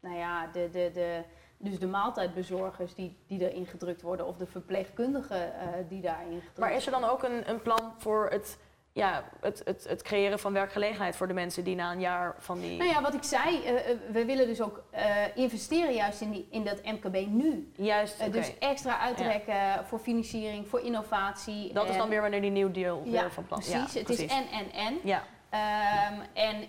nou 0.00 0.16
ja, 0.16 0.46
de, 0.46 0.68
de, 0.72 0.90
de, 0.94 1.22
dus 1.56 1.78
de 1.78 1.86
maaltijdbezorgers 1.86 2.94
die, 2.94 3.18
die 3.26 3.50
erin 3.50 3.66
gedrukt 3.66 4.02
worden. 4.02 4.26
Of 4.26 4.36
de 4.36 4.46
verpleegkundigen 4.46 5.52
die 5.88 6.00
daarin 6.00 6.38
gedrukt 6.38 6.58
Maar 6.58 6.72
is 6.72 6.86
er 6.86 6.92
dan 6.92 7.00
worden. 7.00 7.16
ook 7.16 7.32
een, 7.32 7.50
een 7.50 7.62
plan 7.62 7.94
voor 7.98 8.28
het, 8.30 8.58
ja, 8.94 9.24
het, 9.40 9.62
het, 9.64 9.84
het 9.88 10.02
creëren 10.02 10.38
van 10.38 10.52
werkgelegenheid 10.52 11.16
voor 11.16 11.28
de 11.28 11.34
mensen 11.34 11.64
die 11.64 11.74
na 11.74 11.92
een 11.92 12.00
jaar 12.00 12.34
van 12.38 12.60
die. 12.60 12.76
Nou 12.76 12.90
ja, 12.90 13.02
wat 13.02 13.14
ik 13.14 13.22
zei, 13.22 13.64
eh, 13.64 13.90
eh, 13.90 13.98
we 14.10 14.24
willen 14.24 14.46
dus 14.46 14.60
ook 14.60 14.84
eh, 14.90 15.36
investeren 15.36 15.94
juist 15.94 16.20
in, 16.20 16.30
die, 16.30 16.48
in 16.50 16.64
dat 16.64 16.84
MKB 16.84 17.26
nu. 17.26 17.72
Juist, 17.76 18.20
oké. 18.20 18.30
Dus 18.30 18.58
extra 18.58 18.98
uittrekken 18.98 19.86
voor 19.86 19.98
financiering, 19.98 20.68
voor 20.68 20.80
innovatie. 20.80 21.72
dat 21.72 21.88
is 21.88 21.96
dan 21.96 22.08
weer 22.08 22.20
wanneer 22.20 22.40
die 22.40 22.50
New 22.50 22.74
Deal 22.74 23.02
Ja, 23.04 23.20
weer 23.20 23.32
van 23.32 23.46
plan 23.46 23.60
precies. 23.60 23.92
Ja, 23.92 23.98
het 24.00 24.08
is 24.08 24.26
en, 24.26 24.48
en, 24.48 24.72
en. 24.72 24.98
Ja, 25.02 25.24
Ehm, 25.50 26.20
en 26.32 26.68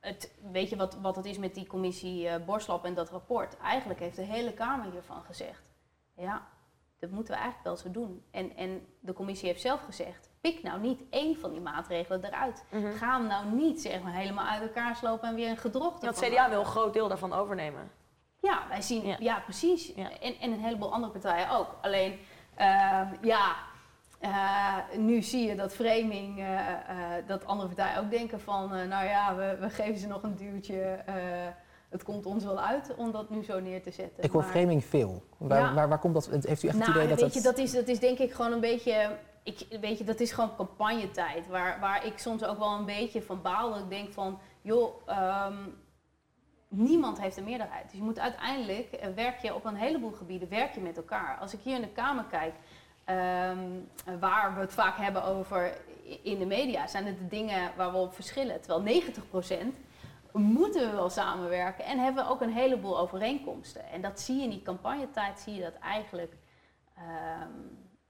het, 0.00 0.32
weet 0.52 0.68
je 0.68 0.76
wat, 0.76 0.94
wat 0.94 1.16
het 1.16 1.24
is 1.24 1.38
met 1.38 1.54
die 1.54 1.66
commissie 1.66 2.38
Borslap 2.38 2.84
en 2.84 2.94
dat 2.94 3.10
rapport? 3.10 3.56
Eigenlijk 3.56 4.00
heeft 4.00 4.16
de 4.16 4.22
hele 4.22 4.52
Kamer 4.52 4.90
hiervan 4.90 5.22
gezegd. 5.22 5.72
Ja, 6.14 6.46
dat 6.98 7.10
moeten 7.10 7.34
we 7.34 7.40
eigenlijk 7.40 7.64
wel 7.64 7.76
zo 7.76 7.90
doen. 7.90 8.24
En, 8.30 8.56
en 8.56 8.86
de 9.00 9.12
commissie 9.12 9.48
heeft 9.48 9.60
zelf 9.60 9.80
gezegd, 9.80 10.27
pik 10.40 10.62
nou 10.62 10.80
niet 10.80 11.02
één 11.10 11.36
van 11.36 11.50
die 11.50 11.60
maatregelen 11.60 12.24
eruit. 12.24 12.64
Mhm. 12.70 12.92
Ga 12.92 13.16
hem 13.18 13.26
nou 13.26 13.46
niet 13.52 13.80
zeg 13.80 14.02
maar, 14.02 14.12
helemaal 14.12 14.46
uit 14.46 14.62
elkaar 14.62 14.96
slopen 14.96 15.28
en 15.28 15.34
weer 15.34 15.48
een 15.50 15.56
gedrocht 15.56 16.02
Want 16.02 16.16
ervan 16.16 16.28
CDA 16.28 16.34
maken. 16.36 16.50
wil 16.50 16.60
een 16.60 16.66
groot 16.66 16.92
deel 16.92 17.08
daarvan 17.08 17.32
overnemen. 17.32 17.90
Ja, 18.40 18.58
wij 18.68 18.82
zien, 18.82 19.06
Ja. 19.06 19.16
ja, 19.18 19.38
precies. 19.44 19.92
Ja. 19.96 20.10
En, 20.20 20.34
en 20.40 20.52
een 20.52 20.60
heleboel 20.60 20.92
andere 20.92 21.12
partijen 21.12 21.50
ook. 21.50 21.74
Alleen, 21.82 22.18
ehm, 22.54 23.06
ja, 23.22 23.54
eh, 24.20 24.74
nu 24.96 25.22
zie 25.22 25.46
je 25.48 25.54
dat 25.56 25.74
framing, 25.74 26.38
eh, 26.38 26.68
eh, 26.70 27.26
dat 27.26 27.46
andere 27.46 27.68
partijen 27.74 28.00
ook 28.04 28.10
denken 28.10 28.40
van, 28.40 28.68
nou 28.88 29.04
ja, 29.06 29.34
we, 29.34 29.56
we 29.60 29.70
geven 29.70 29.98
ze 29.98 30.06
nog 30.06 30.22
een 30.22 30.36
duwtje. 30.36 30.80
eh, 30.82 31.14
het 31.88 32.02
komt 32.02 32.26
ons 32.26 32.44
wel 32.44 32.60
uit 32.60 32.94
om 32.96 33.12
dat 33.12 33.30
nu 33.30 33.44
zo 33.44 33.60
neer 33.60 33.82
te 33.82 33.90
zetten. 33.90 34.24
Ik 34.24 34.30
hoor 34.30 34.42
Maar- 34.42 34.50
framing 34.50 34.84
veel. 34.84 35.22
Waar, 35.36 35.60
Ja. 35.60 35.74
waar, 35.74 35.88
waar 35.88 35.98
komt 35.98 36.14
dat? 36.14 36.26
Heeft 36.26 36.44
u 36.46 36.50
echt 36.50 36.62
het 36.62 36.86
nou, 36.86 36.90
idee 36.90 37.08
dat 37.08 37.08
weet 37.08 37.18
dat... 37.18 37.34
je, 37.34 37.40
dat 37.48 37.58
is, 37.58 37.72
dat 37.72 37.88
is 37.88 37.98
denk 37.98 38.18
ik 38.18 38.32
gewoon 38.32 38.52
een 38.52 38.60
beetje. 38.60 39.16
Ik, 39.48 39.80
weet 39.80 39.98
je, 39.98 40.04
dat 40.04 40.20
is 40.20 40.32
gewoon 40.32 40.56
campagnetijd. 40.56 41.46
Waar, 41.46 41.80
waar 41.80 42.06
ik 42.06 42.18
soms 42.18 42.44
ook 42.44 42.58
wel 42.58 42.72
een 42.72 42.84
beetje 42.84 43.22
van 43.22 43.42
baal. 43.42 43.70
Dat 43.70 43.78
ik 43.78 43.88
denk 43.88 44.12
van, 44.12 44.38
joh, 44.62 45.02
ehm, 45.06 45.56
niemand 46.68 47.20
heeft 47.20 47.36
een 47.36 47.44
meerderheid. 47.44 47.84
Dus 47.84 47.98
je 47.98 48.04
moet 48.04 48.18
uiteindelijk, 48.18 48.92
eh, 48.92 49.08
werk 49.14 49.38
je 49.38 49.54
op 49.54 49.64
een 49.64 49.76
heleboel 49.76 50.12
gebieden, 50.12 50.48
werk 50.48 50.74
je 50.74 50.80
met 50.80 50.96
elkaar. 50.96 51.38
Als 51.38 51.52
ik 51.54 51.60
hier 51.60 51.74
in 51.74 51.80
de 51.80 51.88
Kamer 51.88 52.24
kijk, 52.24 52.54
ehm, 53.04 53.68
waar 54.20 54.54
we 54.54 54.60
het 54.60 54.72
vaak 54.72 54.96
hebben 54.96 55.24
over 55.24 55.76
in 56.22 56.38
de 56.38 56.46
media, 56.46 56.86
zijn 56.86 57.06
het 57.06 57.18
de 57.18 57.26
dingen 57.26 57.72
waar 57.76 57.92
we 57.92 57.98
op 57.98 58.14
verschillen. 58.14 58.60
Terwijl 58.60 58.82
90% 58.82 59.76
moeten 60.32 60.90
we 60.90 60.96
wel 60.96 61.10
samenwerken 61.10 61.84
en 61.84 61.98
hebben 61.98 62.24
we 62.24 62.30
ook 62.30 62.40
een 62.40 62.52
heleboel 62.52 62.98
overeenkomsten. 62.98 63.88
En 63.88 64.00
dat 64.00 64.20
zie 64.20 64.36
je 64.36 64.42
in 64.42 64.50
die 64.50 64.62
campagnetijd, 64.62 65.40
zie 65.40 65.54
je 65.54 65.62
dat 65.62 65.74
eigenlijk 65.74 66.36
ehm, 66.94 67.50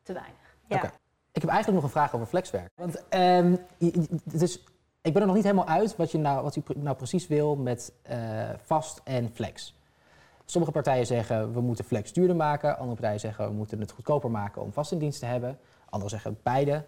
te 0.03 0.13
weinig. 0.13 0.57
Ja. 0.67 0.77
Oké. 0.77 0.91
Ik 1.39 1.45
heb 1.45 1.53
eigenlijk 1.53 1.83
nog 1.83 1.93
een 1.95 1.99
vraag 2.01 2.15
over 2.15 2.27
flexwerk. 2.27 2.69
Want 2.75 3.05
je- 3.11 3.61
je- 3.79 4.09
dus, 4.25 4.65
ik 5.03 5.13
ben 5.13 5.21
er 5.21 5.27
nog 5.27 5.37
niet 5.37 5.45
helemaal 5.45 5.67
uit 5.67 5.97
wat, 5.97 6.11
je 6.11 6.19
nou, 6.19 6.43
wat 6.43 6.65
pre- 6.65 6.79
nou 6.79 6.97
precies 6.97 7.27
wil 7.27 7.57
met 7.57 7.93
eh, 8.03 8.49
vast 8.63 9.01
en 9.05 9.31
flex. 9.35 9.75
Sommige 10.45 10.73
partijen 10.73 11.07
zeggen 11.07 11.53
we 11.53 11.61
moeten 11.61 11.85
flex 11.85 12.13
duurder 12.13 12.37
maken. 12.37 12.77
Andere 12.79 12.95
partijen 12.95 13.21
zeggen 13.21 13.47
we 13.49 13.53
moeten 13.53 13.81
het 13.81 13.91
goedkoper 13.93 14.31
maken 14.31 14.63
om 14.63 14.73
vast 14.73 14.93
in 14.93 14.99
dienst 14.99 15.21
te 15.21 15.27
hebben. 15.27 15.59
Anderen 15.85 16.11
zeggen 16.11 16.39
beide. 16.43 16.85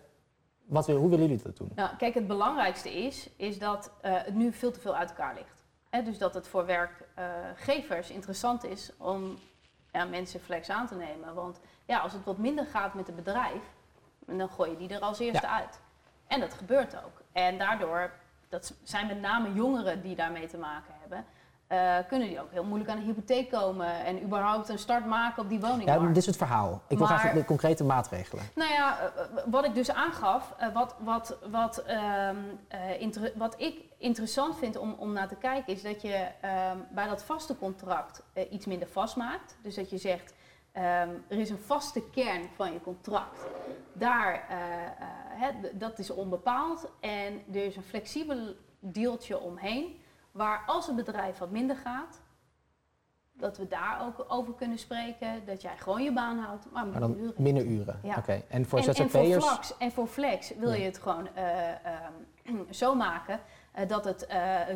Wat, 0.66 0.86
hoe 0.86 1.08
willen 1.08 1.26
jullie 1.26 1.42
dat 1.42 1.56
doen? 1.56 1.72
Nou, 1.74 1.96
kijk, 1.96 2.14
het 2.14 2.26
belangrijkste 2.26 2.92
is, 3.04 3.30
is 3.36 3.58
dat 3.58 3.92
eh, 4.00 4.12
het 4.14 4.34
nu 4.34 4.52
veel 4.52 4.70
te 4.72 4.80
veel 4.80 4.96
uit 4.96 5.08
elkaar 5.08 5.34
ligt. 5.34 5.64
Dus 6.06 6.18
dat 6.18 6.34
het 6.34 6.48
voor 6.48 6.66
werkgevers 6.66 8.10
interessant 8.10 8.64
is 8.64 8.92
om 8.98 9.38
ja, 9.92 10.04
mensen 10.04 10.40
flex 10.40 10.70
aan 10.70 10.86
te 10.86 10.94
nemen. 10.94 11.34
Want 11.34 11.60
ja, 11.86 11.98
als 11.98 12.12
het 12.12 12.24
wat 12.24 12.38
minder 12.38 12.66
gaat 12.66 12.94
met 12.94 13.06
het 13.06 13.16
bedrijf, 13.16 13.62
dan 14.38 14.48
gooi 14.48 14.70
je 14.70 14.76
die 14.76 14.88
er 14.94 15.00
als 15.00 15.18
eerste 15.18 15.48
uit. 15.48 15.80
En 16.26 16.40
dat 16.40 16.54
gebeurt 16.54 16.96
ook. 16.96 17.22
En 17.32 17.58
daardoor, 17.58 18.10
dat 18.48 18.74
zijn 18.82 19.06
met 19.06 19.20
name 19.20 19.52
jongeren 19.52 20.02
die 20.02 20.16
daarmee 20.16 20.46
te 20.48 20.58
maken 20.58 20.94
hebben, 21.00 21.24
eh, 21.66 21.96
kunnen 22.08 22.28
die 22.28 22.40
ook 22.40 22.50
heel 22.52 22.64
moeilijk 22.64 22.90
aan 22.90 22.96
een 22.96 23.02
hypotheek 23.04 23.50
komen 23.50 24.04
en 24.04 24.22
überhaupt 24.22 24.68
een 24.68 24.78
start 24.78 25.06
maken 25.06 25.42
op 25.42 25.48
die 25.48 25.60
Ja, 25.60 25.68
woningmarkt. 25.68 26.06
dit 26.06 26.16
is 26.16 26.26
het 26.26 26.36
verhaal. 26.36 26.82
Ik 26.88 26.98
wil 26.98 27.06
Maar- 27.06 27.18
graag 27.18 27.32
de 27.32 27.44
concrete 27.44 27.84
maatregelen. 27.84 28.44
Nou 28.54 28.72
ja, 28.72 28.98
eh, 28.98 29.04
eh, 29.06 29.42
wat 29.46 29.64
ik 29.64 29.74
dus 29.74 29.90
aangaf, 29.90 30.54
wat, 30.74 30.96
wat, 30.98 31.36
wat, 31.50 31.78
ehm, 31.78 32.36
eh, 32.68 33.08
wat 33.34 33.54
ik 33.60 33.84
interessant 33.98 34.58
vind 34.58 34.76
om, 34.76 34.94
om 34.98 35.12
naar 35.12 35.28
te 35.28 35.36
kijken, 35.36 35.72
is 35.72 35.82
dat 35.82 36.02
je 36.02 36.26
ehm, 36.40 36.76
bij 36.90 37.06
dat 37.08 37.24
vaste 37.24 37.56
contract 37.58 38.22
iets 38.50 38.66
minder 38.66 38.88
vastmaakt. 38.88 39.56
Dus 39.62 39.74
dat 39.74 39.90
je 39.90 39.98
zegt, 39.98 40.34
ehm, 40.72 41.10
er 41.28 41.38
is 41.38 41.50
een 41.50 41.58
vaste 41.58 42.02
kern 42.10 42.48
van 42.54 42.72
je 42.72 42.80
contract. 42.80 43.46
Daar, 43.92 44.46
eh, 44.48 45.48
eh, 45.48 45.54
dat 45.72 45.98
is 45.98 46.10
onbepaald. 46.10 46.90
En 47.00 47.42
er 47.52 47.64
is 47.64 47.76
een 47.76 47.82
flexibel 47.82 48.54
deeltje 48.78 49.40
omheen, 49.40 49.96
waar 50.30 50.62
als 50.66 50.86
het 50.86 50.96
bedrijf 50.96 51.38
wat 51.38 51.50
minder 51.50 51.76
gaat, 51.76 52.20
dat 53.32 53.58
we 53.58 53.68
daar 53.68 54.02
ook 54.02 54.24
over 54.28 54.54
kunnen 54.54 54.78
spreken. 54.78 55.42
Dat 55.46 55.62
jij 55.62 55.76
gewoon 55.76 56.02
je 56.02 56.12
baan 56.12 56.38
houdt, 56.38 56.70
maar 56.72 56.86
minder 56.86 57.16
uren. 57.16 57.42
minder 57.42 57.64
uren. 57.64 58.00
Ja. 58.02 58.16
Oké. 58.16 58.42
En 58.48 58.66
voor 58.66 58.78
en, 58.78 58.86
en 58.86 58.94
voor 58.94 59.24
ZZP'ers? 59.24 59.46
flex, 59.46 59.76
en 59.78 59.92
voor 59.92 60.06
flex 60.06 60.54
wil 60.56 60.72
je 60.72 60.84
het 60.84 60.98
gewoon 60.98 61.34
eh, 61.34 61.68
ehm, 61.84 62.72
zo 62.82 62.94
maken 62.94 63.40
dat 63.86 64.04
het 64.04 64.26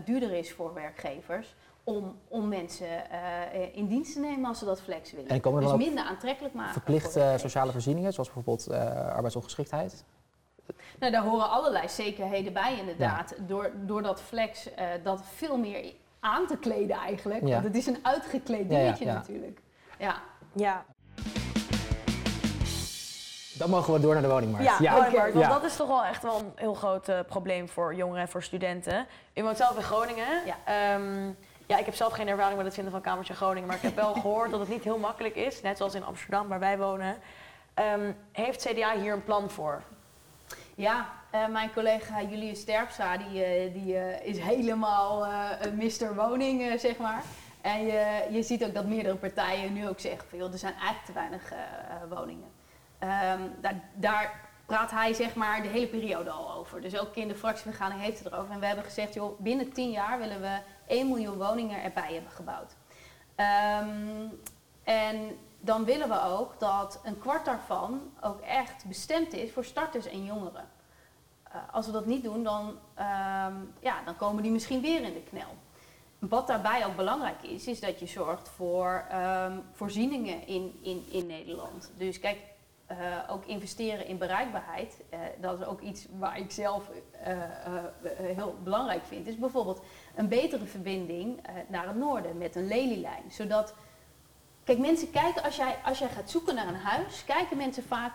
duurder 0.05 0.33
is 0.33 0.53
voor 0.53 0.75
werkgevers 0.75 1.55
om, 1.85 2.19
om 2.29 2.49
mensen 2.49 3.11
eh, 3.11 3.77
in 3.77 3.87
dienst 3.87 4.13
te 4.13 4.21
nemen 4.21 4.49
als 4.49 4.59
ze 4.59 4.65
dat 4.65 4.81
flex 4.81 5.13
willen. 5.13 5.31
En 5.31 5.41
komen 5.41 5.63
er 5.63 5.69
dus 5.77 5.87
minder 5.87 6.05
aantrekkelijk 6.05 6.55
maken. 6.55 6.73
Verplichte 6.73 7.35
sociale 7.39 7.73
voorzieningen, 7.73 8.13
zoals 8.13 8.33
bijvoorbeeld 8.33 8.67
eh, 8.67 9.09
arbeidsongeschiktheid? 9.15 10.05
Nou, 10.99 11.13
daar 11.13 11.23
horen 11.23 11.51
allerlei 11.51 11.89
zekerheden 11.89 12.53
bij 12.53 12.79
inderdaad. 12.79 13.35
Door, 13.47 13.71
door 13.87 14.03
dat 14.03 14.21
flex 14.21 14.75
eh, 14.75 14.87
dat 15.03 15.23
veel 15.35 15.57
meer 15.57 15.93
aan 16.21 16.47
te 16.47 16.57
kleden 16.57 16.97
eigenlijk. 16.97 17.47
Ja. 17.47 17.53
Want 17.53 17.65
het 17.65 17.77
is 17.77 17.87
een 17.87 17.99
uitgekleed 18.03 18.71
Ja, 18.71 18.77
ja, 18.79 18.83
dingetje 18.83 19.05
ja. 19.05 19.13
natuurlijk. 19.15 19.61
Ja. 19.99 20.23
Ja, 20.53 20.85
Dan 23.59 23.71
mogen 23.71 23.93
we 23.95 24.01
door 24.01 24.13
naar 24.13 24.23
de 24.23 24.29
woningmarkt. 24.29 24.67
ja, 24.67 24.77
ja. 24.81 24.95
woningmarkt, 24.97 25.35
want 25.35 25.47
Ja. 25.47 25.53
dat 25.53 25.65
is 25.65 25.77
toch 25.77 25.89
wel 25.89 26.05
echt 26.05 26.23
wel 26.23 26.39
een 26.39 26.53
heel 26.55 26.75
groot 26.75 27.09
eh, 27.09 27.19
probleem 27.27 27.69
voor 27.69 27.95
jongeren 27.95 28.21
en 28.23 28.29
voor 28.29 28.43
studenten. 28.43 29.07
U 29.35 29.43
woont 29.43 29.57
zelf 29.57 29.77
in 29.77 29.83
Groningen. 29.83 30.27
Ja. 30.47 30.57
Ehm, 30.65 31.31
ja, 31.67 31.79
ik 31.79 31.85
heb 31.85 31.95
zelf 31.95 32.13
geen 32.13 32.29
ervaring 32.29 32.57
met 32.57 32.67
het 32.67 32.75
vinden 32.75 32.93
van 32.93 33.03
kamers 33.03 33.29
in 33.29 33.35
Groningen, 33.35 33.67
maar 33.67 33.77
ik 33.77 33.83
heb 33.83 33.95
wel 33.95 34.15
gehoord 34.23 34.51
dat 34.51 34.61
het 34.61 34.69
niet 34.69 34.85
heel 34.85 34.99
makkelijk 34.99 35.35
is, 35.35 35.63
net 35.63 35.77
zoals 35.77 35.95
in 35.95 36.05
Amsterdam 36.05 36.49
waar 36.49 36.59
wij 36.59 36.79
wonen. 36.79 37.17
Ehm, 37.75 38.13
heeft 38.33 38.67
CDA 38.69 38.99
hier 38.99 39.13
een 39.13 39.25
plan 39.25 39.51
voor? 39.51 39.83
Ja, 40.75 41.13
eh, 41.31 41.47
mijn 41.47 41.73
collega 41.73 42.23
Julius 42.23 42.61
Sterpstra 42.61 43.17
die, 43.17 43.45
eh, 43.45 43.73
die 43.73 43.99
eh, 43.99 44.27
is 44.27 44.39
helemaal 44.39 45.27
een 45.61 45.77
Mr. 45.77 46.15
Woning, 46.15 46.81
zeg 46.81 46.97
maar. 46.97 47.23
En 47.61 47.87
je, 47.87 48.27
je 48.31 48.43
ziet 48.43 48.65
ook 48.65 48.75
dat 48.75 48.87
meerdere 48.87 49.17
partijen 49.17 49.73
nu 49.73 49.89
ook 49.89 50.01
zeggen 50.01 50.29
van 50.29 50.39
joh, 50.39 50.53
er 50.53 50.59
zijn 50.59 50.75
eigenlijk 50.75 51.05
te 51.05 51.13
weinig 51.13 51.53
woningen. 52.09 52.49
Ehm, 52.99 53.41
daar, 53.61 53.81
daar 53.95 54.41
praat 54.67 54.91
hij 54.91 55.13
zeg 55.13 55.35
maar 55.35 55.63
de 55.63 55.69
hele 55.69 55.87
periode 55.87 56.31
al 56.31 56.55
over. 56.55 56.81
Dus 56.81 56.99
ook 56.99 57.15
in 57.15 57.29
de 57.29 57.35
fractievergadering 57.35 58.03
heeft 58.03 58.19
hij 58.19 58.25
het 58.25 58.33
erover. 58.33 58.55
En 58.55 58.61
we 58.61 58.67
hebben 58.67 58.85
gezegd 58.85 59.15
joh, 59.15 59.41
binnen 59.41 59.73
10 59.73 59.91
jaar 59.91 60.19
willen 60.19 60.41
we 60.41 60.59
1 60.87 61.09
miljoen 61.09 61.39
woningen 61.39 61.83
erbij 61.83 62.13
hebben 62.13 62.33
gebouwd. 62.33 62.77
Ehm, 63.35 64.27
en 64.83 65.39
dan 65.61 65.85
willen 65.85 66.09
we 66.09 66.23
ook 66.23 66.61
dat 66.61 67.01
een 67.05 67.19
kwart 67.19 67.45
daarvan 67.45 68.01
ook 68.21 68.41
echt 68.41 68.85
bestemd 68.85 69.33
is 69.33 69.53
voor 69.53 69.65
starters 69.65 70.07
en 70.07 70.25
jongeren. 70.25 70.69
Eh, 71.43 71.61
als 71.73 71.87
we 71.87 71.93
dat 71.93 72.07
niet 72.07 72.23
doen, 72.23 72.43
dan, 72.43 72.79
ehm, 72.95 73.55
ja, 73.81 74.03
dan 74.05 74.17
komen 74.17 74.43
die 74.43 74.53
misschien 74.53 74.81
weer 74.81 75.03
in 75.03 75.13
de 75.13 75.23
knel. 75.23 75.49
Wat 76.19 76.47
daarbij 76.47 76.87
ook 76.87 76.97
belangrijk 76.97 77.43
is, 77.43 77.67
is 77.67 77.81
dat 77.81 78.01
je 78.01 78.07
zorgt 78.07 78.49
voor 78.49 79.05
ehm, 79.09 79.59
voorzieningen 79.73 80.47
in, 80.47 80.79
in, 80.83 81.07
in 81.11 81.27
Nederland. 81.27 81.93
Dus 81.97 82.21
kijk, 82.21 82.39
eh, 82.87 82.97
ook 83.29 83.45
investeren 83.45 84.07
in 84.07 84.19
bereikbaarheid, 84.19 85.03
eh, 85.11 85.19
dat 85.41 85.61
is 85.61 85.67
ook 85.67 85.81
iets 85.81 86.07
waar 86.19 86.39
ik 86.39 86.51
zelf 86.51 86.91
heel 88.19 88.57
belangrijk 88.63 89.05
vind. 89.05 89.27
Is 89.27 89.39
bijvoorbeeld 89.39 89.81
een 90.15 90.29
betere 90.29 90.65
verbinding 90.65 91.47
eh, 91.47 91.55
naar 91.69 91.87
het 91.87 91.97
noorden 91.97 92.39
met 92.39 92.57
een 92.57 92.67
lelielijn. 92.67 93.23
Zodat, 93.31 93.75
kijk, 94.65 94.79
mensen 94.79 95.11
kijken, 95.11 95.43
als 95.43 95.57
jij, 95.57 95.77
als 95.85 95.99
jij 95.99 96.09
gaat 96.09 96.31
zoeken 96.31 96.55
naar 96.55 96.69
een 96.69 96.75
huis, 96.75 97.25
kijken 97.25 97.57
mensen 97.57 97.85
vaak, 97.85 98.13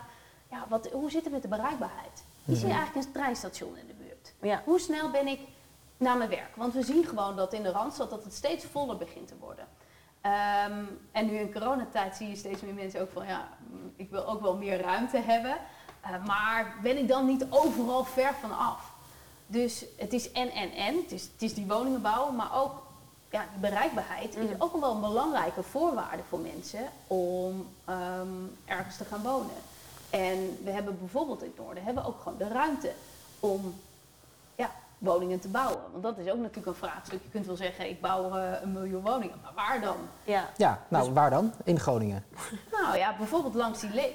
ja, 0.50 0.66
wat, 0.68 0.90
hoe 0.92 1.10
zit 1.10 1.24
het 1.24 1.32
met 1.32 1.42
de 1.42 1.48
bereikbaarheid? 1.48 2.24
Is 2.44 2.62
hier 2.62 2.74
eigenlijk 2.74 3.06
een 3.06 3.12
treinstation 3.12 3.76
in 3.76 3.86
de 3.86 3.94
buurt? 3.94 4.34
Ja. 4.40 4.62
Hoe 4.64 4.78
snel 4.78 5.10
ben 5.10 5.26
ik 5.26 5.40
naar 5.96 6.16
mijn 6.16 6.30
werk? 6.30 6.56
Want 6.56 6.74
we 6.74 6.82
zien 6.82 7.04
gewoon 7.04 7.36
dat 7.36 7.52
in 7.52 7.62
de 7.62 7.70
Randstad 7.70 8.10
dat 8.10 8.24
het 8.24 8.34
steeds 8.34 8.64
voller 8.64 8.96
begint 8.96 9.28
te 9.28 9.34
worden. 9.38 9.66
Ehm, 10.20 10.84
en 11.12 11.26
nu 11.26 11.36
in 11.36 11.52
coronatijd 11.52 12.16
zie 12.16 12.28
je 12.28 12.36
steeds 12.36 12.60
meer 12.60 12.74
mensen 12.74 13.00
ook 13.00 13.10
van, 13.12 13.26
ja, 13.26 13.48
ik 13.96 14.10
wil 14.10 14.26
ook 14.26 14.40
wel 14.40 14.56
meer 14.56 14.80
ruimte 14.80 15.18
hebben. 15.18 15.56
Eh, 16.00 16.24
maar 16.26 16.74
ben 16.82 16.98
ik 16.98 17.08
dan 17.08 17.26
niet 17.26 17.46
overal 17.50 18.04
ver 18.04 18.34
van 18.34 18.58
af? 18.58 18.89
Dus 19.50 19.84
het 19.96 20.12
is 20.12 20.32
en, 20.32 20.50
en, 20.50 20.72
en. 20.72 20.96
Het 20.96 21.12
is, 21.12 21.22
het 21.22 21.42
is 21.42 21.54
die 21.54 21.66
woningen 21.66 22.02
bouwen, 22.02 22.36
maar 22.36 22.54
ook 22.62 22.82
ja, 23.30 23.44
die 23.52 23.60
bereikbaarheid 23.70 24.36
is 24.36 24.48
Mm. 24.48 24.54
ook 24.58 24.80
wel 24.80 24.94
een 24.94 25.00
belangrijke 25.00 25.62
voorwaarde 25.62 26.22
voor 26.28 26.38
mensen 26.38 26.80
om 27.06 27.66
ehm, 27.84 28.28
ergens 28.64 28.96
te 28.96 29.04
gaan 29.04 29.22
wonen. 29.22 29.54
En 30.10 30.58
we 30.64 30.70
hebben 30.70 30.98
bijvoorbeeld 30.98 31.42
in 31.42 31.48
het 31.48 31.58
noorden 31.58 31.84
hebben 31.84 32.02
we 32.02 32.08
ook 32.08 32.20
gewoon 32.22 32.38
de 32.38 32.48
ruimte 32.48 32.92
om 33.40 33.74
ja, 34.54 34.70
woningen 34.98 35.40
te 35.40 35.48
bouwen. 35.48 35.80
Want 35.90 36.02
dat 36.02 36.18
is 36.18 36.30
ook 36.32 36.38
natuurlijk 36.38 36.66
een 36.66 36.74
vraagstuk. 36.88 37.22
Je 37.22 37.30
kunt 37.30 37.46
wel 37.46 37.56
zeggen, 37.56 37.88
ik 37.88 38.00
bouw 38.00 38.36
eh, 38.36 38.62
een 38.62 38.72
miljoen 38.72 39.02
woningen, 39.02 39.36
maar 39.42 39.52
waar 39.54 39.80
dan? 39.80 39.96
Ja. 40.24 40.48
Ja, 40.56 40.80
nou 40.88 41.04
Dus- 41.04 41.14
waar 41.14 41.30
dan? 41.30 41.52
In 41.64 41.78
Groningen. 41.80 42.24
Nou 42.72 42.96
ja, 42.96 43.16
bijvoorbeeld 43.16 43.54
langs 43.54 43.80
die 43.80 43.90
le. 43.94 44.12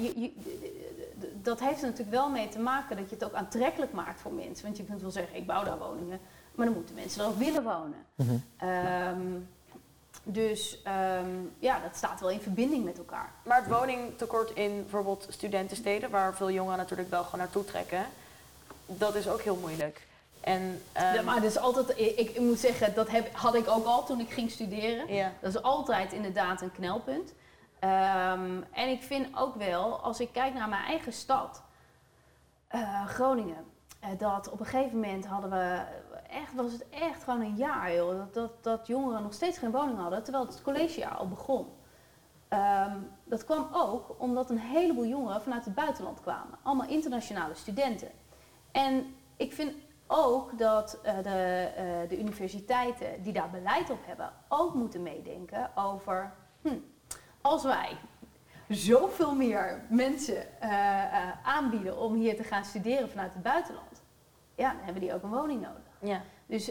Je, 0.00 0.20
je, 0.20 0.32
dat 1.46 1.60
heeft 1.60 1.80
er 1.80 1.88
natuurlijk 1.88 2.16
wel 2.16 2.30
mee 2.30 2.48
te 2.48 2.58
maken 2.58 2.96
dat 2.96 3.08
je 3.08 3.14
het 3.14 3.24
ook 3.24 3.32
aantrekkelijk 3.32 3.92
maakt 3.92 4.20
voor 4.20 4.32
mensen. 4.32 4.64
Want 4.64 4.76
je 4.76 4.84
kunt 4.84 5.00
wel 5.00 5.10
zeggen, 5.10 5.36
ik 5.36 5.46
bouw 5.46 5.64
daar 5.64 5.78
woningen, 5.78 6.20
maar 6.54 6.66
dan 6.66 6.74
moeten 6.74 6.94
mensen 6.94 7.22
er 7.22 7.28
ook 7.28 7.38
willen 7.38 7.62
wonen. 7.62 8.04
Mhm. 8.14 8.36
Ehm, 8.56 9.20
dus 10.22 10.82
ehm, 10.82 11.30
ja, 11.58 11.80
dat 11.80 11.96
staat 11.96 12.20
wel 12.20 12.30
in 12.30 12.40
verbinding 12.40 12.84
met 12.84 12.98
elkaar. 12.98 13.30
Maar 13.42 13.58
het 13.64 13.68
woningtekort 13.68 14.50
in 14.50 14.80
bijvoorbeeld 14.80 15.26
studentensteden, 15.28 16.10
waar 16.10 16.34
veel 16.34 16.50
jongeren 16.50 16.78
natuurlijk 16.78 17.10
wel 17.10 17.22
gewoon 17.24 17.40
naartoe 17.40 17.64
trekken, 17.64 18.06
dat 18.86 19.14
is 19.14 19.28
ook 19.28 19.40
heel 19.40 19.56
moeilijk. 19.56 20.06
En, 20.40 20.82
ehm, 20.92 21.14
ja, 21.14 21.22
maar 21.22 21.34
dat 21.40 21.50
is 21.50 21.58
altijd, 21.58 21.98
ik, 21.98 22.30
ik 22.30 22.40
moet 22.40 22.58
zeggen, 22.58 22.94
dat 22.94 23.08
heb, 23.10 23.34
had 23.34 23.54
ik 23.54 23.68
ook 23.68 23.86
al 23.86 24.04
toen 24.04 24.20
ik 24.20 24.30
ging 24.30 24.50
studeren. 24.50 25.14
ja. 25.14 25.32
Dat 25.40 25.54
is 25.54 25.62
altijd 25.62 26.12
inderdaad 26.12 26.62
een 26.62 26.72
knelpunt. 26.72 27.32
Ehm, 27.78 28.62
en 28.72 28.88
ik 28.88 29.02
vind 29.02 29.36
ook 29.36 29.54
wel, 29.54 30.00
als 30.00 30.20
ik 30.20 30.32
kijk 30.32 30.54
naar 30.54 30.68
mijn 30.68 30.84
eigen 30.84 31.12
stad, 31.12 31.62
eh, 32.68 33.06
Groningen, 33.06 33.64
eh, 34.00 34.10
dat 34.18 34.50
op 34.50 34.60
een 34.60 34.66
gegeven 34.66 35.00
moment 35.00 35.26
hadden 35.26 35.50
we, 35.50 35.84
echt, 36.30 36.54
was 36.54 36.72
het 36.72 36.88
echt 36.88 37.24
gewoon 37.24 37.40
een 37.40 37.56
jaar, 37.56 37.94
joh, 37.94 38.16
dat, 38.16 38.34
dat, 38.34 38.64
dat 38.64 38.86
jongeren 38.86 39.22
nog 39.22 39.34
steeds 39.34 39.58
geen 39.58 39.70
woning 39.70 39.98
hadden, 39.98 40.22
terwijl 40.22 40.46
het 40.46 40.62
collegejaar 40.62 41.16
al 41.16 41.28
begon. 41.28 41.66
Ehm, 42.48 42.98
dat 43.24 43.44
kwam 43.44 43.68
ook 43.72 44.14
omdat 44.18 44.50
een 44.50 44.58
heleboel 44.58 45.06
jongeren 45.06 45.42
vanuit 45.42 45.64
het 45.64 45.74
buitenland 45.74 46.20
kwamen. 46.20 46.58
Allemaal 46.62 46.88
internationale 46.88 47.54
studenten. 47.54 48.10
En 48.72 49.14
ik 49.36 49.52
vind 49.52 49.72
ook 50.06 50.58
dat 50.58 50.98
eh, 51.02 51.16
de, 51.16 51.70
de 52.08 52.18
universiteiten 52.18 53.22
die 53.22 53.32
daar 53.32 53.50
beleid 53.50 53.90
op 53.90 54.06
hebben, 54.06 54.32
ook 54.48 54.74
moeten 54.74 55.02
meedenken 55.02 55.70
over, 55.74 56.32
hm, 56.62 56.78
als 57.46 57.62
wij 57.62 57.96
zoveel 58.68 59.34
meer 59.34 59.80
mensen 59.88 60.60
eh, 60.60 61.02
eh, 61.02 61.28
aanbieden 61.42 61.98
om 61.98 62.14
hier 62.14 62.36
te 62.36 62.42
gaan 62.42 62.64
studeren 62.64 63.10
vanuit 63.10 63.32
het 63.34 63.42
buitenland, 63.42 64.02
ja, 64.54 64.70
dan 64.72 64.82
hebben 64.84 65.02
die 65.02 65.14
ook 65.14 65.22
een 65.22 65.30
woning 65.30 65.60
nodig. 65.60 65.82
Ja. 66.00 66.22
Dus 66.46 66.70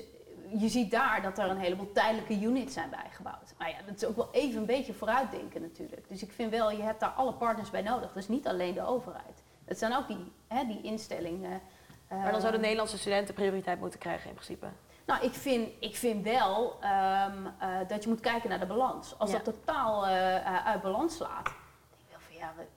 je 0.58 0.68
ziet 0.70 0.92
daar 0.92 1.22
dat 1.22 1.38
er 1.38 1.50
een 1.50 1.58
heleboel 1.58 1.92
tijdelijke 1.92 2.42
units 2.42 2.74
zijn 2.74 2.90
bijgebouwd. 2.90 3.54
Maar 3.58 3.70
ja, 3.70 3.76
dat 3.86 3.96
is 3.96 4.06
ook 4.06 4.16
wel 4.16 4.30
even 4.32 4.60
een 4.60 4.66
beetje 4.66 4.94
vooruitdenken 4.94 5.62
natuurlijk. 5.62 6.08
Dus 6.08 6.24
ik 6.24 6.32
vind 6.32 6.52
wel, 6.52 6.72
je 6.72 6.82
hebt 6.82 7.00
daar 7.00 7.10
alle 7.10 7.34
partners 7.34 7.70
bij 7.70 7.82
nodig. 7.82 8.14
Dus 8.14 8.28
niet 8.28 8.48
alleen 8.48 8.74
de 8.74 8.86
overheid. 8.86 9.44
Het 9.66 9.78
zijn 9.78 9.96
ook 9.96 10.08
die, 10.08 10.32
hè, 10.48 10.66
die 10.66 10.82
instellingen. 10.82 11.62
eh, 12.08 12.18
Maar 12.18 12.32
dan 12.32 12.40
zouden 12.42 12.62
Nederlandse 12.62 12.98
studenten 12.98 13.34
prioriteit 13.34 13.80
moeten 13.80 14.00
krijgen 14.00 14.28
in 14.30 14.36
principe. 14.36 14.68
Nou, 15.06 15.24
ik 15.24 15.34
vind, 15.34 15.70
ik 15.80 15.96
vind 15.96 16.24
wel 16.24 16.78
ehm, 16.82 17.46
eh, 17.60 17.70
dat 17.88 18.04
je 18.04 18.10
moet 18.10 18.20
kijken 18.20 18.50
naar 18.50 18.60
de 18.60 18.66
balans. 18.66 19.20
Als 19.20 19.32
Ja. 19.32 19.36
dat 19.38 19.46
totaal 19.56 20.08
eh, 20.08 20.36
eh, 20.36 20.66
uit 20.66 20.82
balans 20.82 21.16
slaat, 21.16 21.46
denk 21.46 22.02
ik 22.02 22.08
wel 22.10 22.20
van 22.20 22.36
ja, 22.36 22.52
we- 22.58 22.68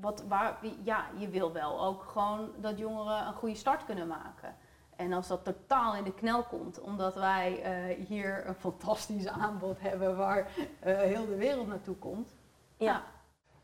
wat, 0.00 0.22
waar, 0.28 0.58
ja, 0.82 1.04
je 1.16 1.28
wil 1.28 1.52
wel 1.52 1.80
ook 1.84 2.02
gewoon 2.02 2.50
dat 2.56 2.78
jongeren 2.78 3.26
een 3.26 3.32
goede 3.34 3.54
start 3.54 3.84
kunnen 3.84 4.06
maken. 4.06 4.56
En 4.96 5.12
als 5.12 5.26
dat 5.28 5.44
totaal 5.44 5.94
in 5.94 6.04
de 6.04 6.14
knel 6.14 6.42
komt, 6.42 6.80
omdat 6.80 7.14
wij 7.14 7.50
hier 8.08 8.46
een 8.46 8.54
fantastisch 8.54 9.26
aanbod 9.42 9.80
hebben 9.80 10.16
waar 10.16 10.48
heel 10.80 11.26
de 11.26 11.36
wereld 11.36 11.66
naartoe 11.66 11.96
komt. 11.96 12.36
Ja. 12.76 13.02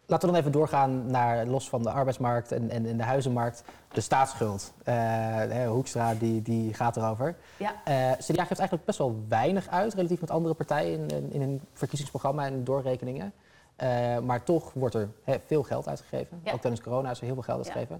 Laten 0.07 0.29
we 0.29 0.35
dan 0.35 0.41
even 0.41 0.53
doorgaan 0.53 1.07
naar, 1.07 1.47
los 1.47 1.69
van 1.69 1.83
de 1.83 1.91
arbeidsmarkt 1.91 2.53
en, 2.53 2.71
en, 2.71 2.87
en 2.87 2.97
de 2.97 3.03
huizenmarkt, 3.03 3.65
de 3.93 4.01
staatsschuld. 4.01 4.73
Eh, 4.85 5.67
Hoekstra 5.69 6.15
die, 6.15 6.43
die 6.43 6.75
gaat 6.75 6.97
erover. 6.97 7.37
Ja. 7.57 7.75
Eh, 7.85 7.95
CDA 8.13 8.45
geeft 8.45 8.59
eigenlijk 8.59 8.85
best 8.85 8.99
wel 8.99 9.25
weinig 9.29 9.69
uit, 9.69 9.95
relatief 9.95 10.21
met 10.21 10.31
andere 10.31 10.55
partijen 10.55 11.09
in, 11.11 11.33
in, 11.33 11.41
hun 11.41 11.61
verkiezingsprogramma 11.73 12.47
en 12.47 12.65
doorrekeningen. 12.65 13.33
Eh, 13.77 14.19
maar 14.19 14.43
toch 14.43 14.73
wordt 14.73 14.95
er 14.95 15.11
veel 15.47 15.63
geld 15.63 15.89
uitgegeven. 15.89 16.41
Ja. 16.43 16.53
Ook 16.53 16.61
tijdens 16.61 16.83
corona 16.83 17.11
is 17.11 17.19
er 17.19 17.25
heel 17.25 17.35
veel 17.35 17.43
geld 17.43 17.67
Ja. 17.67 17.99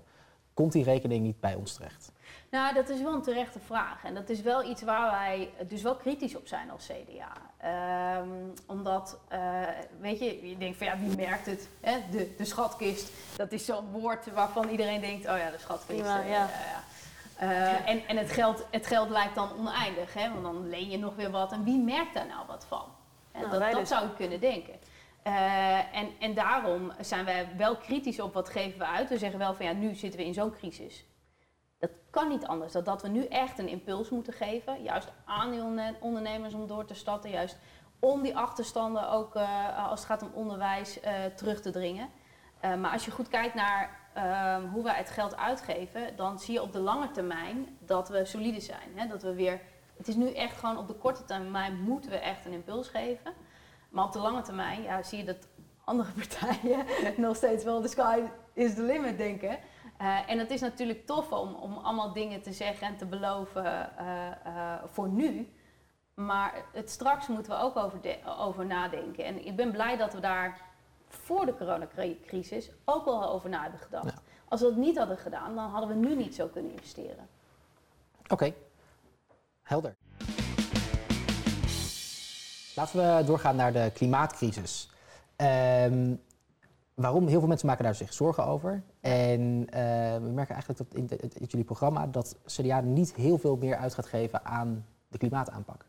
Komt 0.55 0.73
die 0.73 0.85
rekening 0.85 1.23
niet 1.23 1.41
bij 1.41 1.55
ons 1.55 1.75
terecht? 1.75 2.13
Nou, 2.51 2.75
dat 2.75 2.89
is 2.89 3.03
wel 3.03 3.13
een 3.13 3.23
terechte 3.23 3.59
vraag. 3.59 4.05
En 4.05 4.15
dat 4.15 4.29
is 4.29 4.41
wel 4.41 4.65
iets 4.71 4.83
waar 4.83 5.11
wij 5.11 5.51
dus 5.69 5.83
wel 5.83 5.97
kritisch 5.97 6.37
op 6.37 6.47
zijn 6.47 6.71
als 6.71 6.87
CDA. 6.87 7.33
Ehm, 7.59 8.29
omdat, 8.67 9.19
eh, 9.29 9.63
weet 10.01 10.19
je, 10.19 10.49
je 10.49 10.59
denkt 10.59 10.77
van 10.79 10.87
ja, 10.87 10.99
wie 10.99 11.17
merkt 11.17 11.47
het? 11.47 11.69
Hè? 11.81 11.99
De, 12.11 12.35
de 12.37 12.45
schatkist, 12.45 13.13
dat 13.37 13.53
is 13.53 13.65
zo'n 13.65 13.91
woord 13.91 14.33
waarvan 14.33 14.69
iedereen 14.69 15.01
denkt, 15.01 15.29
oh 15.29 15.39
ja, 15.39 15.51
de 15.51 15.59
schatkist. 15.59 15.87
Prima, 16.01 16.23
eh, 16.23 16.29
ja. 16.29 16.35
ja, 16.35 16.49
ja. 16.49 16.83
Eh, 17.37 17.89
en 17.89 18.07
en 18.07 18.17
het, 18.17 18.31
geld, 18.31 18.67
het 18.71 18.87
geld 18.87 19.11
lijkt 19.11 19.35
dan 19.35 19.49
oneindig, 19.59 20.15
hè? 20.15 20.31
want 20.31 20.43
dan 20.43 20.69
leen 20.69 20.91
je 20.91 20.99
nog 20.99 21.15
weer 21.17 21.31
wat. 21.31 21.53
En 21.53 21.65
wie 21.65 21.79
merkt 21.79 22.15
daar 22.15 22.27
nou 22.27 22.47
wat 22.47 22.65
van? 22.69 22.85
Hè, 23.33 23.41
Nou, 23.41 23.51
dat 23.53 23.61
dat 23.61 23.79
dus. 23.81 23.89
zou 23.89 24.03
je 24.07 24.15
kunnen 24.15 24.41
denken. 24.41 24.75
Eh, 25.25 25.97
en, 25.97 26.09
en 26.21 26.35
daarom 26.35 26.93
zijn 27.01 27.25
wij 27.25 27.49
wel 27.57 27.77
kritisch 27.77 28.21
op 28.21 28.35
wat 28.35 28.49
geven 28.49 28.79
we 28.79 28.87
uit. 28.87 29.09
We 29.09 29.19
zeggen 29.19 29.39
wel 29.39 29.55
van 29.55 29.67
ja, 29.67 29.73
nu 29.73 29.95
zitten 29.95 30.21
we 30.21 30.27
in 30.27 30.35
zo'n 30.35 30.53
crisis. 30.53 31.07
Dat 31.79 31.91
kan 32.11 32.29
niet 32.29 32.47
anders. 32.47 32.73
Dat, 32.73 32.85
dat 32.85 33.03
we 33.03 33.09
nu 33.09 33.25
echt 33.25 33.59
een 33.59 33.69
impuls 33.69 34.11
moeten 34.11 34.33
geven. 34.33 34.83
Juist 34.83 35.13
aan 35.25 35.51
die 35.51 35.63
onderne- 35.63 35.97
ondernemers 36.01 36.55
om 36.55 36.67
door 36.67 36.85
te 36.85 36.95
starten. 36.95 37.31
Juist 37.31 37.59
om 37.99 38.23
die 38.23 38.37
achterstanden 38.37 39.11
ook 39.11 39.35
eh, 39.35 39.89
als 39.91 40.01
het 40.01 40.09
gaat 40.09 40.23
om 40.23 40.31
onderwijs 40.35 41.01
eh, 41.01 41.25
terug 41.25 41.61
te 41.61 41.71
dringen. 41.71 42.09
Maar 42.81 42.93
als 42.93 43.05
je 43.05 43.11
goed 43.11 43.29
kijkt 43.29 43.55
naar 43.55 44.01
ehm, 44.15 44.67
hoe 44.67 44.83
wij 44.83 44.95
het 44.95 45.11
geld 45.11 45.37
uitgeven, 45.37 46.17
dan 46.17 46.39
zie 46.39 46.55
je 46.55 46.63
op 46.63 46.73
de 46.73 46.79
lange 46.79 47.11
termijn 47.11 47.77
dat 47.81 48.09
we 48.09 48.25
solide 48.25 48.61
zijn. 48.61 48.91
Hè? 48.95 49.07
Dat 49.07 49.23
we 49.23 49.35
weer, 49.35 49.61
het 49.97 50.09
is 50.09 50.15
nu 50.15 50.33
echt 50.33 50.59
gewoon 50.59 50.79
op 50.79 50.89
de 50.89 50.95
korte 50.95 51.25
termijn 51.25 51.81
moeten 51.83 52.11
we 52.11 52.17
echt 52.17 52.45
een 52.45 52.53
impuls 52.53 52.89
geven. 52.89 53.33
Maar 53.95 54.05
op 54.05 54.13
de 54.13 54.19
lange 54.19 54.43
termijn 54.43 54.83
ja, 54.83 55.03
zie 55.03 55.19
je 55.19 55.25
dat 55.25 55.49
andere 55.85 56.13
partijen 56.29 56.85
nog 57.27 57.37
steeds 57.37 57.65
wel 57.65 57.81
de 57.81 57.89
sky 57.89 58.21
is 58.53 58.75
the 58.75 58.83
limit 58.83 59.19
denken. 59.19 59.59
Eh, 59.99 60.31
en 60.31 60.39
het 60.39 60.51
is 60.51 60.61
natuurlijk 60.61 61.07
tof 61.07 61.33
om, 61.33 61.55
om 61.55 61.77
allemaal 61.77 62.13
dingen 62.13 62.43
te 62.43 62.53
zeggen 62.53 62.87
en 62.87 62.97
te 62.97 63.07
beloven 63.07 63.65
eh, 63.99 64.27
eh, 64.47 64.83
voor 64.85 65.09
nu. 65.09 65.53
Maar 66.15 66.65
het 66.73 66.91
straks 66.91 67.27
moeten 67.27 67.53
we 67.53 67.59
ook 67.59 67.77
over, 67.77 68.01
de- 68.01 68.19
over 68.39 68.67
nadenken. 68.67 69.25
En 69.25 69.47
ik 69.47 69.57
ben 69.57 69.71
blij 69.73 69.97
dat 69.97 70.13
we 70.13 70.21
daar 70.21 70.61
voor 71.09 71.47
de 71.47 71.57
coronacrisis 71.57 72.71
ook 72.85 73.07
al 73.07 73.29
over 73.29 73.49
na 73.49 73.63
hebben 73.63 73.81
gedacht. 73.81 74.05
Ja. 74.05 74.23
Als 74.49 74.61
we 74.61 74.67
dat 74.67 74.77
niet 74.77 74.99
hadden 74.99 75.19
gedaan, 75.19 75.55
dan 75.55 75.71
hadden 75.71 75.89
we 75.89 76.07
nu 76.09 76.17
niet 76.17 76.35
zo 76.35 76.47
kunnen 76.47 76.73
investeren. 76.73 77.29
Oké, 78.29 78.55
helder. 79.63 79.97
Laten 82.77 83.17
we 83.19 83.25
doorgaan 83.25 83.57
naar 83.57 83.73
de 83.73 83.91
klimaatcrisis. 83.95 84.91
Ehm, 85.37 86.15
waarom? 86.95 87.27
Heel 87.27 87.39
veel 87.39 87.49
mensen 87.49 87.67
maken 87.67 87.85
daar 87.85 87.95
zich 87.95 88.13
zorgen 88.13 88.45
over. 88.45 88.83
En 89.01 89.67
eh, 89.71 89.83
we 90.15 90.29
merken 90.31 90.55
eigenlijk 90.55 90.79
dat 90.79 90.95
in, 90.95 91.07
de- 91.07 91.17
in 91.17 91.47
jullie 91.47 91.65
programma 91.65 92.07
dat 92.07 92.37
CDA 92.47 92.81
niet 92.81 93.15
heel 93.15 93.39
veel 93.39 93.57
meer 93.57 93.77
uit 93.77 93.95
gaat 93.95 94.07
geven 94.07 94.45
aan 94.45 94.87
de 95.09 95.19
klimaataanpak. 95.19 95.85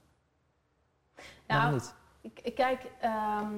Waarom 1.47 1.65
Nou, 1.69 1.73
niet? 1.73 1.93
Ik, 2.21 2.39
ik 2.43 2.55
kijk, 2.55 2.91
ehm, 3.01 3.53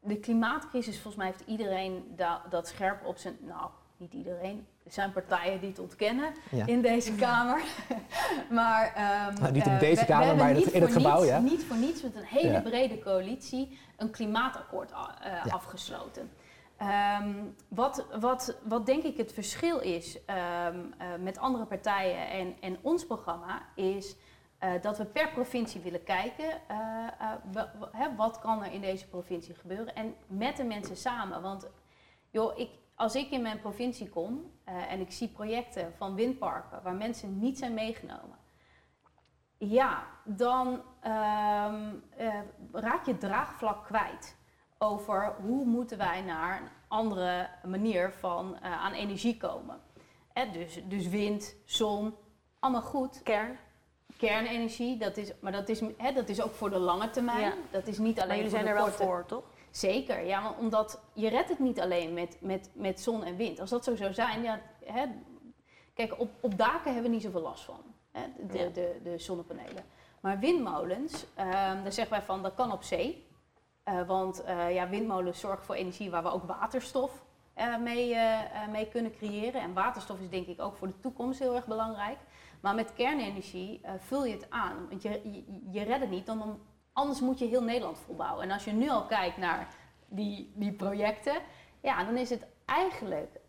de 0.00 0.16
klimaatcrisis, 0.20 0.94
volgens 0.94 1.16
mij 1.16 1.26
heeft 1.26 1.42
iedereen 1.46 2.12
da- 2.16 2.42
dat 2.50 2.68
scherp 2.68 3.04
op 3.06 3.16
zijn. 3.16 3.36
Nou, 3.40 3.70
niet 3.96 4.12
iedereen. 4.12 4.66
Er 4.84 4.92
zijn 4.92 5.12
partijen 5.12 5.60
die 5.60 5.68
het 5.68 5.78
ontkennen 5.78 6.32
Ja. 6.50 6.66
in 6.66 6.82
deze 6.82 7.14
Kamer. 7.14 7.62
maar. 8.50 8.92
ehm, 8.94 9.40
Nou, 9.40 9.52
niet 9.52 9.66
in 9.66 9.72
eh, 9.72 9.80
deze 9.80 9.94
we- 9.94 10.00
we 10.00 10.06
Kamer, 10.06 10.26
hebben 10.26 10.44
maar 10.44 10.54
in 10.56 10.62
het- 10.62 10.72
in 10.72 10.88
gebouw, 10.88 11.16
niets- 11.18 11.28
ja. 11.30 11.38
Niet 11.38 11.64
voor 11.64 11.76
niets 11.76 12.02
met 12.02 12.14
een 12.14 12.24
hele 12.24 12.52
Ja. 12.52 12.60
brede 12.60 12.98
coalitie 12.98 13.78
een 13.96 14.10
klimaatakkoord 14.10 14.90
eh, 14.90 14.96
Ja. 15.44 15.52
afgesloten. 15.52 16.30
Ehm, 16.76 17.32
wat, 17.68 18.06
wat, 18.20 18.56
wat 18.64 18.86
denk 18.86 19.02
ik 19.02 19.16
het 19.16 19.32
verschil 19.32 19.78
is 19.80 20.24
ehm, 20.24 20.78
eh, 20.98 21.06
met 21.20 21.38
andere 21.38 21.64
partijen 21.64 22.28
en, 22.28 22.56
en 22.60 22.76
ons 22.82 23.06
programma, 23.06 23.62
is 23.74 24.16
eh, 24.58 24.70
dat 24.80 24.98
we 24.98 25.04
per 25.04 25.28
provincie 25.30 25.80
willen 25.80 26.02
kijken, 26.04 26.44
hè, 27.92 28.14
wat 28.16 28.38
kan 28.38 28.64
er 28.64 28.72
in 28.72 28.80
deze 28.80 29.06
provincie 29.08 29.54
gebeuren 29.54 29.94
en 29.94 30.14
met 30.26 30.56
de 30.56 30.64
mensen 30.64 30.96
samen. 30.96 31.42
Want 31.42 31.68
joh, 32.30 32.58
ik, 32.58 32.68
als 32.94 33.14
ik 33.14 33.30
in 33.30 33.42
mijn 33.42 33.60
provincie 33.60 34.08
kom 34.08 34.50
eh, 34.64 34.92
en 34.92 35.00
ik 35.00 35.12
zie 35.12 35.28
projecten 35.28 35.92
van 35.96 36.14
windparken 36.14 36.82
waar 36.82 36.94
mensen 36.94 37.38
niet 37.38 37.58
zijn 37.58 37.74
meegenomen, 37.74 38.38
ja, 39.58 40.06
dan 40.24 40.82
ehm, 41.00 41.92
eh, 42.16 42.40
raak 42.72 43.04
je 43.04 43.10
het 43.10 43.20
draagvlak 43.20 43.84
kwijt 43.84 44.36
over 44.78 45.34
hoe 45.42 45.64
moeten 45.64 45.98
wij 45.98 46.22
naar 46.22 46.60
een 46.60 46.68
andere 46.88 47.48
manier 47.66 48.12
van 48.12 48.58
eh, 48.58 48.84
aan 48.84 48.92
energie 48.92 49.36
komen. 49.36 49.80
Hè, 50.32 50.50
dus, 50.50 50.80
dus 50.88 51.08
wind, 51.08 51.54
zon, 51.64 52.14
allemaal 52.58 52.82
goed. 52.82 53.22
Kern. 53.22 53.58
Kernenergie, 54.16 54.96
dat 54.96 55.16
is, 55.16 55.32
maar 55.40 55.52
dat 55.52 55.68
is, 55.68 55.80
hè, 55.96 56.12
dat 56.12 56.28
is 56.28 56.42
ook 56.42 56.54
voor 56.54 56.70
de 56.70 56.78
lange 56.78 57.10
termijn. 57.10 57.40
Ja. 57.40 57.54
Dat 57.70 57.86
is 57.86 57.98
niet 57.98 58.16
alleen 58.16 58.28
Maar 58.28 58.36
jullie 58.36 58.50
voor 58.50 58.60
zijn 58.60 58.74
de 58.74 58.80
er 58.80 58.86
wel 58.86 59.06
voor, 59.06 59.24
toch? 59.26 59.44
Zeker, 59.76 60.26
ja, 60.26 60.42
want 60.42 60.58
omdat 60.58 61.00
je 61.12 61.28
redt 61.28 61.48
het 61.48 61.58
niet 61.58 61.80
alleen 61.80 62.12
met, 62.12 62.36
met, 62.40 62.70
met 62.72 63.00
zon 63.00 63.24
en 63.24 63.36
wind. 63.36 63.60
Als 63.60 63.70
dat 63.70 63.84
zo 63.84 63.96
zou 63.96 64.14
zijn, 64.14 64.42
ja, 64.42 64.60
hè, 64.84 65.06
kijk, 65.94 66.20
op, 66.20 66.30
op 66.40 66.58
daken 66.58 66.84
hebben 66.84 67.02
we 67.02 67.08
niet 67.08 67.22
zoveel 67.22 67.40
last 67.40 67.64
van, 67.64 67.80
hè, 68.12 68.22
de, 68.46 68.58
Ja. 68.58 68.68
de, 68.68 69.00
de, 69.02 69.18
zonnepanelen. 69.18 69.84
Maar 70.20 70.38
windmolens, 70.38 71.26
ehm, 71.34 71.82
daar 71.82 71.92
zeggen 71.92 72.16
wij 72.16 72.22
van, 72.22 72.42
dat 72.42 72.54
kan 72.54 72.72
op 72.72 72.82
zee. 72.82 73.26
Eh, 73.82 74.06
want 74.06 74.42
eh, 74.44 74.74
ja, 74.74 74.88
windmolens 74.88 75.40
zorgen 75.40 75.64
voor 75.64 75.74
energie 75.74 76.10
waar 76.10 76.22
we 76.22 76.32
ook 76.32 76.44
waterstof 76.46 77.24
eh, 77.54 77.76
mee, 77.78 78.16
mee 78.70 78.88
kunnen 78.88 79.12
creëren. 79.12 79.60
En 79.60 79.72
waterstof 79.72 80.20
is 80.20 80.28
denk 80.28 80.46
ik 80.46 80.60
ook 80.60 80.76
voor 80.76 80.86
de 80.86 81.00
toekomst 81.00 81.38
heel 81.38 81.54
erg 81.54 81.66
belangrijk. 81.66 82.18
Maar 82.60 82.74
met 82.74 82.92
kernenergie 82.92 83.80
vul 83.98 84.24
je 84.24 84.32
het 84.32 84.50
aan. 84.50 84.88
Want 84.88 85.02
je, 85.02 85.20
je, 85.24 85.44
je 85.70 85.82
redt 85.82 86.00
het 86.00 86.10
niet, 86.10 86.26
dan, 86.26 86.38
dan, 86.38 86.60
anders 86.94 87.20
moet 87.20 87.38
je 87.38 87.46
heel 87.46 87.62
Nederland 87.62 87.98
volbouwen. 87.98 88.44
En 88.44 88.50
als 88.50 88.64
je 88.64 88.72
nu 88.72 88.90
al 88.90 89.06
kijkt 89.06 89.36
naar 89.36 89.68
die, 90.08 90.52
die 90.54 90.72
projecten, 90.72 91.36
ja, 91.80 92.04
dan 92.04 92.16
is 92.16 92.30
het 92.30 92.46
eigenlijk, 92.64 93.40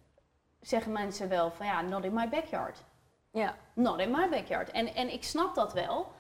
zeggen 0.62 0.92
mensen 0.92 1.30
wel 1.30 1.52
van 1.52 1.66
ja, 1.66 1.82
not 1.82 2.04
in 2.04 2.14
my 2.14 2.30
backyard. 2.30 2.84
Ja. 3.32 3.56
Not 3.74 4.00
in 4.00 4.12
my 4.12 4.30
backyard. 4.30 4.72
En, 4.72 4.96
en 4.96 5.14
ik 5.14 5.24
snap 5.24 5.56
dat 5.56 5.74
wel. 5.74 6.12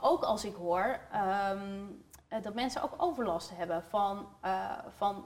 Ook 0.00 0.22
als 0.22 0.44
ik 0.44 0.54
hoor 0.54 1.00
ehm, 1.12 1.84
eh, 2.28 2.42
dat 2.42 2.54
mensen 2.54 2.82
ook 2.82 2.94
overlast 2.96 3.56
hebben 3.56 3.82
van, 3.82 4.28
eh, 4.40 4.78
van, 4.88 5.24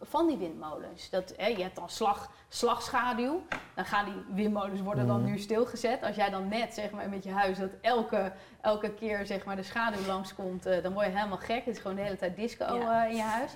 van 0.00 0.26
die 0.26 0.36
windmolens. 0.36 1.10
Dat, 1.10 1.32
hè, 1.36 1.46
je 1.46 1.62
hebt 1.62 1.76
dan 1.76 1.88
slag, 1.88 2.30
slagschaduw. 2.48 3.42
Dan 3.74 3.84
gaan 3.84 4.04
die 4.04 4.14
windmolens 4.34 4.80
worden 4.80 5.06
dan 5.06 5.20
Mhm. 5.22 5.30
nu 5.30 5.38
stilgezet. 5.38 6.02
Als 6.02 6.16
jij 6.16 6.30
dan 6.30 6.48
net 6.48 6.74
zeg 6.74 6.90
maar, 6.90 7.08
met 7.08 7.24
je 7.24 7.32
huis 7.32 7.58
dat 7.58 7.70
elke, 7.80 8.32
elke 8.60 8.90
keer 8.94 9.26
zeg 9.26 9.44
maar, 9.44 9.56
de 9.56 9.62
schaduw 9.62 10.06
langskomt, 10.06 10.66
eh 10.66 10.82
dan 10.82 10.92
word 10.92 11.06
je 11.06 11.12
helemaal 11.16 11.38
gek. 11.38 11.64
Het 11.64 11.74
is 11.76 11.80
gewoon 11.82 11.96
de 11.96 12.02
hele 12.02 12.16
tijd 12.16 12.36
disco 12.36 12.74
Ja. 12.74 13.04
eh, 13.04 13.10
in 13.10 13.16
je 13.16 13.22
huis. 13.22 13.50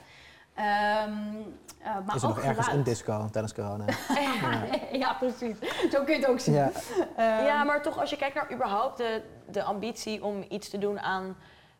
Ehm, 0.55 0.65
eh, 1.83 1.95
maar 2.07 2.17
is 2.17 2.23
er 2.23 2.29
ook 2.29 2.35
nog 2.35 2.45
ergens 2.45 2.67
geluid. 2.67 2.87
een 2.87 2.93
disco 2.93 3.29
tijdens 3.33 3.55
corona? 3.55 3.85
ja, 4.93 5.13
precies. 5.15 5.57
Zo 5.91 6.05
kun 6.05 6.15
je 6.15 6.21
het 6.21 6.27
ook 6.27 6.41
zien. 6.41 6.55
ja. 6.55 6.71
Ehm, 7.17 7.45
ja, 7.45 7.65
maar 7.65 7.83
toch 7.83 7.99
als 8.01 8.11
je 8.11 8.17
kijkt 8.17 8.35
naar 8.35 8.53
überhaupt 8.53 8.97
de, 8.99 9.23
de 9.51 9.63
ambitie 9.63 10.25
om 10.25 10.45
iets 10.49 10.69
te 10.71 10.79
doen 10.79 11.01
aan 11.01 11.37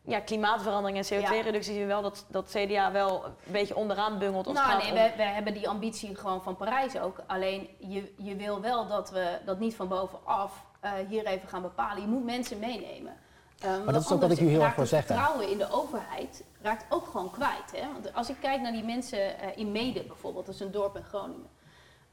ja, 0.07 0.19
klimaatverandering 0.19 0.97
en 0.97 1.05
CO2-reductie 1.05 1.73
zien 1.73 1.81
we 1.81 1.87
wel 1.87 2.01
dat, 2.01 2.25
dat 2.27 2.55
CDA 2.55 2.91
wel 2.91 3.25
een 3.25 3.51
beetje 3.51 3.75
onderaan 3.75 4.17
bungelt. 4.19 4.47
Als 4.47 4.55
Nou, 4.55 4.83
nee, 4.83 4.93
we, 4.93 5.13
we 5.17 5.23
hebben 5.23 5.53
die 5.53 5.69
ambitie 5.69 6.15
gewoon 6.15 6.43
van 6.43 6.55
Parijs 6.55 6.99
ook. 6.99 7.21
Alleen 7.27 7.69
je, 7.79 8.13
je 8.17 8.35
wil 8.35 8.61
wel 8.61 8.87
dat 8.87 9.09
we 9.09 9.39
dat 9.45 9.59
niet 9.59 9.75
van 9.75 9.87
bovenaf 9.87 10.65
eh, 10.79 10.91
hier 11.09 11.25
even 11.25 11.47
gaan 11.47 11.61
bepalen. 11.61 12.01
Je 12.01 12.07
moet 12.07 12.25
mensen 12.25 12.59
meenemen. 12.59 13.13
Eh, 13.59 13.69
want 13.69 13.91
dat 13.91 14.01
is 14.01 14.11
ook 14.11 14.21
wat 14.21 14.31
ik 14.31 14.39
u 14.39 14.47
heel 14.47 14.61
erg 14.61 14.75
wil 14.75 14.83
het 14.83 14.93
zeggen. 14.93 15.15
vertrouwen 15.15 15.49
in 15.49 15.57
de 15.57 15.71
overheid 15.71 16.43
raakt 16.61 16.85
ook 16.89 17.05
gewoon 17.05 17.31
kwijt. 17.31 17.71
Hè? 17.71 17.91
Want 17.93 18.13
als 18.13 18.29
ik 18.29 18.35
kijk 18.39 18.61
naar 18.61 18.71
die 18.71 18.83
mensen 18.83 19.39
eh, 19.39 19.57
in 19.57 19.71
Mede 19.71 20.03
bijvoorbeeld, 20.03 20.45
dat 20.45 20.55
is 20.55 20.61
een 20.61 20.71
dorp 20.71 20.95
in 20.95 21.03
Groningen. 21.03 21.49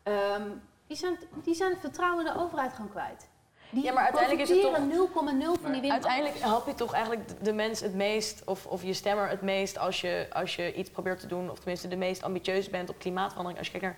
Ehm, 0.02 0.48
die, 0.86 0.96
zijn, 0.96 1.18
die 1.44 1.54
zijn 1.54 1.70
het 1.70 1.80
vertrouwen 1.80 2.26
in 2.26 2.32
de 2.32 2.40
overheid 2.40 2.72
gewoon 2.72 2.90
kwijt. 2.90 3.28
Die 3.74 3.84
Ja, 3.84 3.92
maar 3.92 4.02
uiteindelijk 4.02 4.42
is 4.42 4.48
het 4.48 4.60
profiteren 4.60 5.38
0,0 5.58 5.60
van 5.62 5.72
die 5.72 5.80
winst. 5.80 5.90
Uiteindelijk 5.96 6.38
help 6.38 6.66
je 6.66 6.74
toch 6.74 6.92
eigenlijk 6.92 7.44
de- 7.44 7.52
mens 7.52 7.80
het 7.80 7.94
meest, 7.94 8.42
of, 8.44 8.66
of 8.66 8.82
je 8.82 8.92
stemmer 8.94 9.28
het 9.28 9.42
meest, 9.42 9.78
als 9.78 10.00
je, 10.00 10.26
als 10.32 10.56
je 10.56 10.74
iets 10.74 10.90
probeert 10.90 11.20
te 11.20 11.26
doen, 11.26 11.50
of 11.50 11.56
tenminste 11.58 11.88
de 11.88 11.96
meest 11.96 12.22
ambitieus 12.22 12.70
bent 12.70 12.88
op 12.90 12.98
klimaatverandering. 12.98 13.58
Als 13.58 13.70
je 13.70 13.78
kijkt 13.78 13.96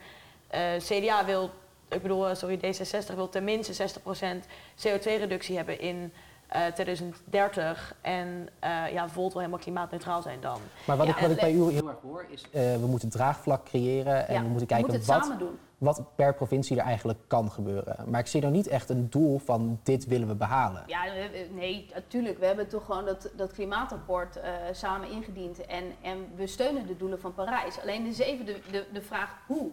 naar 0.50 0.72
eh, 0.74 0.80
CDA 0.80 1.24
wil, 1.24 1.50
ik 1.88 2.02
bedoel, 2.02 2.28
eh, 2.28 2.34
sorry, 2.34 2.56
D66 2.58 3.14
wil 3.14 3.28
tenminste 3.28 3.72
60% 3.72 4.46
CO2-reductie 4.86 5.56
hebben 5.56 5.80
in 5.80 6.12
eh, 6.46 6.66
2030. 6.66 7.94
En 8.00 8.48
eh, 8.58 8.70
ja, 8.92 9.08
Volt 9.08 9.30
wil 9.32 9.40
helemaal 9.40 9.62
klimaatneutraal 9.62 10.22
zijn 10.22 10.40
dan. 10.40 10.60
Maar 10.86 10.96
wat, 10.96 11.06
Ja, 11.06 11.14
ik, 11.14 11.20
wat 11.20 11.30
ik 11.30 11.36
bij 11.40 11.52
u 11.52 11.70
heel 11.70 11.88
erg 11.88 11.96
hoor 12.02 12.24
is, 12.30 12.42
eh, 12.52 12.76
we 12.76 12.86
moeten 12.86 13.08
draagvlak 13.08 13.64
creëren 13.64 14.28
en 14.28 14.34
Ja, 14.34 14.40
we 14.42 14.48
moeten 14.48 14.66
we 14.68 14.74
kijken 14.74 14.90
moeten 14.90 15.06
het 15.14 15.18
wat, 15.20 15.22
samen 15.22 15.38
doen. 15.38 15.58
Wat 15.78 16.02
per 16.14 16.34
provincie 16.34 16.76
er 16.76 16.84
eigenlijk 16.84 17.18
kan 17.26 17.50
gebeuren. 17.50 18.10
Maar 18.10 18.20
ik 18.20 18.26
zie 18.26 18.40
nou 18.40 18.52
niet 18.52 18.66
echt 18.66 18.88
een 18.88 19.10
doel 19.10 19.38
van 19.38 19.80
dit 19.82 20.06
willen 20.06 20.28
we 20.28 20.34
behalen. 20.34 20.84
Ja, 20.86 21.04
nee, 21.50 21.86
natuurlijk. 21.94 22.38
We 22.38 22.46
hebben 22.46 22.68
toch 22.68 22.84
gewoon 22.84 23.04
dat, 23.04 23.30
dat 23.36 23.52
klimaatrapport 23.52 24.36
eh, 24.36 24.52
samen 24.72 25.10
ingediend. 25.10 25.66
En, 25.66 25.84
en 26.02 26.32
we 26.34 26.46
steunen 26.46 26.86
de 26.86 26.96
doelen 26.96 27.20
van 27.20 27.34
Parijs. 27.34 27.80
Alleen 27.80 28.06
is 28.06 28.18
even 28.18 28.46
de, 28.46 28.84
de, 28.92 29.02
vraag 29.02 29.36
hoe. 29.46 29.70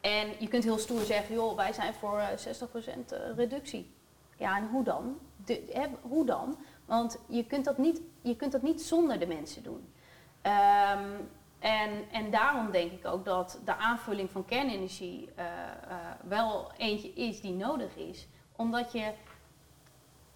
En 0.00 0.28
je 0.38 0.48
kunt 0.48 0.64
heel 0.64 0.78
stoer 0.78 1.04
zeggen, 1.04 1.34
joh, 1.34 1.56
wij 1.56 1.72
zijn 1.72 1.94
voor 1.94 2.18
eh, 2.18 2.28
60% 2.28 3.12
eh, 3.12 3.18
reductie. 3.36 3.90
Ja, 4.36 4.56
en 4.56 4.68
hoe 4.68 4.84
dan? 4.84 5.18
De, 5.44 5.64
hè, 5.72 5.86
hoe 6.02 6.24
dan? 6.24 6.56
Want 6.84 7.18
je 7.28 7.44
kunt, 7.44 7.64
dat 7.64 7.78
niet, 7.78 8.00
je 8.20 8.36
kunt 8.36 8.52
dat 8.52 8.62
niet 8.62 8.82
zonder 8.82 9.18
de 9.18 9.26
mensen 9.26 9.62
doen. 9.62 9.92
Ehm, 10.42 11.10
en, 11.66 12.10
en 12.12 12.30
daarom 12.30 12.70
denk 12.70 12.92
ik 12.92 13.06
ook 13.06 13.24
dat 13.24 13.60
de 13.64 13.76
aanvulling 13.76 14.30
van 14.30 14.44
kernenergie 14.44 15.28
eh, 15.34 15.44
eh, 15.44 15.96
wel 16.24 16.70
eentje 16.76 17.12
is 17.12 17.40
die 17.40 17.52
nodig 17.52 17.96
is. 17.96 18.26
Omdat 18.56 18.92
je 18.92 19.12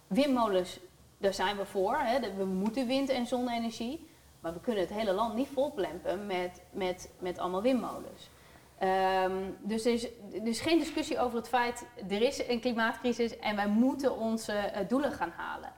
windmolens, 0.07 0.79
daar 1.17 1.33
zijn 1.33 1.57
we 1.57 1.65
voor. 1.65 1.97
Hè, 1.97 2.35
we 2.35 2.45
moeten 2.45 2.87
wind- 2.87 3.09
en 3.09 3.25
zonne-energie. 3.25 4.09
Maar 4.39 4.53
we 4.53 4.59
kunnen 4.59 4.81
het 4.81 4.93
hele 4.93 5.13
land 5.13 5.35
niet 5.35 5.47
volplempen 5.47 6.25
met, 6.25 6.61
met, 6.71 7.11
met 7.19 7.39
allemaal 7.39 7.61
windmolens. 7.61 8.29
Ehm, 8.77 9.51
dus 9.59 9.85
er 9.85 9.93
is, 9.93 10.07
is 10.43 10.61
geen 10.61 10.79
discussie 10.79 11.19
over 11.19 11.37
het 11.37 11.47
feit, 11.47 11.85
er 12.09 12.21
is 12.21 12.47
een 12.47 12.59
klimaatcrisis 12.59 13.39
en 13.39 13.55
wij 13.55 13.67
moeten 13.67 14.17
onze 14.17 14.53
eh, 14.53 14.87
doelen 14.87 15.11
gaan 15.11 15.33
halen. 15.35 15.73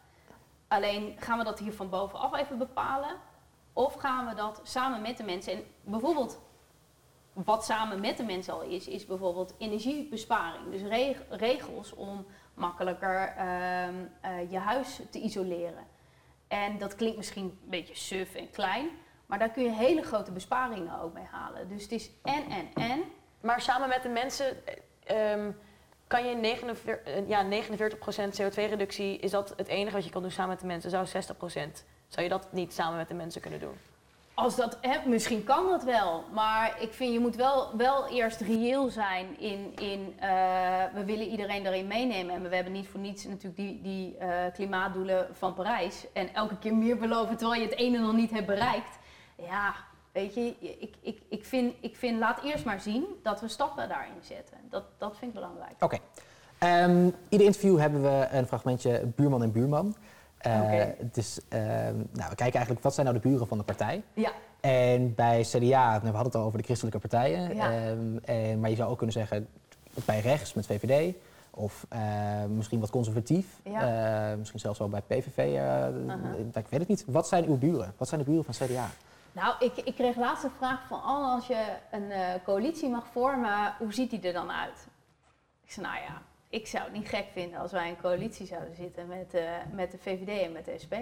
Alleen 0.68 1.16
gaan 1.20 1.38
we 1.38 1.44
dat 1.44 1.60
hier 1.60 1.74
van 1.74 1.90
bovenaf 1.90 2.36
even 2.38 2.58
bepalen? 2.58 3.16
Of 3.74 3.94
gaan 3.94 4.26
we 4.28 4.36
dat 4.36 4.60
samen 4.64 5.02
met 5.02 5.18
de 5.18 5.24
mensen? 5.24 5.54
En 5.54 5.64
bijvoorbeeld, 5.82 6.42
wat 7.34 7.66
samen 7.66 8.00
met 8.00 8.18
de 8.18 8.24
mensen 8.24 8.54
al 8.54 8.62
is, 8.62 8.88
is 8.88 9.06
bijvoorbeeld 9.06 9.54
energiebesparing. 9.58 10.72
Dus 10.72 10.82
reg- 10.82 11.24
regels 11.30 11.94
om 11.94 12.26
makkelijker 12.54 13.34
ehm, 13.38 13.94
eh, 14.22 14.52
je 14.52 14.58
huis 14.58 15.00
te 15.12 15.20
isoleren. 15.20 15.88
En 16.48 16.78
dat 16.78 16.96
klinkt 16.96 17.18
misschien 17.18 17.44
een 17.44 17.70
beetje 17.70 17.96
suf 17.96 18.36
en 18.36 18.50
klein, 18.50 18.90
maar 19.26 19.40
daar 19.40 19.50
kun 19.52 19.64
je 19.64 19.72
hele 19.72 20.02
grote 20.02 20.32
besparingen 20.32 21.02
ook 21.02 21.14
mee 21.14 21.28
halen. 21.32 21.68
Dus 21.70 21.82
het 21.82 21.92
is 21.92 22.10
en, 22.24 22.44
en, 22.50 22.68
en. 22.74 23.04
Maar 23.42 23.62
samen 23.62 23.90
met 23.90 24.04
de 24.04 24.10
mensen 24.10 24.66
eh, 25.04 25.32
ehm, 25.34 25.52
kan 26.08 26.26
je 26.26 26.36
49, 26.36 27.14
eh, 27.14 27.28
ja, 27.30 27.44
49% 27.44 28.42
CO2-reductie, 28.42 29.18
is 29.18 29.32
dat 29.32 29.54
het 29.58 29.68
enige 29.68 29.96
wat 29.96 30.06
je 30.06 30.10
kan 30.12 30.22
doen 30.22 30.32
samen 30.32 30.50
met 30.50 30.60
de 30.60 30.66
mensen? 30.66 30.90
Zou 30.90 31.08
60%, 31.08 31.84
zou 32.14 32.26
je 32.26 32.32
dat 32.32 32.48
niet 32.52 32.74
samen 32.74 32.98
met 32.98 33.08
de 33.08 33.14
mensen 33.14 33.42
kunnen 33.42 33.60
doen? 33.60 33.76
Als 34.34 34.56
dat, 34.56 34.78
hè, 34.82 35.10
misschien 35.10 35.44
kan 35.44 35.68
dat 35.70 35.84
wel, 35.84 36.24
maar 36.34 36.82
ik 36.82 36.94
vind 36.94 37.14
je 37.14 37.20
moet 37.20 37.36
wel, 37.36 37.78
wel 37.78 38.08
eerst 38.10 38.42
reëel 38.42 38.90
zijn 38.90 39.40
in, 39.40 39.72
in 39.76 40.14
eh, 40.20 40.30
we 40.94 41.04
willen 41.06 41.28
iedereen 41.28 41.64
daarin 41.64 41.88
meenemen. 41.88 42.36
En 42.36 42.50
we 42.50 42.56
hebben 42.56 42.74
niet 42.74 42.88
voor 42.88 43.00
niets 43.00 43.26
natuurlijk 43.26 43.56
die, 43.56 43.82
die 43.82 44.18
eh, 44.18 44.54
klimaatdoelen 44.54 45.28
van 45.32 45.54
Parijs. 45.54 46.06
En 46.14 46.34
elke 46.34 46.58
keer 46.58 46.76
meer 46.76 46.98
beloven 46.98 47.38
terwijl 47.38 47.62
je 47.62 47.68
het 47.68 47.78
ene 47.78 47.98
nog 47.98 48.14
niet 48.14 48.32
hebt 48.32 48.46
bereikt. 48.46 48.98
Ja, 49.36 49.74
weet 50.12 50.34
je, 50.34 50.56
ik, 50.80 50.96
ik, 51.02 51.22
ik, 51.30 51.46
vind, 51.46 51.74
ik 51.80 51.96
vind 51.96 52.20
laat 52.20 52.44
eerst 52.44 52.66
maar 52.66 52.80
zien 52.80 53.06
dat 53.24 53.42
we 53.42 53.48
stappen 53.48 53.90
daarin 53.90 54.22
zetten. 54.22 54.58
Dat, 54.70 54.84
dat 54.98 55.18
vind 55.18 55.34
ik 55.34 55.40
belangrijk. 55.40 55.76
Oké. 55.80 55.98
Ehm, 56.58 57.10
ieder 57.30 57.48
interview 57.48 57.80
hebben 57.80 58.02
we 58.02 58.28
een 58.32 58.48
fragmentje 58.48 59.12
buurman 59.16 59.44
en 59.44 59.52
buurman. 59.52 59.96
Eh, 60.44 60.62
Oké. 60.64 60.96
Dus 61.12 61.40
ehm, 61.50 61.96
nou, 61.96 62.30
we 62.30 62.36
kijken 62.36 62.54
eigenlijk 62.54 62.84
wat 62.84 62.94
zijn 62.94 63.06
nou 63.08 63.20
de 63.22 63.28
buren 63.30 63.48
van 63.48 63.58
de 63.58 63.64
partij. 63.64 64.04
Ja, 64.14 64.32
En 64.60 65.16
bij 65.16 65.42
CDA, 65.42 65.90
nou, 65.90 66.00
we 66.02 66.06
hadden 66.08 66.24
het 66.24 66.36
al 66.36 66.44
over 66.44 66.58
de 66.58 66.64
christelijke 66.64 67.00
partijen. 67.00 67.56
Ja. 67.56 67.72
Ehm, 67.72 68.18
en, 68.26 68.60
maar 68.60 68.70
je 68.70 68.76
zou 68.76 68.90
ook 68.90 68.98
kunnen 68.98 69.16
zeggen 69.16 69.48
bij 70.06 70.20
rechts 70.20 70.54
met 70.54 70.66
VVD. 70.66 71.16
Of 71.56 71.86
eh, 71.90 72.00
misschien 72.50 72.80
wat 72.80 72.90
conservatief. 72.90 73.60
Ja. 73.64 74.32
Eh, 74.32 74.38
misschien 74.38 74.60
zelfs 74.60 74.80
wel 74.80 74.90
bij 74.90 75.02
PVV. 75.02 75.38
eh. 75.38 75.88
Ik 76.54 76.68
weet 76.70 76.80
het 76.80 76.88
niet. 76.88 77.06
Wat 77.08 77.28
zijn 77.28 77.46
uw 77.46 77.58
buren? 77.58 77.94
Wat 77.98 78.08
zijn 78.08 78.20
de 78.24 78.30
buren 78.30 78.44
van 78.54 78.68
CDA? 78.68 78.90
Nou, 79.32 79.56
ik, 79.60 79.78
ik 79.78 79.96
kreeg 79.96 80.16
laatst 80.16 80.44
een 80.44 80.52
vraag 80.58 80.88
van 80.88 81.02
Anne, 81.04 81.28
als 81.28 81.48
je 81.48 81.66
een 81.92 82.12
coalitie 82.44 82.90
mag 82.90 83.06
vormen, 83.12 83.74
hoe 83.80 83.94
ziet 83.94 84.10
die 84.10 84.22
er 84.22 84.34
dan 84.34 84.52
uit? 84.52 84.88
Ik 85.66 85.72
zei, 85.72 85.86
nou 85.86 85.98
ja, 86.00 86.22
ik 86.54 86.68
zou 86.68 86.84
het 86.84 86.94
niet 86.94 87.08
gek 87.08 87.26
vinden 87.32 87.60
als 87.60 87.72
wij 87.72 87.90
een 87.90 88.02
coalitie 88.02 88.46
zouden 88.46 88.76
zitten 88.76 89.08
met, 89.08 89.34
eh, 89.34 89.44
met 89.72 89.92
de 89.92 89.98
VVD 89.98 90.42
en 90.42 90.52
met 90.52 90.66
de 90.66 90.74
SP. 90.84 90.94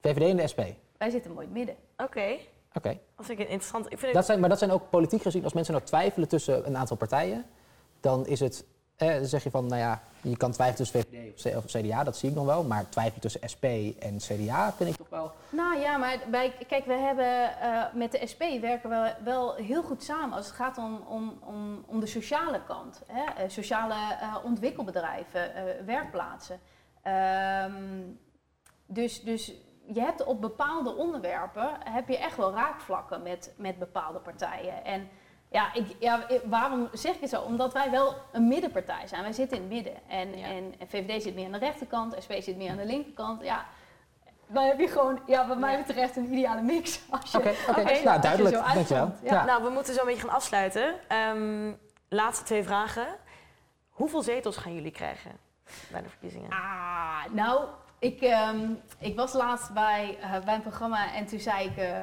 VVD 0.00 0.30
en 0.30 0.36
de 0.36 0.46
SP. 0.52 0.60
Wij 0.96 1.10
zitten 1.10 1.32
mooi 1.32 1.46
in 1.46 1.52
het 1.52 1.66
midden. 1.66 1.84
Oké, 1.96 2.36
Oké. 2.72 2.98
dat 3.16 3.26
vind 3.26 3.38
ik 3.38 3.48
interessant. 3.48 3.92
Ik 3.92 3.98
vind 3.98 4.14
Dat 4.14 4.24
zijn, 4.26 4.40
maar 4.40 4.48
dat 4.48 4.58
zijn 4.58 4.70
ook 4.70 4.90
politiek 4.90 5.22
gezien, 5.22 5.44
als 5.44 5.52
mensen 5.52 5.74
nou 5.74 5.86
twijfelen 5.86 6.28
tussen 6.28 6.66
een 6.66 6.76
aantal 6.76 6.96
partijen, 6.96 7.44
dan 8.00 8.26
is 8.26 8.40
het, 8.40 8.64
eh, 8.96 9.14
dan 9.14 9.24
zeg 9.24 9.42
je 9.42 9.50
van, 9.50 9.66
nou 9.66 9.80
ja, 9.80 10.02
je 10.20 10.36
kan 10.36 10.52
twijfelen 10.52 10.90
tussen 10.90 11.10
VVD 11.10 11.56
of, 11.56 11.64
CDA, 11.64 12.04
dat 12.04 12.16
zie 12.16 12.28
ik 12.28 12.34
nog 12.34 12.46
wel, 12.46 12.64
maar 12.64 12.88
twijfelen 12.88 13.20
tussen 13.20 13.48
SP 13.52 13.64
en 13.98 14.16
CDA 14.16 14.72
vind 14.72 14.90
ik 14.90 14.96
toch 14.96 15.08
wel. 15.08 15.32
Nou 15.50 15.78
ja, 15.78 15.96
maar 15.96 16.18
kijk, 16.66 16.84
we 16.84 16.92
hebben 16.92 17.60
eh, 17.60 17.82
met 17.94 18.12
de 18.12 18.26
SP 18.32 18.42
werken 18.60 18.90
we 18.90 19.14
wel 19.24 19.54
heel 19.54 19.82
goed 19.82 20.02
samen 20.02 20.36
als 20.36 20.46
het 20.46 20.54
gaat 20.54 20.78
om, 20.78 21.02
om, 21.08 21.38
om, 21.40 21.84
om 21.86 22.00
de 22.00 22.06
sociale 22.06 22.60
kant. 22.64 23.02
Hè? 23.06 23.42
Eh, 23.42 23.48
sociale 23.48 23.94
eh, 23.94 24.36
ontwikkelbedrijven, 24.44 25.50
werkplaatsen. 25.86 26.60
Ehm, 27.02 28.02
dus, 28.86 29.22
dus 29.22 29.52
je 29.86 30.00
hebt 30.00 30.24
op 30.24 30.40
bepaalde 30.40 30.94
onderwerpen 30.94 31.70
heb 31.84 32.08
je 32.08 32.18
echt 32.18 32.36
wel 32.36 32.52
raakvlakken 32.52 33.22
met, 33.22 33.54
met 33.56 33.78
bepaalde 33.78 34.18
partijen. 34.18 34.84
En 34.84 35.08
ja, 35.56 35.72
ik, 35.74 35.86
ja, 35.98 36.26
waarom 36.44 36.88
zeg 36.92 37.14
ik 37.14 37.20
het 37.20 37.30
zo? 37.30 37.40
Omdat 37.40 37.72
wij 37.72 37.90
wel 37.90 38.14
een 38.32 38.48
middenpartij 38.48 39.06
zijn. 39.06 39.22
Wij 39.22 39.32
zitten 39.32 39.56
in 39.56 39.62
het 39.62 39.72
midden. 39.72 39.94
En, 40.08 40.38
Ja. 40.38 40.46
en, 40.46 40.74
en 40.78 40.88
VVD 40.88 41.22
zit 41.22 41.34
meer 41.34 41.46
aan 41.46 41.52
de 41.52 41.58
rechterkant, 41.58 42.14
SP 42.24 42.32
zit 42.38 42.56
meer 42.56 42.70
aan 42.70 42.76
de 42.76 42.84
linkerkant. 42.86 43.42
Ja, 43.42 43.64
dan 44.46 44.64
heb 44.64 44.78
je 44.78 44.88
gewoon, 44.88 45.20
ja, 45.26 45.46
wat 45.48 45.58
mij 45.58 45.84
betreft 45.86 46.16
een 46.16 46.32
ideale 46.32 46.62
mix. 46.62 47.00
Als 47.20 47.30
je, 47.32 47.38
Oké, 47.38 47.48
je- 47.50 47.88
als 47.88 47.98
je 47.98 48.04
Nou, 48.04 48.20
duidelijk. 48.20 48.54
Dankjewel. 48.74 49.14
Ja. 49.22 49.32
Ja. 49.34 49.44
Nou, 49.44 49.62
we 49.62 49.68
moeten 49.70 49.94
zo 49.94 50.00
een 50.00 50.06
beetje 50.06 50.20
gaan 50.26 50.34
afsluiten. 50.36 50.94
Ehm, 51.08 51.72
laatste 52.08 52.44
twee 52.44 52.62
vragen. 52.64 53.06
Hoeveel 53.90 54.22
zetels 54.22 54.56
gaan 54.56 54.74
jullie 54.74 54.90
krijgen 54.90 55.30
bij 55.90 56.02
de 56.02 56.08
verkiezingen? 56.08 56.50
Ah, 56.50 57.24
nou, 57.30 57.64
ik, 57.98 58.20
ehm, 58.20 58.68
ik 58.98 59.16
was 59.16 59.32
laatst 59.32 59.72
bij, 59.72 60.18
eh, 60.20 60.38
bij 60.44 60.54
een 60.54 60.60
programma 60.62 61.14
en 61.14 61.26
toen 61.26 61.38
zei 61.40 61.68
ik 61.68 61.76
eh 61.76 62.00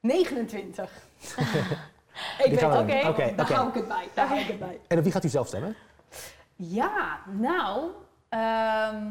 29. 0.00 0.90
ik 2.38 2.44
weet- 2.50 3.08
oké, 3.08 3.34
daar 3.36 3.52
hou 3.52 3.68
ik 3.68 3.74
het 3.74 3.88
bij. 3.88 4.08
Daar 4.14 4.26
hou 4.28 4.40
ik 4.40 4.46
het 4.46 4.58
bij. 4.58 4.80
En 4.88 4.96
op 4.98 5.02
wie 5.04 5.12
gaat 5.12 5.24
u 5.24 5.28
zelf 5.28 5.46
stemmen? 5.46 5.76
Ja, 6.56 7.18
nou, 7.26 7.90
ehm, 8.28 9.06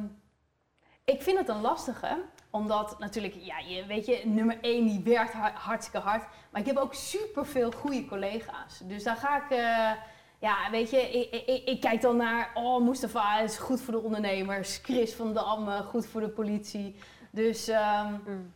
ik 1.05 1.21
vind 1.21 1.37
het 1.37 1.49
een 1.49 1.61
lastige. 1.61 2.21
Omdat 2.49 2.99
natuurlijk, 2.99 3.35
ja, 3.39 3.57
je, 3.59 3.85
weet 3.85 4.05
je, 4.05 4.21
nummer 4.25 4.57
1 4.61 4.85
die 4.87 5.01
werkt 5.03 5.33
ha- 5.33 5.51
hartstikke 5.53 6.07
hard. 6.07 6.23
Maar 6.49 6.61
ik 6.61 6.67
heb 6.67 6.77
ook 6.77 6.93
superveel 6.93 7.71
goede 7.71 8.05
collega's. 8.05 8.79
Dus 8.83 9.03
daar 9.03 9.15
ga 9.15 9.35
ik, 9.45 9.49
eh, 9.51 9.91
ja, 10.39 10.55
weet 10.71 10.89
je, 10.89 10.97
ik, 11.01 11.43
ik, 11.47 11.67
ik 11.67 11.81
kijk 11.81 12.01
dan 12.01 12.17
naar, 12.17 12.51
oh, 12.53 12.81
Mustafa 12.83 13.39
is 13.39 13.57
goed 13.57 13.81
voor 13.81 13.93
de 13.93 14.01
ondernemers. 14.01 14.79
Chris 14.83 15.13
van 15.13 15.33
Dam, 15.33 15.67
eh, 15.69 15.79
goed 15.79 16.05
voor 16.05 16.21
de 16.21 16.29
politie. 16.29 16.95
Dus 17.31 17.67
ehm, 17.67 18.13
Mm. 18.25 18.53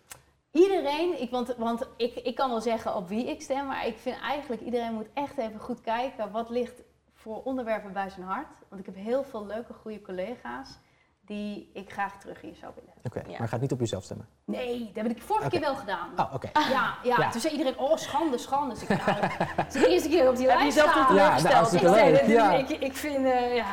Iedereen, 0.63 1.21
ik, 1.21 1.29
want, 1.31 1.55
want 1.57 1.87
ik, 1.97 2.15
ik 2.15 2.35
kan 2.35 2.49
wel 2.49 2.61
zeggen 2.61 2.95
op 2.95 3.07
wie 3.09 3.29
ik 3.29 3.41
stem. 3.41 3.65
Maar 3.65 3.87
ik 3.87 3.97
vind 3.97 4.19
eigenlijk, 4.21 4.61
iedereen 4.61 4.93
moet 4.93 5.07
echt 5.13 5.37
even 5.37 5.59
goed 5.59 5.81
kijken. 5.81 6.31
Wat 6.31 6.49
ligt 6.49 6.81
voor 7.13 7.43
onderwerpen 7.43 7.93
bij 7.93 8.09
zijn 8.09 8.25
hart. 8.25 8.47
Want 8.69 8.81
ik 8.81 8.85
heb 8.95 9.03
heel 9.03 9.23
veel 9.23 9.45
leuke, 9.45 9.73
goede 9.73 10.01
collega's 10.01 10.79
die 11.21 11.69
ik 11.73 11.91
graag 11.91 12.17
terug 12.19 12.41
hier 12.41 12.55
zou 12.55 12.71
willen. 12.75 12.93
Oké, 13.03 13.31
Ja. 13.31 13.39
maar 13.39 13.47
gaat 13.47 13.61
niet 13.61 13.71
op 13.71 13.79
jezelf 13.79 14.03
stemmen. 14.03 14.27
Nee, 14.45 14.91
dat 14.93 15.03
heb 15.07 15.15
ik 15.15 15.21
vorige 15.21 15.49
keer 15.49 15.59
wel 15.59 15.75
gedaan. 15.75 16.09
Oh, 16.17 16.33
oké. 16.33 16.49
Ja, 16.53 16.97
ja, 17.03 17.15
Ja. 17.17 17.29
toen 17.29 17.41
zei 17.41 17.53
iedereen, 17.53 17.77
oh 17.79 17.95
schande, 17.97 18.37
schande. 18.37 18.73
Dus 18.73 18.83
ik, 18.83 18.89
nou, 18.89 18.99
het 19.55 19.75
is 19.75 19.81
de 19.81 19.87
eerste 19.89 20.09
keer 20.09 20.29
op 20.29 20.35
die 20.35 20.47
Heb 20.49 20.57
je 20.57 20.63
lijst 20.63 20.79
staan. 20.79 21.15
Ja, 21.15 21.41
nou, 21.41 21.53
hartstikke 21.53 21.89
leuk. 21.89 22.25
Ja. 22.25 22.53
ik, 22.53 22.69
ik 22.69 22.93
vind, 22.95 23.25
eh, 23.25 23.55
ja, 23.55 23.71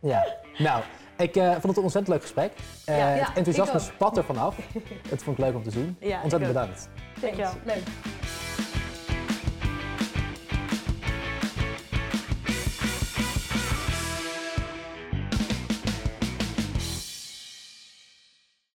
Ja, 0.00 0.26
nou, 0.58 0.82
ik 1.20 1.36
eh, 1.36 1.50
vond 1.50 1.62
het 1.62 1.76
een 1.76 1.82
ontzettend 1.82 2.08
leuk 2.08 2.22
gesprek. 2.22 2.52
Eh, 2.84 2.98
Ja, 2.98 3.14
ja, 3.14 3.24
het 3.24 3.36
enthousiasme 3.36 3.78
spat 3.78 4.16
er 4.16 4.24
vanaf. 4.24 4.56
Het 5.10 5.22
vond 5.22 5.38
ik 5.38 5.44
leuk 5.44 5.54
om 5.54 5.62
te 5.62 5.70
zien. 5.70 5.96
Ja, 6.00 6.20
ontzettend 6.22 6.52
bedankt. 6.52 6.88
Dankjewel. 7.20 7.52
leuk. 7.64 7.82